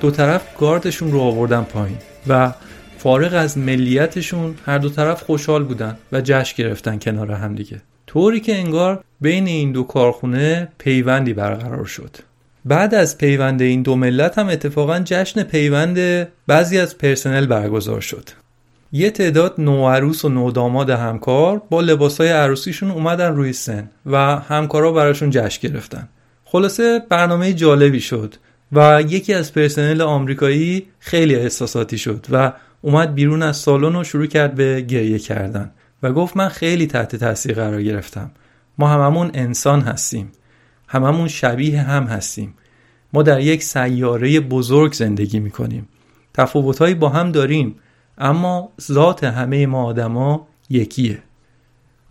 دو 0.00 0.10
طرف 0.10 0.42
گاردشون 0.58 1.12
رو 1.12 1.20
آوردن 1.20 1.62
پایین 1.62 1.98
و 2.28 2.52
فارغ 2.98 3.34
از 3.34 3.58
ملیتشون 3.58 4.54
هر 4.66 4.78
دو 4.78 4.88
طرف 4.88 5.22
خوشحال 5.22 5.64
بودن 5.64 5.96
و 6.12 6.20
جشن 6.20 6.62
گرفتن 6.62 6.98
کنار 6.98 7.32
هم 7.32 7.54
دیگه. 7.54 7.82
طوری 8.06 8.40
که 8.40 8.58
انگار 8.58 9.04
بین 9.20 9.46
این 9.46 9.72
دو 9.72 9.82
کارخونه 9.82 10.68
پیوندی 10.78 11.32
برقرار 11.32 11.84
شد. 11.84 12.16
بعد 12.64 12.94
از 12.94 13.18
پیوند 13.18 13.62
این 13.62 13.82
دو 13.82 13.96
ملت 13.96 14.38
هم 14.38 14.48
اتفاقا 14.48 15.00
جشن 15.04 15.42
پیوند 15.42 16.28
بعضی 16.46 16.78
از 16.78 16.98
پرسنل 16.98 17.46
برگزار 17.46 18.00
شد. 18.00 18.39
یه 18.92 19.10
تعداد 19.10 19.54
نوعروس 19.58 20.24
و 20.24 20.28
نوداماد 20.28 20.90
همکار 20.90 21.62
با 21.70 21.80
لباسای 21.80 22.28
عروسیشون 22.28 22.90
اومدن 22.90 23.34
روی 23.34 23.52
سن 23.52 23.90
و 24.06 24.16
همکارا 24.36 24.92
براشون 24.92 25.30
جشن 25.30 25.68
گرفتن. 25.68 26.08
خلاصه 26.44 27.02
برنامه 27.08 27.52
جالبی 27.52 28.00
شد 28.00 28.34
و 28.72 29.02
یکی 29.08 29.34
از 29.34 29.54
پرسنل 29.54 30.00
آمریکایی 30.00 30.86
خیلی 30.98 31.34
احساساتی 31.34 31.98
شد 31.98 32.26
و 32.30 32.52
اومد 32.82 33.14
بیرون 33.14 33.42
از 33.42 33.56
سالن 33.56 33.96
و 33.96 34.04
شروع 34.04 34.26
کرد 34.26 34.54
به 34.54 34.80
گریه 34.80 35.18
کردن 35.18 35.70
و 36.02 36.12
گفت 36.12 36.36
من 36.36 36.48
خیلی 36.48 36.86
تحت 36.86 37.16
تاثیر 37.16 37.54
قرار 37.54 37.82
گرفتم. 37.82 38.30
ما 38.78 38.88
هممون 38.88 39.30
انسان 39.34 39.80
هستیم. 39.80 40.32
هممون 40.86 41.28
شبیه 41.28 41.82
هم 41.82 42.04
هستیم. 42.04 42.54
ما 43.12 43.22
در 43.22 43.40
یک 43.40 43.62
سیاره 43.62 44.40
بزرگ 44.40 44.92
زندگی 44.92 45.40
می‌کنیم. 45.40 45.88
تفاوتهایی 46.34 46.94
با 46.94 47.08
هم 47.08 47.32
داریم. 47.32 47.74
اما 48.20 48.72
ذات 48.80 49.24
همه 49.24 49.66
ما 49.66 49.84
آدما 49.84 50.48
یکیه. 50.70 51.18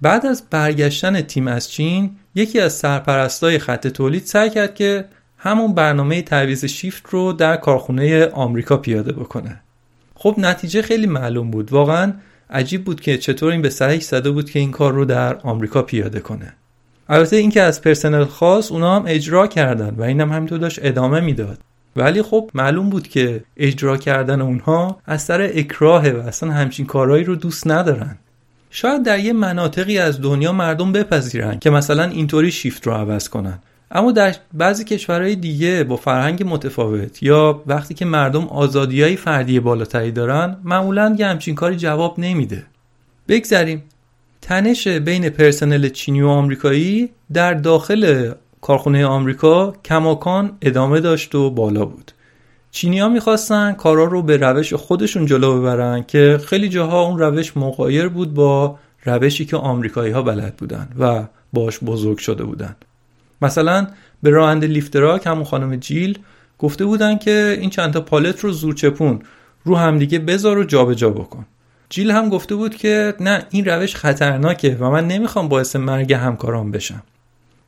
بعد 0.01 0.25
از 0.25 0.43
برگشتن 0.49 1.21
تیم 1.21 1.47
از 1.47 1.71
چین 1.71 2.15
یکی 2.35 2.59
از 2.59 2.73
سرپرستای 2.73 3.59
خط 3.59 3.87
تولید 3.87 4.25
سعی 4.25 4.49
کرد 4.49 4.75
که 4.75 5.05
همون 5.37 5.73
برنامه 5.73 6.21
تعویض 6.21 6.65
شیفت 6.65 7.03
رو 7.09 7.33
در 7.33 7.55
کارخونه 7.55 8.25
آمریکا 8.25 8.77
پیاده 8.77 9.11
بکنه. 9.11 9.61
خب 10.15 10.35
نتیجه 10.37 10.81
خیلی 10.81 11.07
معلوم 11.07 11.51
بود. 11.51 11.71
واقعا 11.71 12.13
عجیب 12.49 12.85
بود 12.85 13.01
که 13.01 13.17
چطور 13.17 13.51
این 13.51 13.61
به 13.61 13.69
سرش 13.69 14.03
زده 14.03 14.31
بود 14.31 14.49
که 14.49 14.59
این 14.59 14.71
کار 14.71 14.93
رو 14.93 15.05
در 15.05 15.37
آمریکا 15.37 15.81
پیاده 15.81 16.19
کنه. 16.19 16.53
البته 17.09 17.35
اینکه 17.35 17.61
از 17.61 17.81
پرسنل 17.81 18.25
خاص 18.25 18.71
اونا 18.71 18.95
هم 18.95 19.03
اجرا 19.07 19.47
کردن 19.47 19.95
و 19.97 20.01
اینم 20.01 20.29
هم 20.29 20.35
همینطور 20.35 20.57
داشت 20.57 20.79
ادامه 20.83 21.19
می‌داد. 21.19 21.59
ولی 21.95 22.21
خب 22.21 22.51
معلوم 22.53 22.89
بود 22.89 23.07
که 23.07 23.43
اجرا 23.57 23.97
کردن 23.97 24.41
اونها 24.41 24.99
از 25.05 25.21
سر 25.21 25.41
اکراهه 25.53 26.09
و 26.09 26.27
اصلا 26.27 26.51
همچین 26.51 26.85
کارهایی 26.85 27.23
رو 27.23 27.35
دوست 27.35 27.67
ندارن. 27.67 28.17
شاید 28.69 29.03
در 29.03 29.19
یه 29.19 29.33
مناطقی 29.33 29.97
از 29.97 30.21
دنیا 30.21 30.51
مردم 30.51 30.91
بپذیرن 30.91 31.59
که 31.59 31.69
مثلا 31.69 32.03
اینطوری 32.03 32.51
شیفت 32.51 32.87
رو 32.87 32.93
عوض 32.93 33.29
کنن. 33.29 33.59
اما 33.91 34.11
در 34.11 34.35
بعضی 34.53 34.83
کشورهای 34.83 35.35
دیگه 35.35 35.83
با 35.83 35.95
فرهنگ 35.95 36.43
متفاوت 36.45 37.23
یا 37.23 37.63
وقتی 37.67 37.93
که 37.93 38.05
مردم 38.05 38.47
آزادی 38.47 39.03
های 39.03 39.15
فردی 39.15 39.59
بالاتری 39.59 40.11
دارن 40.11 40.57
معمولا 40.63 41.15
یه 41.19 41.27
همچین 41.27 41.55
کاری 41.55 41.75
جواب 41.75 42.19
نمیده. 42.19 42.63
بگذریم. 43.27 43.83
تنش 44.41 44.87
بین 44.87 45.29
پرسنل 45.29 45.89
چینی 45.89 46.21
و 46.21 46.27
آمریکایی 46.27 47.09
در 47.33 47.53
داخل 47.53 48.31
کارخونه 48.61 49.05
آمریکا 49.05 49.73
کماکان 49.85 50.57
ادامه 50.61 50.99
داشت 50.99 51.35
و 51.35 51.49
بالا 51.49 51.85
بود. 51.85 52.11
چینی 52.71 53.09
می‌خواستن 53.09 53.73
کارا 53.73 54.03
رو 54.03 54.21
به 54.21 54.37
روش 54.37 54.73
خودشون 54.73 55.25
جلو 55.25 55.59
ببرن 55.59 56.03
که 56.03 56.39
خیلی 56.45 56.69
جاها 56.69 57.01
اون 57.01 57.19
روش 57.19 57.57
مغایر 57.57 58.07
بود 58.07 58.33
با 58.33 58.79
روشی 59.05 59.45
که 59.45 59.57
آمریکایی 59.57 60.11
ها 60.11 60.21
بلد 60.21 60.55
بودن 60.55 60.89
و 60.99 61.23
باش 61.53 61.79
بزرگ 61.79 62.17
شده 62.17 62.43
بودن. 62.43 62.75
مثلا 63.41 63.87
به 64.23 64.29
راننده 64.29 64.67
لیفتراک 64.67 65.27
همون 65.27 65.43
خانم 65.43 65.75
جیل 65.75 66.19
گفته 66.59 66.85
بودن 66.85 67.17
که 67.17 67.57
این 67.61 67.69
چندتا 67.69 68.01
پالت 68.01 68.39
رو 68.39 68.51
زور 68.51 68.73
چپون 68.73 69.21
رو 69.63 69.75
همدیگه 69.75 70.19
بذار 70.19 70.57
و 70.57 70.63
جابجا 70.63 70.93
جا 70.93 71.09
بکن. 71.09 71.45
جیل 71.89 72.11
هم 72.11 72.29
گفته 72.29 72.55
بود 72.55 72.75
که 72.75 73.13
نه 73.19 73.45
این 73.49 73.65
روش 73.65 73.95
خطرناکه 73.95 74.77
و 74.79 74.89
من 74.89 75.07
نمی‌خوام 75.07 75.47
باعث 75.47 75.75
مرگ 75.75 76.13
همکاران 76.13 76.71
بشم. 76.71 77.03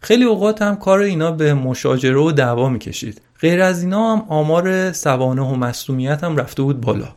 خیلی 0.01 0.23
اوقات 0.23 0.61
هم 0.61 0.75
کار 0.75 0.99
اینا 0.99 1.31
به 1.31 1.53
مشاجره 1.53 2.17
و 2.17 2.31
دعوا 2.31 2.69
می‌کشید. 2.69 3.21
غیر 3.39 3.61
از 3.61 3.83
اینا 3.83 4.15
هم 4.15 4.25
آمار 4.29 4.91
سوانه 4.91 5.41
و 5.41 5.55
مصومیت 5.55 6.23
هم 6.23 6.37
رفته 6.37 6.63
بود 6.63 6.81
بالا. 6.81 7.07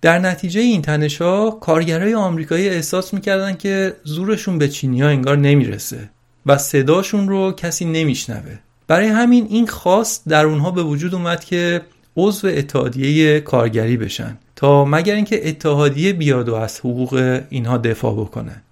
در 0.00 0.18
نتیجه 0.18 0.60
این 0.60 0.82
تنشا 0.82 1.50
کارگرای 1.50 2.14
آمریکایی 2.14 2.68
احساس 2.68 3.14
می‌کردن 3.14 3.54
که 3.54 3.96
زورشون 4.04 4.58
به 4.58 4.68
چینی 4.68 5.02
انگار 5.02 5.36
نمی‌رسه 5.36 6.10
و 6.46 6.58
صداشون 6.58 7.28
رو 7.28 7.52
کسی 7.52 7.84
نمیشنوه. 7.84 8.58
برای 8.86 9.08
همین 9.08 9.46
این 9.50 9.66
خواست 9.66 10.22
در 10.28 10.46
اونها 10.46 10.70
به 10.70 10.82
وجود 10.82 11.14
اومد 11.14 11.44
که 11.44 11.80
عضو 12.16 12.48
اتحادیه 12.48 13.40
کارگری 13.40 13.96
بشن 13.96 14.38
تا 14.56 14.84
مگر 14.84 15.14
اینکه 15.14 15.48
اتحادیه 15.48 16.12
بیاد 16.12 16.48
و 16.48 16.54
از 16.54 16.78
حقوق 16.78 17.40
اینها 17.50 17.78
دفاع 17.78 18.14
بکنه. 18.14 18.62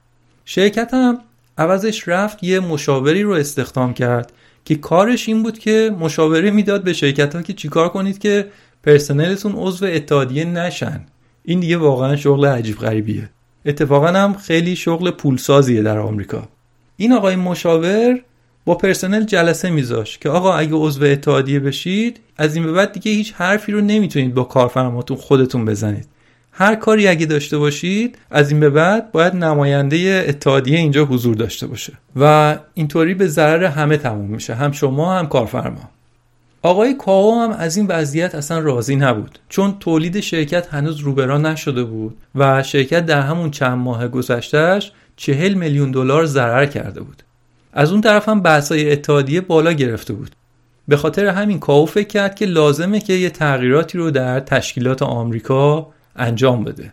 شرکت 0.44 0.94
هم 0.94 1.18
عوضش 1.60 2.08
رفت 2.08 2.44
یه 2.44 2.60
مشاوری 2.60 3.22
رو 3.22 3.32
استخدام 3.32 3.94
کرد 3.94 4.32
که 4.64 4.74
کارش 4.74 5.28
این 5.28 5.42
بود 5.42 5.58
که 5.58 5.96
مشاوره 6.00 6.50
می‌داد 6.50 6.84
به 6.84 6.92
شرکت 6.92 7.34
ها 7.34 7.42
که 7.42 7.52
چیکار 7.52 7.88
کنید 7.88 8.18
که 8.18 8.46
پرسنلتون 8.84 9.52
عضو 9.56 9.86
اتحادیه 9.86 10.44
نشن. 10.44 11.00
این 11.44 11.60
دیگه 11.60 11.76
واقعا 11.76 12.16
شغل 12.16 12.46
عجیب 12.46 12.76
غریبیه. 12.76 13.30
اتفاقا 13.66 14.06
هم 14.06 14.34
خیلی 14.34 14.76
شغل 14.76 15.10
پولسازیه 15.10 15.82
در 15.82 15.98
آمریکا. 15.98 16.48
این 16.96 17.12
آقای 17.12 17.36
مشاور 17.36 18.20
با 18.64 18.74
پرسنل 18.74 19.24
جلسه 19.24 19.70
میذاش 19.70 20.18
که 20.18 20.28
آقا 20.28 20.54
اگه 20.54 20.74
عضو 20.74 21.04
اتحادیه 21.04 21.60
بشید 21.60 22.20
از 22.36 22.56
این 22.56 22.64
به 22.64 22.72
بعد 22.72 22.92
دیگه 22.92 23.12
هیچ 23.12 23.32
حرفی 23.32 23.72
رو 23.72 23.80
نمی‌تونید 23.80 24.34
با 24.34 24.44
کارفرماتون 24.44 25.16
خودتون 25.16 25.64
بزنید. 25.64 26.08
هر 26.60 26.74
کاری 26.74 27.08
اگه 27.08 27.26
داشته 27.26 27.58
باشید 27.58 28.18
از 28.30 28.50
این 28.50 28.60
به 28.60 28.70
بعد 28.70 29.12
باید 29.12 29.34
نماینده 29.34 30.24
اتحادیه 30.28 30.78
اینجا 30.78 31.04
حضور 31.04 31.34
داشته 31.34 31.66
باشه. 31.66 31.92
و 32.16 32.56
اینطوری 32.74 33.14
به 33.14 33.26
ضرر 33.26 33.64
همه 33.64 33.96
تموم 33.96 34.30
میشه 34.30 34.54
هم 34.54 34.72
شما 34.72 35.18
هم 35.18 35.26
کارفرما. 35.26 35.90
آقای 36.62 36.94
کاو 36.94 37.40
هم 37.40 37.50
از 37.50 37.76
این 37.76 37.86
وضعیت 37.86 38.34
اصلا 38.34 38.58
راضی 38.58 38.96
نبود 38.96 39.38
چون 39.48 39.76
تولید 39.80 40.20
شرکت 40.20 40.74
هنوز 40.74 40.98
روبرا 40.98 41.38
نشده 41.38 41.84
بود 41.84 42.16
و 42.34 42.62
شرکت 42.62 43.06
در 43.06 43.20
همون 43.20 43.50
چند 43.50 43.78
ماه 43.78 44.08
گذشتهش 44.08 44.92
چهل 45.16 45.54
میلیون 45.54 45.90
دلار 45.90 46.26
ضرر 46.26 46.66
کرده 46.66 47.00
بود. 47.00 47.22
از 47.72 47.92
اون 47.92 48.00
طرف 48.00 48.28
هم 48.28 48.40
بحثای 48.40 48.92
اتحادیه 48.92 49.40
بالا 49.40 49.72
گرفته 49.72 50.12
بود. 50.12 50.30
به 50.88 50.96
خاطر 50.96 51.26
همین 51.26 51.58
کاو 51.60 51.86
فکر 51.86 52.08
کرد 52.08 52.34
که 52.34 52.46
لازمه 52.46 53.00
که 53.00 53.12
یه 53.12 53.30
تغییراتی 53.30 53.98
رو 53.98 54.10
در 54.10 54.40
تشکیلات 54.40 55.02
آمریکا 55.02 55.86
انجام 56.20 56.64
بده. 56.64 56.92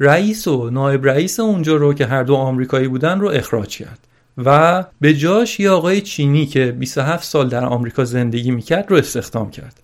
رئیس 0.00 0.48
و 0.48 0.70
نایب 0.70 1.06
رئیس 1.06 1.40
اونجا 1.40 1.76
رو 1.76 1.94
که 1.94 2.06
هر 2.06 2.22
دو 2.22 2.34
آمریکایی 2.34 2.88
بودن 2.88 3.20
رو 3.20 3.28
اخراج 3.28 3.76
کرد 3.76 3.98
و 4.44 4.84
به 5.00 5.14
جاش 5.14 5.60
یه 5.60 5.70
آقای 5.70 6.00
چینی 6.00 6.46
که 6.46 6.72
27 6.72 7.24
سال 7.24 7.48
در 7.48 7.64
آمریکا 7.64 8.04
زندگی 8.04 8.50
می‌کرد 8.50 8.90
رو 8.90 8.96
استخدام 8.96 9.50
کرد. 9.50 9.82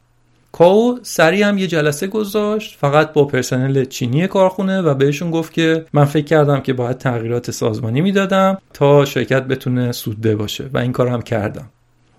کاو 0.53 0.99
سریع 1.03 1.49
هم 1.49 1.59
یه 1.59 1.66
جلسه 1.66 2.07
گذاشت 2.07 2.76
فقط 2.80 3.12
با 3.12 3.24
پرسنل 3.24 3.85
چینی 3.85 4.26
کارخونه 4.26 4.82
و 4.82 4.95
بهشون 4.95 5.30
گفت 5.30 5.53
که 5.53 5.87
من 5.93 6.05
فکر 6.05 6.24
کردم 6.24 6.61
که 6.61 6.72
باید 6.72 6.99
تغییرات 6.99 7.51
سازمانی 7.51 8.01
می‌دادم 8.01 8.59
تا 8.72 9.05
شرکت 9.05 9.43
بتونه 9.43 9.93
سودده 9.93 10.37
باشه 10.37 10.70
و 10.72 10.78
این 10.78 10.93
کار 10.93 11.09
هم 11.09 11.22
کردم. 11.22 11.70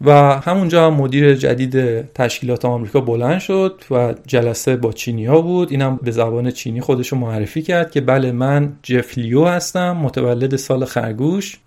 و 0.02 0.12
همونجا 0.40 0.88
هم 0.88 0.94
مدیر 0.94 1.34
جدید 1.34 2.02
تشکیلات 2.14 2.66
آمریکا 2.66 3.02
بلند 3.02 3.40
شد 3.40 3.84
و 3.92 4.14
جلسه 4.28 4.76
با 4.76 4.92
چینی 4.92 5.26
ها 5.26 5.42
بود. 5.42 5.72
اینم 5.72 6.00
به 6.04 6.12
زبان 6.12 6.52
چینی 6.52 6.82
خودش 6.82 7.08
رو 7.08 7.18
معرفی 7.18 7.62
کرد 7.62 7.92
که 7.92 8.02
بله 8.02 8.32
من 8.32 8.74
جفلیو 8.84 9.46
هستم 9.46 9.92
متولد 9.92 10.56
سال 10.56 10.86
خرگوش. 10.86 11.58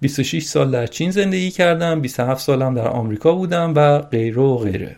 26 0.00 0.42
سال 0.42 0.70
در 0.70 0.86
چین 0.86 1.10
زندگی 1.10 1.50
کردم 1.50 2.00
27 2.00 2.40
سالم 2.40 2.74
در 2.74 2.88
آمریکا 2.88 3.32
بودم 3.32 3.72
و 3.76 3.98
غیره 3.98 4.42
و 4.42 4.56
غیره. 4.56 4.96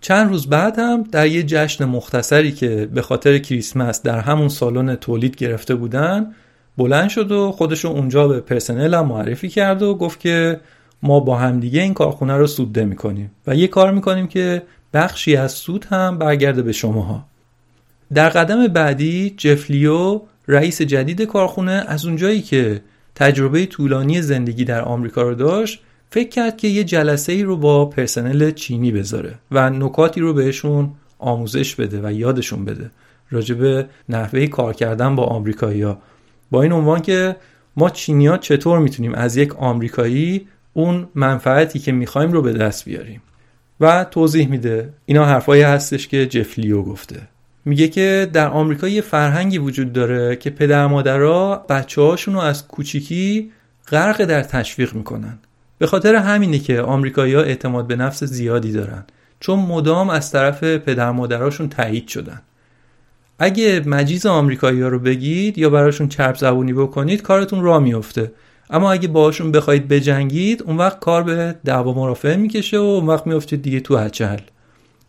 چند 0.00 0.28
روز 0.28 0.46
بعد 0.46 0.78
هم 0.78 1.02
در 1.12 1.26
یه 1.26 1.42
جشن 1.42 1.84
مختصری 1.84 2.52
که 2.52 2.88
به 2.94 3.02
خاطر 3.02 3.38
کریسمس 3.38 4.02
در 4.02 4.18
همون 4.18 4.48
سالن 4.48 4.96
تولید 4.96 5.36
گرفته 5.36 5.74
بودن 5.74 6.34
بلند 6.78 7.08
شد 7.08 7.32
و 7.32 7.52
خودشو 7.52 7.88
اونجا 7.88 8.28
به 8.28 8.40
پرسنل 8.40 8.94
هم 8.94 9.06
معرفی 9.06 9.48
کرد 9.48 9.82
و 9.82 9.94
گفت 9.94 10.20
که 10.20 10.60
ما 11.04 11.20
با 11.20 11.36
همدیگه 11.36 11.82
این 11.82 11.94
کارخونه 11.94 12.36
رو 12.36 12.46
سوده 12.46 12.84
می‌کنیم 12.84 13.30
و 13.46 13.56
یه 13.56 13.66
کار 13.66 13.92
می‌کنیم 13.92 14.26
که 14.26 14.62
بخشی 14.94 15.36
از 15.36 15.52
سود 15.52 15.84
هم 15.84 16.18
برگرده 16.18 16.62
به 16.62 16.72
شماها. 16.72 17.26
در 18.14 18.28
قدم 18.28 18.66
بعدی 18.66 19.34
جفلیو 19.36 20.20
رئیس 20.48 20.82
جدید 20.82 21.22
کارخونه 21.22 21.84
از 21.88 22.06
اونجایی 22.06 22.42
که 22.42 22.80
تجربه 23.14 23.66
طولانی 23.66 24.22
زندگی 24.22 24.64
در 24.64 24.82
آمریکا 24.82 25.22
رو 25.22 25.34
داشت 25.34 25.80
فکر 26.10 26.28
کرد 26.28 26.56
که 26.56 26.68
یه 26.68 26.84
جلسه 26.84 27.32
ای 27.32 27.42
رو 27.42 27.56
با 27.56 27.86
پرسنل 27.86 28.50
چینی 28.50 28.92
بذاره 28.92 29.34
و 29.50 29.70
نکاتی 29.70 30.20
رو 30.20 30.34
بهشون 30.34 30.90
آموزش 31.18 31.74
بده 31.74 32.00
و 32.02 32.12
یادشون 32.12 32.64
بده. 32.64 32.90
راجب 33.30 33.88
نحوه 34.08 34.46
کار 34.46 34.74
کردن 34.74 35.16
با 35.16 35.24
آمریکایی‌ها. 35.24 35.98
با 36.50 36.62
این 36.62 36.72
عنوان 36.72 37.00
که 37.00 37.36
ما 37.76 37.90
چینیا 37.90 38.36
چطور 38.36 38.78
می‌تونیم 38.78 39.14
از 39.14 39.36
یک 39.36 39.56
آمریکایی 39.56 40.46
اون 40.74 41.08
منفعتی 41.14 41.78
که 41.78 41.92
می‌خوایم 41.92 42.32
رو 42.32 42.42
به 42.42 42.52
دست 42.52 42.84
بیاریم. 42.84 43.22
و 43.80 44.04
توضیح 44.10 44.48
میده. 44.48 44.92
اینا 45.06 45.24
حرفایی 45.24 45.62
هستش 45.62 46.08
که 46.08 46.26
جفلیو 46.26 46.82
گفته. 46.82 47.20
میگه 47.64 47.88
که 47.88 48.30
در 48.32 48.48
آمریکا 48.48 48.88
یه 48.88 49.00
فرهنگی 49.00 49.58
وجود 49.58 49.92
داره 49.92 50.36
که 50.36 50.50
پدر 50.50 50.86
مادرها 50.86 51.56
بچه 51.68 52.16
رو 52.26 52.38
از 52.38 52.68
کوچیکی 52.68 53.50
غرق 53.88 54.24
در 54.24 54.42
تشویق 54.42 54.94
می‌کنن. 54.94 55.38
به 55.78 55.86
خاطر 55.86 56.14
همینه 56.14 56.58
که 56.58 56.80
آمریکایی‌ها 56.80 57.42
اعتماد 57.42 57.86
به 57.86 57.96
نفس 57.96 58.24
زیادی 58.24 58.72
دارن. 58.72 59.04
چون 59.40 59.58
مدام 59.58 60.10
از 60.10 60.30
طرف 60.30 60.64
پدر 60.64 61.10
مادراشون 61.10 61.68
تایید 61.68 62.08
شدن. 62.08 62.42
اگه 63.38 63.82
مجیز 63.86 64.26
آمریکایی 64.26 64.80
ها 64.80 64.88
رو 64.88 64.98
بگید 64.98 65.58
یا 65.58 65.70
براشون 65.70 66.08
چرب 66.08 66.36
زبونی 66.36 66.72
بکنید 66.72 67.22
کارتون 67.22 67.62
را 67.62 67.78
میفته 67.80 68.32
اما 68.70 68.92
اگه 68.92 69.08
باهاشون 69.08 69.52
بخواید 69.52 69.88
بجنگید 69.88 70.62
اون 70.62 70.76
وقت 70.76 70.98
کار 70.98 71.22
به 71.22 71.54
دعوا 71.64 71.92
مرافعه 71.92 72.36
می‌کشه 72.36 72.78
و 72.78 72.82
اون 72.82 73.06
وقت 73.06 73.26
میافتید 73.26 73.62
دیگه 73.62 73.80
تو 73.80 73.96
هچل 73.96 74.38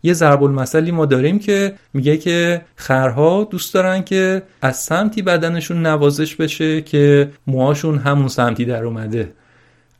یه 0.02 0.12
ضرب 0.12 0.42
المثلی 0.42 0.90
ما 0.90 1.06
داریم 1.06 1.38
که 1.38 1.74
میگه 1.94 2.16
که 2.16 2.62
خرها 2.76 3.48
دوست 3.50 3.74
دارن 3.74 4.02
که 4.02 4.42
از 4.62 4.76
سمتی 4.76 5.22
بدنشون 5.22 5.86
نوازش 5.86 6.36
بشه 6.36 6.82
که 6.82 7.30
موهاشون 7.46 7.98
همون 7.98 8.28
سمتی 8.28 8.64
در 8.64 8.84
اومده. 8.84 9.32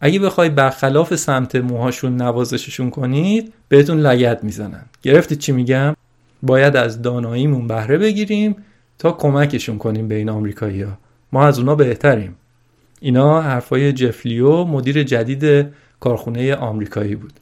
اگه 0.01 0.19
بخوای 0.19 0.49
برخلاف 0.49 1.15
سمت 1.15 1.57
موهاشون 1.57 2.17
نوازششون 2.23 2.91
کنید 2.91 3.53
بهتون 3.69 4.01
لگت 4.01 4.45
می‌زنن. 4.45 4.85
گرفتید 5.03 5.39
چی 5.39 5.53
میگم؟ 5.53 5.95
باید 6.43 6.77
از 6.77 7.03
داناییمون 7.03 7.67
بهره 7.67 7.99
بگیریم 7.99 8.57
تا 8.99 9.13
کمکشون 9.13 9.79
کنیم 9.79 10.09
به 10.09 10.15
این 10.15 10.29
آمریکایی 10.29 10.83
ها 10.83 10.99
ما 11.33 11.47
از 11.47 11.59
اونا 11.59 11.75
بهتریم. 11.75 12.37
اینا 13.01 13.43
حرفای 13.43 13.93
جفلیو 13.93 14.65
مدیر 14.65 15.03
جدید 15.03 15.67
کارخونه 16.01 16.55
آمریکایی 16.55 17.15
بود. 17.15 17.33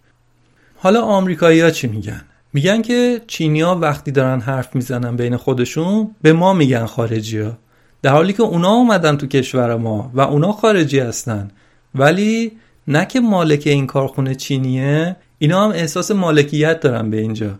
حالا 0.76 1.02
آمریکایی 1.02 1.60
ها 1.60 1.70
چی 1.70 1.86
میگن؟ 1.86 2.22
میگن 2.52 2.82
که 2.82 3.20
چینیا 3.26 3.74
وقتی 3.74 4.10
دارن 4.10 4.40
حرف 4.40 4.74
می‌زنن 4.74 5.16
بین 5.16 5.36
خودشون 5.36 6.10
به 6.22 6.32
ما 6.32 6.52
میگن 6.52 6.86
خارجی 6.86 7.38
ها 7.38 7.58
در 8.02 8.10
حالی 8.12 8.32
که 8.32 8.42
اونا 8.42 8.70
اومدن 8.70 9.16
تو 9.16 9.26
کشور 9.26 9.76
ما 9.76 10.10
و 10.14 10.20
اونا 10.20 10.52
خارجی 10.52 10.98
هستن. 10.98 11.50
ولی 11.94 12.52
نه 12.88 13.06
که 13.06 13.20
مالک 13.20 13.62
این 13.66 13.86
کارخونه 13.86 14.34
چینیه 14.34 15.16
اینا 15.38 15.64
هم 15.64 15.70
احساس 15.70 16.10
مالکیت 16.10 16.80
دارن 16.80 17.10
به 17.10 17.20
اینجا. 17.20 17.58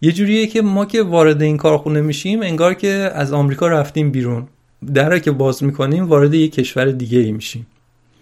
یه 0.00 0.12
جوریه 0.12 0.46
که 0.46 0.62
ما 0.62 0.84
که 0.84 1.02
وارد 1.02 1.42
این 1.42 1.56
کارخونه 1.56 2.00
میشیم 2.00 2.42
انگار 2.42 2.74
که 2.74 3.10
از 3.14 3.32
آمریکا 3.32 3.68
رفتیم 3.68 4.10
بیرون. 4.10 4.48
در 4.94 5.18
که 5.18 5.30
باز 5.30 5.64
می‌کنیم 5.64 6.08
وارد 6.08 6.34
یه 6.34 6.48
کشور 6.48 6.84
دیگه 6.84 7.18
ای 7.18 7.32
میشیم. 7.32 7.66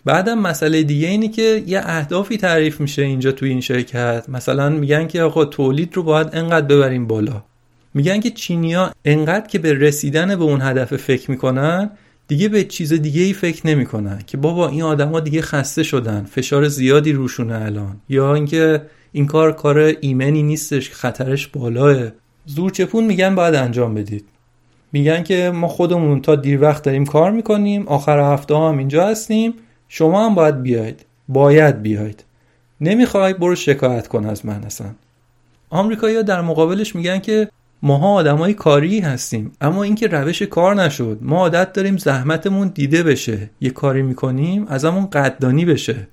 بعدم 0.04 0.38
مسئله 0.38 0.82
دیگه 0.82 1.08
اینه 1.08 1.28
که 1.28 1.62
یه 1.66 1.80
اهدافی 1.84 2.36
تعریف 2.36 2.80
میشه 2.80 3.02
اینجا 3.02 3.32
توی 3.32 3.48
این 3.48 3.60
شرکت. 3.60 4.24
مثلا 4.28 4.68
میگن 4.68 5.06
که 5.06 5.22
آقا 5.22 5.44
تولید 5.44 5.96
رو 5.96 6.02
باید 6.02 6.28
انقدر 6.32 6.66
ببریم 6.66 7.06
بالا. 7.06 7.42
میگن 7.94 8.20
که 8.20 8.30
چینیا 8.30 8.92
انقدر 9.04 9.46
که 9.46 9.58
به 9.58 9.72
رسیدن 9.72 10.36
به 10.36 10.44
اون 10.44 10.60
هدف 10.62 10.96
فکر 10.96 11.30
می‌کنن 11.30 11.90
دیگه 12.28 12.48
به 12.48 12.64
چیز 12.64 12.92
دیگه 12.92 13.22
ای 13.22 13.32
فکر 13.32 13.66
نمی‌کنن 13.66 14.22
که 14.26 14.36
بابا 14.36 14.68
این 14.68 14.82
آدما 14.82 15.20
دیگه 15.20 15.42
خسته 15.42 15.82
شدن 15.82 16.24
فشار 16.24 16.68
زیادی 16.68 17.12
روشونه 17.12 17.54
الان. 17.54 18.00
یا 18.08 18.34
اینکه 18.34 18.82
این 19.12 19.26
کار 19.26 19.52
کار 19.52 19.78
ایمنی 20.00 20.42
نیستش 20.42 20.88
که 20.88 20.94
خطرش 20.94 21.46
بالاه. 21.46 22.08
زورچپون 22.46 23.04
میگن 23.04 23.34
باید 23.34 23.54
انجام 23.54 23.94
بدید. 23.94 24.24
میگن 24.92 25.22
که 25.22 25.50
ما 25.54 25.68
خودمون 25.68 26.20
تا 26.20 26.36
دیر 26.36 26.62
وقت 26.62 26.82
داریم 26.82 27.06
کار 27.06 27.30
می‌کنیم 27.30 27.88
آخر 27.88 28.32
هفته 28.32 28.54
هم 28.54 28.78
اینجا 28.78 29.06
هستیم. 29.06 29.54
شما 29.88 30.26
هم 30.26 30.34
باید 30.34 30.62
بیاید. 30.62 31.04
باید 31.28 31.82
بیاید. 31.82 32.24
نمی‌خوای 32.80 33.34
برو 33.34 33.54
شکایت 33.54 34.08
کن 34.08 34.26
از 34.26 34.46
من 34.46 34.64
اصلا. 34.64 34.90
آمریکایی‌ها 35.70 36.22
در 36.22 36.40
مقابلش 36.40 36.96
میگن 36.96 37.18
که 37.18 37.48
ماها 37.82 38.12
آدمای 38.12 38.54
کاری 38.54 39.00
هستیم 39.00 39.52
اما 39.60 39.82
اینکه 39.82 40.06
روش 40.06 40.42
کار 40.42 40.74
نشد. 40.74 41.18
ما 41.22 41.36
عادت 41.36 41.72
داریم 41.72 41.96
زحمتمون 41.96 42.68
دیده 42.68 43.02
بشه. 43.02 43.50
یه 43.60 43.70
کاری 43.70 44.02
می‌کنیم 44.02 44.66
ازمون 44.68 45.06
قدردانی 45.06 45.64
بشه. 45.64 46.08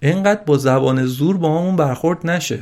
اینقدر 0.00 0.40
با 0.46 0.56
زبان 0.56 1.04
زور 1.04 1.36
با 1.36 1.58
همون 1.58 1.76
برخورد 1.76 2.30
نشه. 2.30 2.58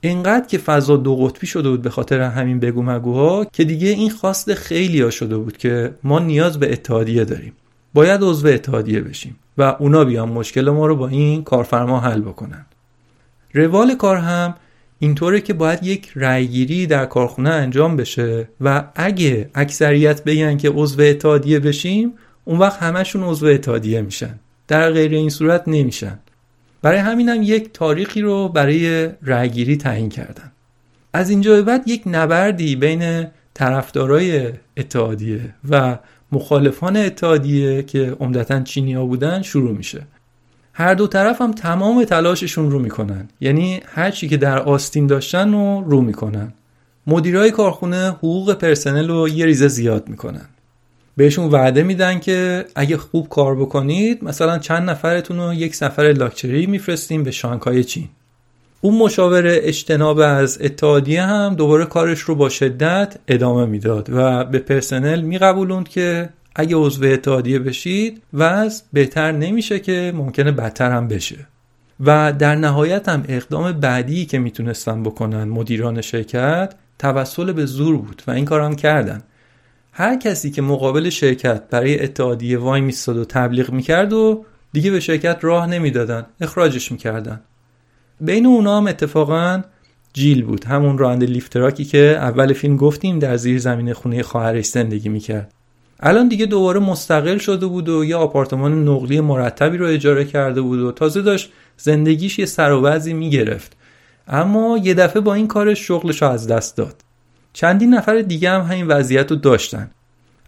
اینقدر 0.00 0.46
که 0.46 0.58
فضا 0.58 0.96
دو 0.96 1.16
قطبی 1.16 1.46
شده 1.46 1.70
بود 1.70 1.82
به 1.82 1.90
خاطر 1.90 2.20
همین 2.20 2.60
بگو 2.60 2.82
مگوها 2.82 3.44
که 3.44 3.64
دیگه 3.64 3.88
این 3.88 4.10
خواست 4.10 4.54
خیلی 4.54 5.00
ها 5.00 5.10
شده 5.10 5.36
بود 5.36 5.56
که 5.56 5.94
ما 6.04 6.18
نیاز 6.18 6.60
به 6.60 6.72
اتحادیه 6.72 7.24
داریم. 7.24 7.52
باید 7.94 8.22
عضو 8.22 8.48
اتحادیه 8.48 9.00
بشیم 9.00 9.36
و 9.58 9.62
اونا 9.78 10.04
بیان 10.04 10.28
مشکل 10.28 10.70
ما 10.70 10.86
رو 10.86 10.96
با 10.96 11.08
این 11.08 11.44
کارفرما 11.44 12.00
حل 12.00 12.20
بکنن. 12.20 12.66
روال 13.54 13.94
کار 13.94 14.16
هم 14.16 14.54
اینطوره 14.98 15.40
که 15.40 15.52
باید 15.54 15.84
یک 15.84 16.12
رأیگیری 16.16 16.86
در 16.86 17.06
کارخونه 17.06 17.50
انجام 17.50 17.96
بشه 17.96 18.48
و 18.60 18.84
اگه 18.94 19.50
اکثریت 19.54 20.24
بگن 20.24 20.56
که 20.56 20.70
عضو 20.70 21.02
اتحادیه 21.02 21.58
بشیم 21.58 22.12
اون 22.44 22.58
وقت 22.58 22.82
همشون 22.82 23.22
عضو 23.22 23.46
اتحادیه 23.46 24.00
میشن. 24.00 24.38
در 24.68 24.90
غیر 24.90 25.12
این 25.12 25.30
صورت 25.30 25.62
نمیشن. 25.66 26.18
برای 26.82 26.98
همین 26.98 27.28
هم 27.28 27.42
یک 27.42 27.72
تاریخی 27.72 28.20
رو 28.20 28.48
برای 28.48 29.08
رأیگیری 29.22 29.76
تعیین 29.76 30.08
کردن. 30.08 30.52
از 31.12 31.30
اینجا 31.30 31.52
به 31.52 31.62
بعد 31.62 31.88
یک 31.88 32.02
نبردی 32.06 32.76
بین 32.76 33.26
طرفدارای 33.54 34.52
اتحادیه 34.76 35.54
و 35.70 35.98
مخالفان 36.32 36.96
اتحادیه 36.96 37.82
که 37.82 38.16
عمدتا 38.20 38.60
چینیا 38.60 39.04
بودن 39.04 39.42
شروع 39.42 39.76
میشه. 39.76 40.02
هر 40.72 40.94
دو 40.94 41.06
طرف 41.06 41.40
هم 41.40 41.52
تمام 41.52 42.04
تلاششون 42.04 42.70
رو 42.70 42.78
می‌کنن. 42.78 43.28
یعنی 43.40 43.80
هر 43.86 44.10
چی 44.10 44.28
که 44.28 44.36
در 44.36 44.58
آستین 44.58 45.06
داشتن 45.06 45.52
رو 45.52 45.84
رو 45.86 46.00
می‌کنن. 46.00 46.52
مدیرای 47.06 47.50
کارخونه 47.50 48.08
حقوق 48.08 48.54
پرسنل 48.54 49.08
رو 49.08 49.28
یه 49.28 49.46
ریزه 49.46 49.68
زیاد 49.68 50.08
می‌کنن. 50.08 50.46
بهشون 51.18 51.50
وعده 51.50 51.82
میدن 51.82 52.18
که 52.18 52.64
اگه 52.74 52.96
خوب 52.96 53.28
کار 53.28 53.56
بکنید 53.56 54.24
مثلا 54.24 54.58
چند 54.58 54.90
نفرتون 54.90 55.36
رو 55.36 55.54
یک 55.54 55.74
سفر 55.74 56.02
لاکچری 56.02 56.66
میفرستیم 56.66 57.22
به 57.22 57.30
شانگهای 57.30 57.84
چین. 57.84 58.08
اون 58.80 58.98
مشاور 58.98 59.42
اجتناب 59.46 60.18
از 60.18 60.58
اتحادیه 60.60 61.22
هم 61.22 61.54
دوباره 61.54 61.84
کارش 61.84 62.20
رو 62.20 62.34
با 62.34 62.48
شدت 62.48 63.16
ادامه 63.28 63.66
می‌داد 63.66 64.10
و 64.10 64.44
به 64.44 64.58
پرسنل 64.58 65.20
میقبولوند 65.20 65.88
که 65.88 66.28
اگه 66.56 66.76
عضو 66.76 67.04
اتحادیه 67.04 67.58
بشید 67.58 68.22
وضع 68.34 68.84
بهتر 68.92 69.32
نمیشه 69.32 69.78
که 69.78 70.12
ممکنه 70.16 70.52
بدتر 70.52 70.90
هم 70.90 71.08
بشه. 71.08 71.46
و 72.00 72.32
در 72.32 72.54
نهایت 72.54 73.08
هم 73.08 73.24
اقدام 73.28 73.72
بعدی 73.72 74.26
که 74.26 74.38
می‌تونستن 74.38 75.02
بکنن 75.02 75.44
مدیران 75.44 76.00
شرکت 76.00 76.74
توسل 76.98 77.52
به 77.52 77.66
زور 77.66 77.96
بود 77.96 78.22
و 78.26 78.30
این 78.30 78.44
کار 78.44 78.60
هم 78.60 78.76
کردن. 78.76 79.22
هر 80.00 80.16
کسی 80.16 80.50
که 80.50 80.62
مقابل 80.62 81.10
شرکت 81.10 81.62
برای 81.70 82.02
اتحادیه 82.02 82.58
وای 82.58 82.80
میستاد 82.80 83.16
و 83.16 83.24
تبلیغ 83.24 83.70
می‌کرد 83.70 84.12
و 84.12 84.44
دیگه 84.72 84.90
به 84.90 85.00
شرکت 85.00 85.38
راه 85.40 85.66
نمی‌دادن 85.66 86.26
اخراجش 86.40 86.92
می‌کردن. 86.92 87.40
بین 88.20 88.46
اونا 88.46 88.76
هم 88.76 88.86
اتفاقا 88.86 89.62
جیل 90.12 90.44
بود. 90.44 90.64
همون 90.64 90.98
راننده 90.98 91.26
لیفتراکی 91.26 91.84
که 91.84 91.98
اول 91.98 92.52
فیلم 92.52 92.76
گفتیم 92.76 93.18
در 93.18 93.36
زیر 93.36 93.58
زمین 93.58 93.92
خونه 93.92 94.22
خواهرش 94.22 94.66
زندگی 94.66 95.08
می‌کرد. 95.08 95.52
الان 96.00 96.28
دیگه 96.28 96.46
دوباره 96.46 96.80
مستقل 96.80 97.38
شده 97.38 97.66
بود 97.66 97.88
و 97.88 98.04
یه 98.04 98.16
آپارتمان 98.16 98.88
نقلی 98.88 99.20
مرتبی 99.20 99.76
رو 99.76 99.86
اجاره 99.86 100.24
کرده 100.24 100.60
بود 100.60 100.78
و 100.78 100.92
تازه 100.92 101.22
داشت 101.22 101.52
زندگیش 101.76 102.38
یه 102.38 102.46
سر 102.46 102.72
و 102.72 102.80
وضعی 102.82 103.14
می‌گرفت. 103.14 103.76
اما 104.28 104.78
یه 104.82 104.94
دفعه 104.94 105.22
با 105.22 105.34
این 105.34 105.46
کارش 105.46 105.86
شغلش 105.86 106.22
رو 106.22 106.28
از 106.28 106.46
دست 106.46 106.76
داد. 106.76 107.07
چندین 107.58 107.94
نفر 107.94 108.20
دیگه 108.20 108.50
هم 108.50 108.60
همین 108.60 108.86
وضعیت 108.86 109.30
رو 109.30 109.36
داشتن. 109.36 109.90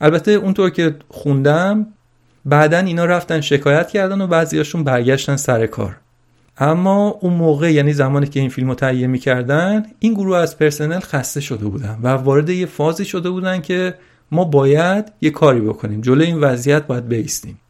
البته 0.01 0.33
اونطور 0.33 0.71
که 0.71 0.97
خوندم 1.09 1.87
بعدا 2.45 2.79
اینا 2.79 3.05
رفتن 3.05 3.41
شکایت 3.41 3.89
کردن 3.89 4.21
و 4.21 4.27
بعضیاشون 4.27 4.85
برگشتن 4.85 5.37
سر 5.37 5.67
کار. 5.67 5.97
اما 6.59 7.09
اون 7.21 7.33
موقع 7.33 7.73
یعنی 7.73 7.93
زمانی 7.93 8.27
که 8.27 8.41
این 8.41 8.49
فیلم 8.49 8.69
رو 8.69 8.75
تهیه 8.75 9.07
می‌کردن 9.07 9.83
این 9.99 10.15
گروه 10.15 10.37
از 10.37 10.59
پرسنل 10.59 11.01
خسته 11.01 11.41
شده 11.41 11.65
بودن 11.65 11.99
و 12.03 12.09
وارد 12.09 12.49
یه 12.49 12.67
فازی 12.67 13.05
شده 13.05 13.31
بودن 13.31 13.61
که 13.61 13.95
ما 14.31 14.45
باید 14.45 15.13
یه 15.21 15.31
کاری 15.31 15.61
بکنیم. 15.61 16.01
جلوی 16.01 16.27
این 16.27 16.41
وضعیت 16.41 16.87
باید 16.87 17.09
بیستیم. 17.09 17.61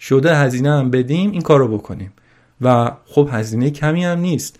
شده 0.00 0.36
هزینه 0.36 0.70
هم 0.70 0.90
بدیم 0.90 1.30
این 1.30 1.42
کار 1.42 1.58
رو 1.58 1.78
بکنیم. 1.78 2.12
و 2.60 2.90
خب 3.06 3.28
هزینه 3.32 3.70
کمی 3.70 4.04
هم 4.04 4.18
نیست. 4.18 4.58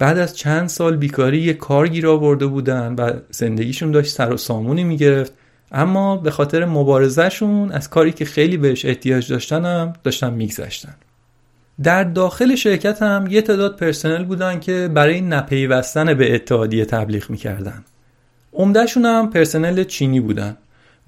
بعد 0.00 0.18
از 0.18 0.36
چند 0.36 0.68
سال 0.68 0.96
بیکاری 0.96 1.38
یه 1.38 1.54
کار 1.54 1.88
گیر 1.88 2.08
آورده 2.08 2.46
بودن 2.46 2.94
و 2.98 3.12
زندگیشون 3.30 3.90
داشت 3.90 4.14
سر 4.14 4.32
و 4.32 4.36
سامونی 4.36 4.84
می‌گرفت. 4.84 5.32
اما 5.72 6.16
به 6.16 6.30
خاطر 6.30 6.64
مبارزهشون 6.64 7.72
از 7.72 7.90
کاری 7.90 8.12
که 8.12 8.24
خیلی 8.24 8.56
بهش 8.56 8.84
احتیاج 8.84 9.32
داشتن 9.32 9.64
هم 9.64 9.92
داشتن 10.02 10.32
میگذشتن. 10.32 10.94
در 11.82 12.04
داخل 12.04 12.54
شرکت 12.54 13.02
هم 13.02 13.26
یه 13.30 13.42
تعداد 13.42 13.76
پرسنل 13.76 14.24
بودن 14.24 14.60
که 14.60 14.90
برای 14.94 15.20
نپیوستن 15.20 16.14
به 16.14 16.34
اتحادیه 16.34 16.84
تبلیغ 16.84 17.30
می‌کردن. 17.30 17.84
عمدهشون 18.52 19.04
هم 19.04 19.30
پرسنل 19.30 19.84
چینی 19.84 20.20
بودن. 20.20 20.56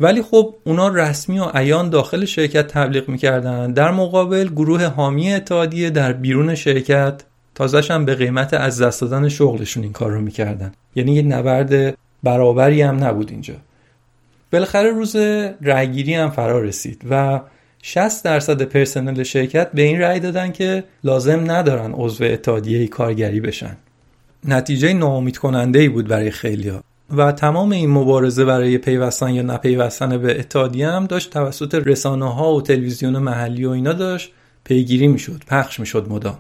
ولی 0.01 0.23
خب 0.23 0.55
اونا 0.65 0.89
رسمی 0.89 1.39
و 1.39 1.45
عیان 1.45 1.91
داخل 1.91 2.25
شرکت 2.25 2.67
تبلیغ 2.67 3.09
می‌کردن. 3.09 3.73
در 3.73 3.91
مقابل 3.91 4.49
گروه 4.49 4.85
حامی 4.85 5.35
اتحادیه 5.35 5.91
در 5.91 6.13
بیرون 6.13 6.55
شرکت 6.55 7.23
تازهش 7.55 7.91
هم 7.91 8.05
به 8.05 8.15
قیمت 8.15 8.55
از 8.55 8.83
دست 8.83 9.01
دادن 9.01 9.29
شغلشون 9.29 9.83
این 9.83 9.93
کار 9.93 10.11
رو 10.11 10.21
می‌کردن. 10.21 10.73
یعنی 10.95 11.15
یه 11.15 11.23
نبرد 11.23 11.97
برابری 12.23 12.83
هم 12.83 13.05
نبود 13.05 13.31
اینجا. 13.31 13.55
بالاخره 14.53 14.91
روز 14.91 15.17
رأیگیری 15.61 16.15
هم 16.15 16.31
فرا 16.31 16.61
رسید 16.61 17.03
و 17.11 17.41
60 17.83 18.25
درصد 18.25 18.63
پرسنل 18.63 19.23
شرکت 19.23 19.73
به 19.73 19.83
این 19.83 20.01
رأی 20.01 20.21
دادن 20.21 20.53
که 20.53 20.85
لازم 21.05 21.51
ندارن 21.51 21.93
عضو 21.93 22.25
اتحادیه 22.25 22.87
کارگری 22.87 23.41
بشن. 23.41 23.77
نتیجه 24.45 24.93
ناامید 24.93 25.39
کننده 25.39 25.79
ای 25.79 25.89
بود 25.89 26.09
برای 26.09 26.31
خیلیا 26.31 26.85
و 27.17 27.33
تمام 27.33 27.73
این 27.73 27.91
مبارزه 27.91 28.45
برای 28.45 28.79
پیوستن 28.79 29.35
یا 29.35 29.43
نپیوستن 29.43 30.19
به 30.19 30.41
اتحادیه 30.41 30.89
هم 30.89 31.07
داشت 31.07 31.31
توسط 31.31 31.75
رسانه 31.75 32.35
ها 32.35 32.55
و 32.55 32.63
تلویزیون 32.63 33.19
محلی 33.19 33.65
و 33.65 33.71
اینا 33.71 33.93
داشت 33.93 34.33
پیگیری 34.65 35.09
می‌شد 35.09 35.43
پخش 35.47 35.81
می‌شد 35.81 36.07
مدام. 36.09 36.39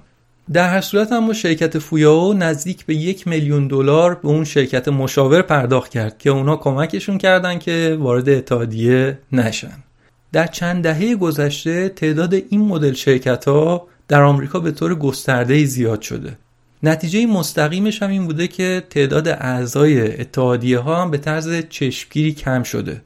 در 0.53 0.69
هر 0.69 0.81
صورت 0.81 1.13
اما 1.13 1.33
شرکت 1.33 1.79
فویاو 1.79 2.35
نزدیک 2.35 2.87
به 2.87 2.95
یک 2.95 3.29
میلیون 3.29 3.69
دلار 3.69 4.15
به 4.15 4.29
اون 4.29 4.45
شرکت 4.45 4.89
مشاور 4.89 5.43
پرداخت 5.43 5.91
کرد 5.91 6.19
که 6.19 6.31
اونا 6.31 6.57
کمکشون 6.57 7.19
کردن 7.19 7.59
که 7.59 7.97
وارد 8.01 8.29
اتحادیه 8.29 9.19
نشن. 9.33 9.85
در 10.33 10.47
چند 10.47 10.83
دهه 10.83 11.15
گذشته 11.15 11.89
تعداد 11.89 12.35
این 12.35 12.61
مدل 12.61 12.93
شرکت 12.93 13.45
ها 13.45 13.87
در 14.09 14.23
آمریکا 14.23 14.61
به 14.61 14.71
طور 14.71 14.95
گسترده 14.95 15.65
زیاد 15.65 16.03
شده. 16.03 16.39
نتیجه 16.83 17.27
مستقیمش 17.27 18.03
هم 18.03 18.11
این 18.11 18.27
بوده 18.27 18.49
که 18.49 18.83
تعداد 18.91 19.29
اعضای 19.29 20.21
اتحادیه 20.21 20.79
ها 20.79 21.03
هم 21.03 21.11
به 21.11 21.19
طرز 21.19 21.63
چشمگیری 21.69 22.33
کم 22.33 22.63
شده. 22.63 23.03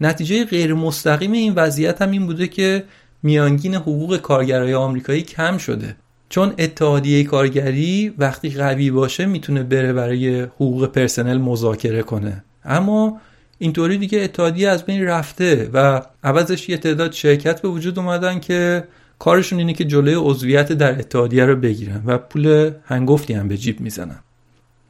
نتیجه 0.00 0.44
غیر 0.44 0.74
مستقیم 0.74 1.32
این 1.32 1.54
وضعیت 1.54 2.02
هم 2.02 2.10
این 2.10 2.26
بوده 2.26 2.48
که 2.48 2.84
میانگین 3.22 3.74
حقوق 3.74 4.16
کارگرای 4.16 4.74
آمریکایی 4.74 5.22
کم 5.22 5.58
شده. 5.58 5.96
چون 6.30 6.54
اتحادیه 6.58 7.24
کارگری 7.24 8.14
وقتی 8.18 8.50
قوی 8.50 8.90
باشه 8.90 9.26
می‌تونه 9.26 9.62
بره 9.62 9.92
برای 9.92 10.40
حقوق 10.40 10.86
پرسنل 10.86 11.38
مذاکره 11.38 12.02
کنه. 12.02 12.44
اما 12.64 13.20
اینطوری 13.58 13.98
دیگه 13.98 14.20
اتحادیه 14.20 14.68
از 14.68 14.84
بین 14.84 15.04
رفته 15.04 15.70
و 15.72 16.02
عوضش 16.24 16.68
یه 16.68 16.76
تعداد 16.76 17.12
شرکت 17.12 17.62
به 17.62 17.68
وجود 17.68 17.98
اومدن 17.98 18.40
که 18.40 18.84
کارشون 19.18 19.58
اینه 19.58 19.72
که 19.72 19.84
جلوی 19.84 20.14
عضویت 20.14 20.72
در 20.72 20.98
اتحادیه 20.98 21.44
رو 21.44 21.56
بگیرن 21.56 22.02
و 22.06 22.18
پول 22.18 22.70
هنگفتی 22.84 23.32
هم 23.32 23.48
به 23.48 23.56
جیب 23.56 23.80
می‌زنن. 23.80 24.18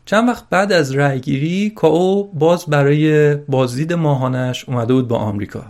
چند 0.04 0.28
وقت 0.28 0.44
بعد 0.50 0.72
از 0.72 0.96
رأیگیری 0.96 1.70
کاو 1.70 2.32
باز 2.32 2.66
برای 2.66 3.34
بازدید 3.34 3.92
ماهانش 3.92 4.64
اومده 4.64 4.94
بود 4.94 5.08
با 5.08 5.16
آمریکا. 5.16 5.64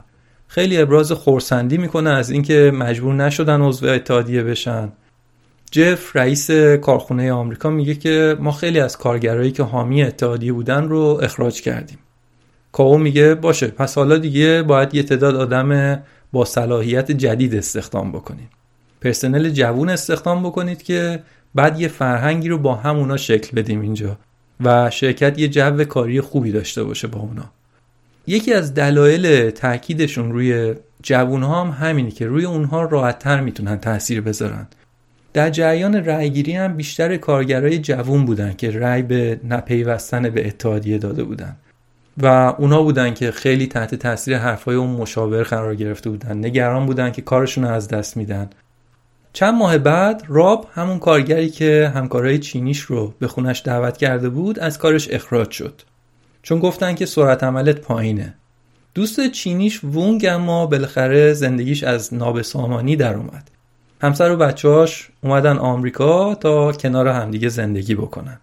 خیلی 0.48 0.78
ابراز 0.78 1.12
خورسندی 1.12 1.78
می‌کنه 1.78 2.10
از 2.10 2.30
اینکه 2.30 2.72
مجبور 2.74 3.14
نشدن 3.14 3.60
عضو 3.60 3.86
اتحادیه 3.86 4.42
بشن. 4.42 4.92
جف 5.70 6.16
رئیس 6.16 6.50
کارخونه 6.80 7.32
آمریکا 7.32 7.70
میگه 7.70 7.94
که 7.94 8.36
ما 8.40 8.52
خیلی 8.52 8.80
از 8.80 8.96
کارگرایی 8.96 9.52
که 9.52 9.62
حامی 9.62 10.02
اتحادیه 10.02 10.52
بودن 10.52 10.88
رو 10.88 11.20
اخراج 11.22 11.62
کردیم. 11.62 11.98
کاو 12.72 12.98
میگه 12.98 13.34
باشه 13.34 13.66
پس 13.66 13.94
حالا 13.94 14.18
دیگه 14.18 14.62
باید 14.62 14.94
یه 14.94 15.02
تعداد 15.02 15.36
آدم 15.36 16.02
با 16.32 16.44
صلاحیت 16.44 17.10
جدید 17.10 17.54
استخدام 17.54 18.12
بکنیم. 18.12 18.50
پرسنل 19.00 19.50
جوون 19.50 19.88
استخدام 19.88 20.42
بکنید 20.42 20.82
که 20.82 21.22
بعد 21.54 21.80
یه 21.80 21.88
فرهنگی 21.88 22.48
رو 22.48 22.58
با 22.58 22.74
همونا 22.74 23.16
شکل 23.16 23.56
بدیم 23.56 23.80
اینجا 23.80 24.18
و 24.60 24.90
شرکت 24.90 25.38
یه 25.38 25.48
جو 25.48 25.84
کاری 25.84 26.20
خوبی 26.20 26.52
داشته 26.52 26.84
باشه 26.84 27.08
با 27.08 27.20
اونا. 27.20 27.50
یکی 28.26 28.52
از 28.52 28.74
دلایل 28.74 29.50
تاکیدشون 29.50 30.32
روی 30.32 30.74
جوون 31.02 31.42
ها 31.42 31.64
هم 31.64 31.86
همینه 31.86 32.10
که 32.10 32.26
روی 32.26 32.44
اونها 32.44 32.82
راحتتر 32.82 33.40
می‌تونن 33.40 33.78
تاثیر 33.78 34.20
بذارن. 34.20 34.66
در 35.32 35.50
جریان 35.50 35.94
رأیگیری 35.94 36.52
هم 36.52 36.76
بیشتر 36.76 37.16
کارگرای 37.16 37.78
جوون 37.78 38.24
بودن 38.24 38.52
که 38.52 38.70
رأی 38.70 39.02
به 39.02 39.40
نپیوستن 39.44 40.30
به 40.30 40.46
اتحادیه 40.46 40.98
داده 40.98 41.24
بودن. 41.24 41.56
و 42.18 42.26
اونا 42.58 42.82
بودن 42.82 43.14
که 43.14 43.30
خیلی 43.30 43.66
تحت 43.66 43.94
تاثیر 43.94 44.38
حرفای 44.38 44.76
اون 44.76 44.90
مشاور 44.90 45.42
قرار 45.42 45.74
گرفته 45.74 46.10
بودن. 46.10 46.38
نگران 46.38 46.86
بودن 46.86 47.12
که 47.12 47.22
کارشون 47.22 47.64
از 47.64 47.88
دست 47.88 48.16
میدن. 48.16 48.50
چند 49.32 49.54
ماه 49.54 49.78
بعد 49.78 50.22
راب 50.28 50.68
همون 50.74 50.98
کارگری 50.98 51.48
که 51.48 51.92
همکارای 51.94 52.38
چینیش 52.38 52.80
رو 52.80 53.14
به 53.18 53.28
خونش 53.28 53.62
دعوت 53.64 53.96
کرده 53.96 54.28
بود 54.28 54.58
از 54.58 54.78
کارش 54.78 55.08
اخراج 55.10 55.50
شد. 55.50 55.82
چون 56.42 56.58
گفتن 56.58 56.94
که 56.94 57.06
سرعت 57.06 57.44
عملت 57.44 57.80
پایینه. 57.80 58.34
دوست 58.94 59.30
چینیش 59.30 59.84
وونگ 59.84 60.26
اما 60.30 60.66
بالاخره 60.66 61.32
زندگیش 61.32 61.84
از 61.84 62.14
نابسامانی 62.14 62.96
در 62.96 63.14
اومد. 63.14 63.50
همسر 64.02 64.30
و 64.30 64.36
بچهاش 64.36 65.08
اومدن 65.20 65.58
آمریکا 65.58 66.34
تا 66.34 66.72
کنار 66.72 67.08
همدیگه 67.08 67.48
زندگی 67.48 67.94
بکنن. 67.94 68.38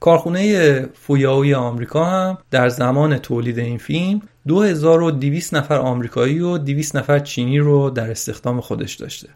کارخونه 0.00 0.82
فویاوی 0.94 1.54
آمریکا 1.54 2.04
هم 2.04 2.38
در 2.50 2.68
زمان 2.68 3.18
تولید 3.18 3.58
این 3.58 3.78
فیلم 3.78 4.22
2200 4.48 5.54
نفر 5.54 5.76
آمریکایی 5.76 6.40
و 6.40 6.58
200 6.58 6.96
نفر 6.96 7.18
چینی 7.18 7.58
رو 7.58 7.90
در 7.90 8.10
استخدام 8.10 8.60
خودش 8.60 8.94
داشته. 8.94 9.28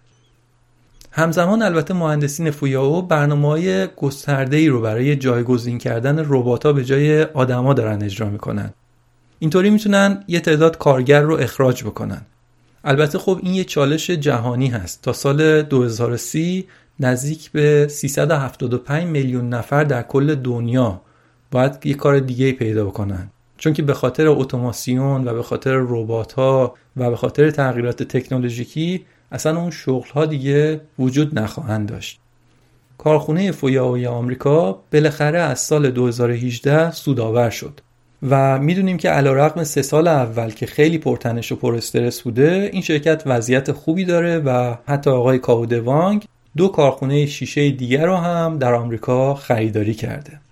همزمان 1.10 1.62
البته 1.62 1.94
مهندسین 1.94 2.50
فویاو 2.50 3.02
برنامه 3.02 3.48
های 3.48 3.86
گسترده 3.86 4.56
ای 4.56 4.68
رو 4.68 4.80
برای 4.80 5.16
جایگزین 5.16 5.78
کردن 5.78 6.24
ربات 6.28 6.66
به 6.66 6.84
جای 6.84 7.22
آدما 7.22 7.74
دارن 7.74 8.02
اجرا 8.02 8.28
می‌کنن. 8.28 8.72
اینطوری 9.38 9.70
می‌تونن 9.70 10.24
یه 10.28 10.40
تعداد 10.40 10.78
کارگر 10.78 11.20
رو 11.20 11.36
اخراج 11.36 11.84
بکنن. 11.84 12.22
البته 12.84 13.18
خب 13.18 13.40
این 13.42 13.54
یه 13.54 13.64
چالش 13.64 14.10
جهانی 14.10 14.68
هست. 14.68 15.02
تا 15.02 15.12
سال 15.12 15.62
2030 15.62 16.66
نزدیک 17.00 17.50
به 17.50 17.88
375 17.88 19.04
میلیون 19.04 19.48
نفر 19.48 19.84
در 19.84 20.02
کل 20.02 20.34
دنیا 20.34 21.00
باید 21.50 21.86
یه 21.86 21.94
کار 21.94 22.18
دیگه 22.18 22.52
پیدا 22.52 22.84
بکنن. 22.84 23.30
چون 23.58 23.72
که 23.72 23.82
به 23.82 23.94
خاطر 23.94 24.28
اتوماسیون 24.28 25.28
و 25.28 25.34
به 25.34 25.42
خاطر 25.42 25.74
ربات 25.74 26.32
ها 26.32 26.74
و 26.96 27.10
به 27.10 27.16
خاطر 27.16 27.50
تغییرات 27.50 28.02
تکنولوژیکی 28.02 29.04
اصلا 29.32 29.60
اون 29.60 29.70
شغل 29.70 30.08
ها 30.08 30.26
دیگه 30.26 30.80
وجود 30.98 31.38
نخواهند 31.38 31.88
داشت. 31.88 32.20
کارخونه 32.98 33.52
فویاوی 33.52 34.06
آمریکا 34.06 34.82
بالاخره 34.92 35.38
از 35.38 35.60
سال 35.60 35.90
2018 35.90 36.90
سودآور 36.90 37.50
شد. 37.50 37.80
و 38.30 38.58
می‌دونیم 38.58 38.96
که 38.96 39.10
علیرغم 39.10 39.64
سه 39.64 39.82
سال 39.82 40.08
اول 40.08 40.50
که 40.50 40.66
خیلی 40.66 40.98
پرتنش 40.98 41.52
و 41.52 41.56
پر 41.56 41.74
استرس 41.74 42.20
بوده 42.20 42.70
این 42.72 42.82
شرکت 42.82 43.22
وضعیت 43.26 43.72
خوبی 43.72 44.04
داره 44.04 44.38
و 44.38 44.74
حتی 44.86 45.10
آقای 45.10 45.38
کاودوانگ 45.38 46.24
دو 46.56 46.68
کارخونه 46.68 47.26
شیشه 47.26 47.70
دیگر 47.70 48.06
رو 48.06 48.16
هم 48.16 48.58
در 48.58 48.74
آمریکا 48.74 49.34
خریداری 49.34 49.94
کرده. 49.94 50.43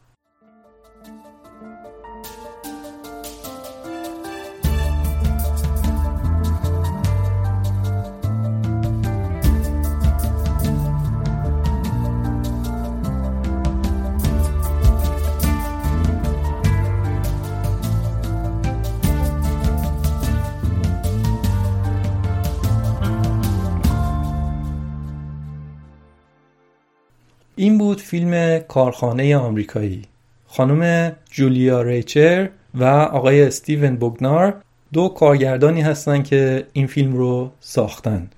این 27.63 27.79
بود 27.79 28.01
فیلم 28.01 28.59
کارخانه 28.59 29.37
آمریکایی. 29.37 30.03
خانم 30.47 31.13
جولیا 31.31 31.83
ریچر 31.83 32.49
و 32.75 32.85
آقای 32.85 33.43
استیون 33.43 33.97
بوگنار 33.97 34.55
دو 34.93 35.09
کارگردانی 35.09 35.81
هستن 35.81 36.23
که 36.23 36.67
این 36.73 36.87
فیلم 36.87 37.17
رو 37.17 37.51
ساختن. 37.61 38.31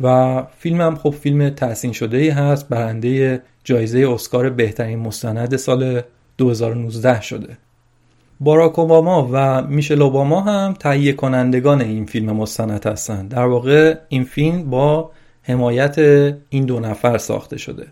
و 0.00 0.42
فیلم 0.58 0.80
هم 0.80 0.96
خب 0.96 1.10
فیلم 1.10 1.50
تحسین 1.50 1.92
شده 1.92 2.16
ای 2.16 2.28
هست 2.28 2.68
برنده 2.68 3.42
جایزه 3.64 4.08
اسکار 4.10 4.50
بهترین 4.50 4.98
مستند 4.98 5.56
سال 5.56 6.02
2019 6.38 7.20
شده. 7.20 7.56
باراک 8.40 8.78
اوباما 8.78 9.28
و 9.32 9.62
میشل 9.62 10.02
اوباما 10.02 10.40
هم 10.40 10.74
تهیه 10.74 11.12
کنندگان 11.12 11.80
این 11.80 12.06
فیلم 12.06 12.32
مستند 12.36 12.86
هستند 12.86 13.28
در 13.28 13.46
واقع 13.46 13.98
این 14.08 14.24
فیلم 14.24 14.70
با 14.70 15.10
حمایت 15.42 15.98
این 16.48 16.64
دو 16.64 16.80
نفر 16.80 17.18
ساخته 17.18 17.58
شده. 17.58 17.86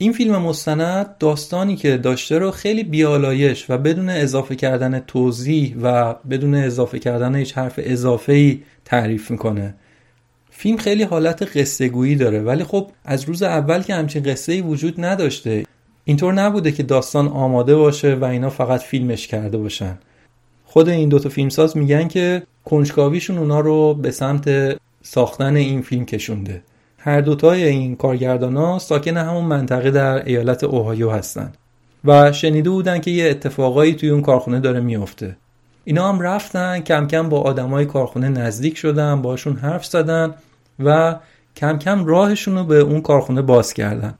این 0.00 0.12
فیلم 0.12 0.36
مستند 0.36 1.18
داستانی 1.18 1.76
که 1.76 1.96
داشته 1.96 2.38
رو 2.38 2.50
خیلی 2.50 2.84
بیالایش 2.84 3.66
و 3.68 3.78
بدون 3.78 4.08
اضافه 4.08 4.56
کردن 4.56 5.00
توضیح 5.00 5.76
و 5.82 6.14
بدون 6.30 6.54
اضافه 6.54 6.98
کردن 6.98 7.34
هیچ 7.34 7.58
حرف 7.58 7.74
اضافه 7.82 8.32
ای 8.32 8.60
تعریف 8.84 9.30
می‌کنه. 9.30 9.74
فیلم 10.50 10.76
خیلی 10.76 11.02
حالت 11.02 11.56
قصه 11.56 11.88
گویی 11.88 12.16
داره 12.16 12.40
ولی 12.40 12.64
خب 12.64 12.90
از 13.04 13.24
روز 13.24 13.42
اول 13.42 13.82
که 13.82 13.94
همچین 13.94 14.22
قصه 14.22 14.52
ای 14.52 14.60
وجود 14.60 15.04
نداشته 15.04 15.64
اینطور 16.04 16.32
نبوده 16.32 16.72
که 16.72 16.82
داستان 16.82 17.28
آماده 17.28 17.76
باشه 17.76 18.14
و 18.14 18.24
اینا 18.24 18.50
فقط 18.50 18.80
فیلمش 18.80 19.26
کرده 19.26 19.58
باشن. 19.58 19.98
خود 20.64 20.88
این 20.88 21.08
دوتا 21.08 21.28
فیلمساز 21.28 21.76
میگن 21.76 22.08
که 22.08 22.42
کنجکاویشون 22.64 23.38
اونا 23.38 23.60
رو 23.60 23.94
به 23.94 24.10
سمت 24.10 24.76
ساختن 25.02 25.56
این 25.56 25.82
فیلم 25.82 26.04
کشونده. 26.04 26.62
هر 26.98 27.20
دوتای 27.20 27.64
این 27.64 27.96
کارگردان 27.96 28.56
ها 28.56 28.78
ساکن 28.78 29.16
همون 29.16 29.44
منطقه 29.44 29.90
در 29.90 30.24
ایالت 30.24 30.64
اوهایو 30.64 31.10
هستن 31.10 31.52
و 32.04 32.32
شنیده 32.32 32.70
بودن 32.70 32.98
که 33.00 33.10
یه 33.10 33.30
اتفاقایی 33.30 33.94
توی 33.94 34.08
اون 34.10 34.22
کارخونه 34.22 34.60
داره 34.60 34.80
میافته. 34.80 35.36
اینا 35.84 36.08
هم 36.08 36.20
رفتن 36.20 36.80
کم 36.80 37.06
کم 37.06 37.28
با 37.28 37.40
آدمای 37.40 37.86
کارخونه 37.86 38.28
نزدیک 38.28 38.76
شدن 38.76 39.22
باشون 39.22 39.56
حرف 39.56 39.86
زدن 39.86 40.34
و 40.84 41.16
کم 41.56 41.78
کم 41.78 42.04
راهشون 42.04 42.56
رو 42.56 42.64
به 42.64 42.78
اون 42.78 43.00
کارخونه 43.00 43.42
باز 43.42 43.74
کردن. 43.74 44.14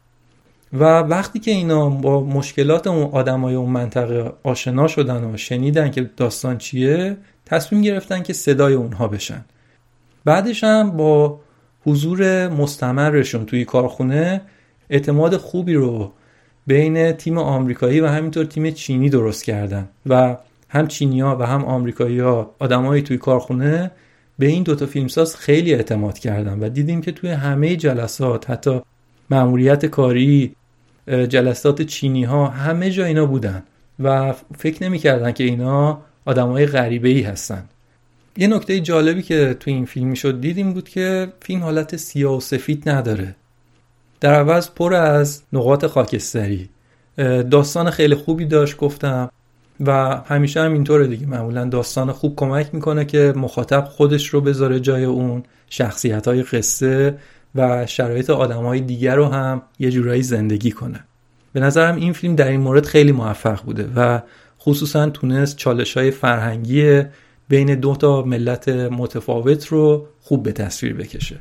و 0.72 0.84
وقتی 0.98 1.38
که 1.38 1.50
اینا 1.50 1.88
با 1.88 2.20
مشکلات 2.20 2.86
اون 2.86 3.10
آدمای 3.12 3.54
اون 3.54 3.70
منطقه 3.70 4.32
آشنا 4.42 4.88
شدن 4.88 5.24
و 5.24 5.36
شنیدن 5.36 5.90
که 5.90 6.10
داستان 6.16 6.58
چیه 6.58 7.16
تصمیم 7.46 7.82
گرفتن 7.82 8.22
که 8.22 8.32
صدای 8.32 8.74
اونها 8.74 9.08
بشن. 9.08 9.44
بعدش 10.24 10.64
هم 10.64 10.90
با 10.90 11.40
حضور 11.88 12.48
مستمرشون 12.48 13.46
توی 13.46 13.64
کارخونه 13.64 14.40
اعتماد 14.90 15.36
خوبی 15.36 15.74
رو 15.74 16.12
بین 16.66 17.12
تیم 17.12 17.38
آمریکایی 17.38 18.00
و 18.00 18.06
همینطور 18.06 18.44
تیم 18.44 18.70
چینی 18.70 19.10
درست 19.10 19.44
کردن 19.44 19.88
و 20.06 20.36
هم 20.68 20.86
چینیا 20.86 21.36
و 21.40 21.46
هم 21.46 21.64
آمریکایی 21.64 22.18
ها 22.18 22.54
آدمایی 22.58 23.02
توی 23.02 23.18
کارخونه 23.18 23.90
به 24.38 24.46
این 24.46 24.62
دوتا 24.62 24.86
فیلمساز 24.86 25.36
خیلی 25.36 25.74
اعتماد 25.74 26.18
کردن 26.18 26.58
و 26.60 26.68
دیدیم 26.68 27.00
که 27.00 27.12
توی 27.12 27.30
همه 27.30 27.76
جلسات 27.76 28.50
حتی 28.50 28.80
معمولیت 29.30 29.86
کاری 29.86 30.56
جلسات 31.06 31.82
چینی 31.82 32.24
ها 32.24 32.46
همه 32.46 32.90
جا 32.90 33.04
اینا 33.04 33.26
بودن 33.26 33.62
و 34.00 34.34
فکر 34.58 34.84
نمی‌کردن 34.84 35.32
که 35.32 35.44
اینا 35.44 36.00
آدمای 36.24 36.66
غریبه 36.66 37.08
ای 37.08 37.22
هستن. 37.22 37.64
یه 38.40 38.46
نکته 38.46 38.80
جالبی 38.80 39.22
که 39.22 39.56
تو 39.60 39.70
این 39.70 39.84
فیلم 39.84 40.14
شد 40.14 40.40
دیدیم 40.40 40.72
بود 40.72 40.88
که 40.88 41.32
فیلم 41.40 41.62
حالت 41.62 41.96
سیاه 41.96 42.36
و 42.36 42.40
سفید 42.40 42.88
نداره. 42.88 43.34
در 44.20 44.34
عوض 44.34 44.70
پر 44.70 44.94
از 44.94 45.42
نقاط 45.52 45.86
خاکستری. 45.86 46.68
داستان 47.50 47.90
خیلی 47.90 48.14
خوبی 48.14 48.44
داشت 48.44 48.76
گفتم 48.76 49.30
و 49.86 50.20
همیشه 50.26 50.60
هم 50.60 50.72
اینطوره 50.72 51.06
دیگه. 51.06 51.26
معمولا 51.26 51.64
داستان 51.64 52.12
خوب 52.12 52.36
کمک 52.36 52.74
می‌کنه 52.74 53.04
که 53.04 53.32
مخاطب 53.36 53.84
خودش 53.84 54.28
رو 54.28 54.40
بذاره 54.40 54.80
جای 54.80 55.04
اون 55.04 55.42
شخصیت 55.70 56.28
های 56.28 56.42
قصه 56.42 57.18
و 57.54 57.86
شرایط 57.86 58.30
آدم 58.30 58.64
های 58.64 58.80
دیگر 58.80 59.16
رو 59.16 59.24
هم 59.24 59.62
یه 59.78 59.90
جورایی 59.90 60.22
زندگی 60.22 60.70
کنه. 60.70 61.04
به 61.52 61.60
نظرم 61.60 61.96
این 61.96 62.12
فیلم 62.12 62.34
در 62.34 62.48
این 62.48 62.60
مورد 62.60 62.86
خیلی 62.86 63.12
موفق 63.12 63.62
بوده 63.62 63.88
و 63.96 64.20
خصوصا 64.60 65.10
تونست 65.10 65.56
چالش 65.56 65.96
های 65.96 66.10
فرهنگی 66.10 67.02
بین 67.48 67.74
دو 67.74 67.96
تا 67.96 68.22
ملت 68.22 68.68
متفاوت 68.68 69.66
رو 69.66 70.06
خوب 70.20 70.42
به 70.42 70.52
تصویر 70.52 70.94
بکشه. 70.94 71.36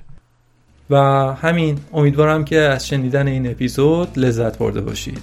و 0.89 0.97
همین 1.41 1.80
امیدوارم 1.93 2.45
که 2.45 2.60
از 2.60 2.88
شنیدن 2.88 3.28
این 3.28 3.51
اپیزود 3.51 4.20
لذت 4.20 4.58
برده 4.58 4.82
باشید. 4.82 5.22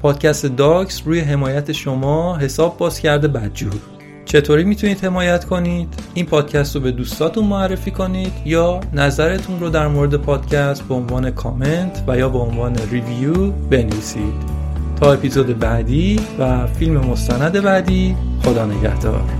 پادکست 0.00 0.46
داکس 0.46 1.02
روی 1.06 1.20
حمایت 1.20 1.72
شما 1.72 2.38
حساب 2.38 2.78
باز 2.78 3.00
کرده 3.00 3.28
بدجور. 3.28 3.80
چطوری 4.24 4.64
می‌تونید 4.64 5.04
حمایت 5.04 5.44
کنید؟ 5.44 5.88
این 6.14 6.26
پادکست 6.26 6.74
رو 6.74 6.80
به 6.80 6.90
دوستاتون 6.90 7.44
معرفی 7.44 7.90
کنید 7.90 8.32
یا 8.44 8.80
نظرتون 8.92 9.60
رو 9.60 9.70
در 9.70 9.88
مورد 9.88 10.14
پادکست 10.14 10.82
به 10.88 10.94
عنوان 10.94 11.30
کامنت 11.30 12.04
و 12.08 12.18
یا 12.18 12.28
به 12.28 12.38
عنوان 12.38 12.76
review 12.90 13.50
بنویسید. 13.50 14.34
تا 15.00 15.12
اپیزود 15.12 15.58
بعدی 15.58 16.20
و 16.38 16.66
فیلم 16.66 16.96
مستند 16.96 17.62
بعدی 17.62 18.16
خدا 18.42 18.66
نگهدار. 18.66 19.39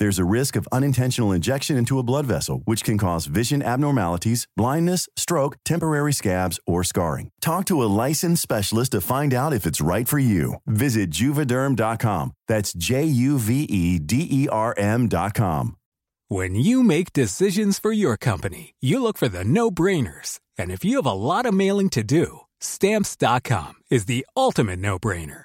There's 0.00 0.18
a 0.20 0.24
risk 0.24 0.54
of 0.54 0.68
unintentional 0.70 1.32
injection 1.32 1.76
into 1.76 1.98
a 1.98 2.04
blood 2.04 2.26
vessel, 2.26 2.62
which 2.66 2.84
can 2.84 2.98
cause 2.98 3.26
vision 3.26 3.62
abnormalities, 3.62 4.46
blindness, 4.56 5.08
stroke, 5.16 5.56
temporary 5.64 6.12
scabs, 6.12 6.60
or 6.66 6.84
scarring. 6.84 7.30
Talk 7.40 7.64
to 7.66 7.82
a 7.82 7.90
licensed 8.06 8.42
specialist 8.42 8.92
to 8.92 9.00
find 9.00 9.34
out 9.34 9.52
if 9.52 9.66
it's 9.66 9.80
right 9.80 10.06
for 10.06 10.18
you. 10.18 10.54
Visit 10.66 11.10
juvederm.com. 11.10 12.32
That's 12.46 12.72
J 12.72 13.04
U 13.04 13.38
V 13.38 13.64
E 13.64 13.98
D 13.98 14.28
E 14.30 14.48
R 14.48 14.74
M.com. 14.76 15.76
When 16.28 16.54
you 16.54 16.82
make 16.82 17.14
decisions 17.14 17.78
for 17.78 17.90
your 17.90 18.18
company, 18.18 18.74
you 18.80 19.02
look 19.02 19.16
for 19.16 19.28
the 19.28 19.44
no 19.44 19.70
brainers. 19.70 20.40
And 20.58 20.70
if 20.70 20.84
you 20.84 20.96
have 20.96 21.06
a 21.06 21.12
lot 21.12 21.46
of 21.46 21.54
mailing 21.54 21.88
to 21.90 22.02
do, 22.02 22.40
stamps.com 22.60 23.74
is 23.90 24.04
the 24.04 24.26
ultimate 24.36 24.78
no 24.78 24.98
brainer. 24.98 25.44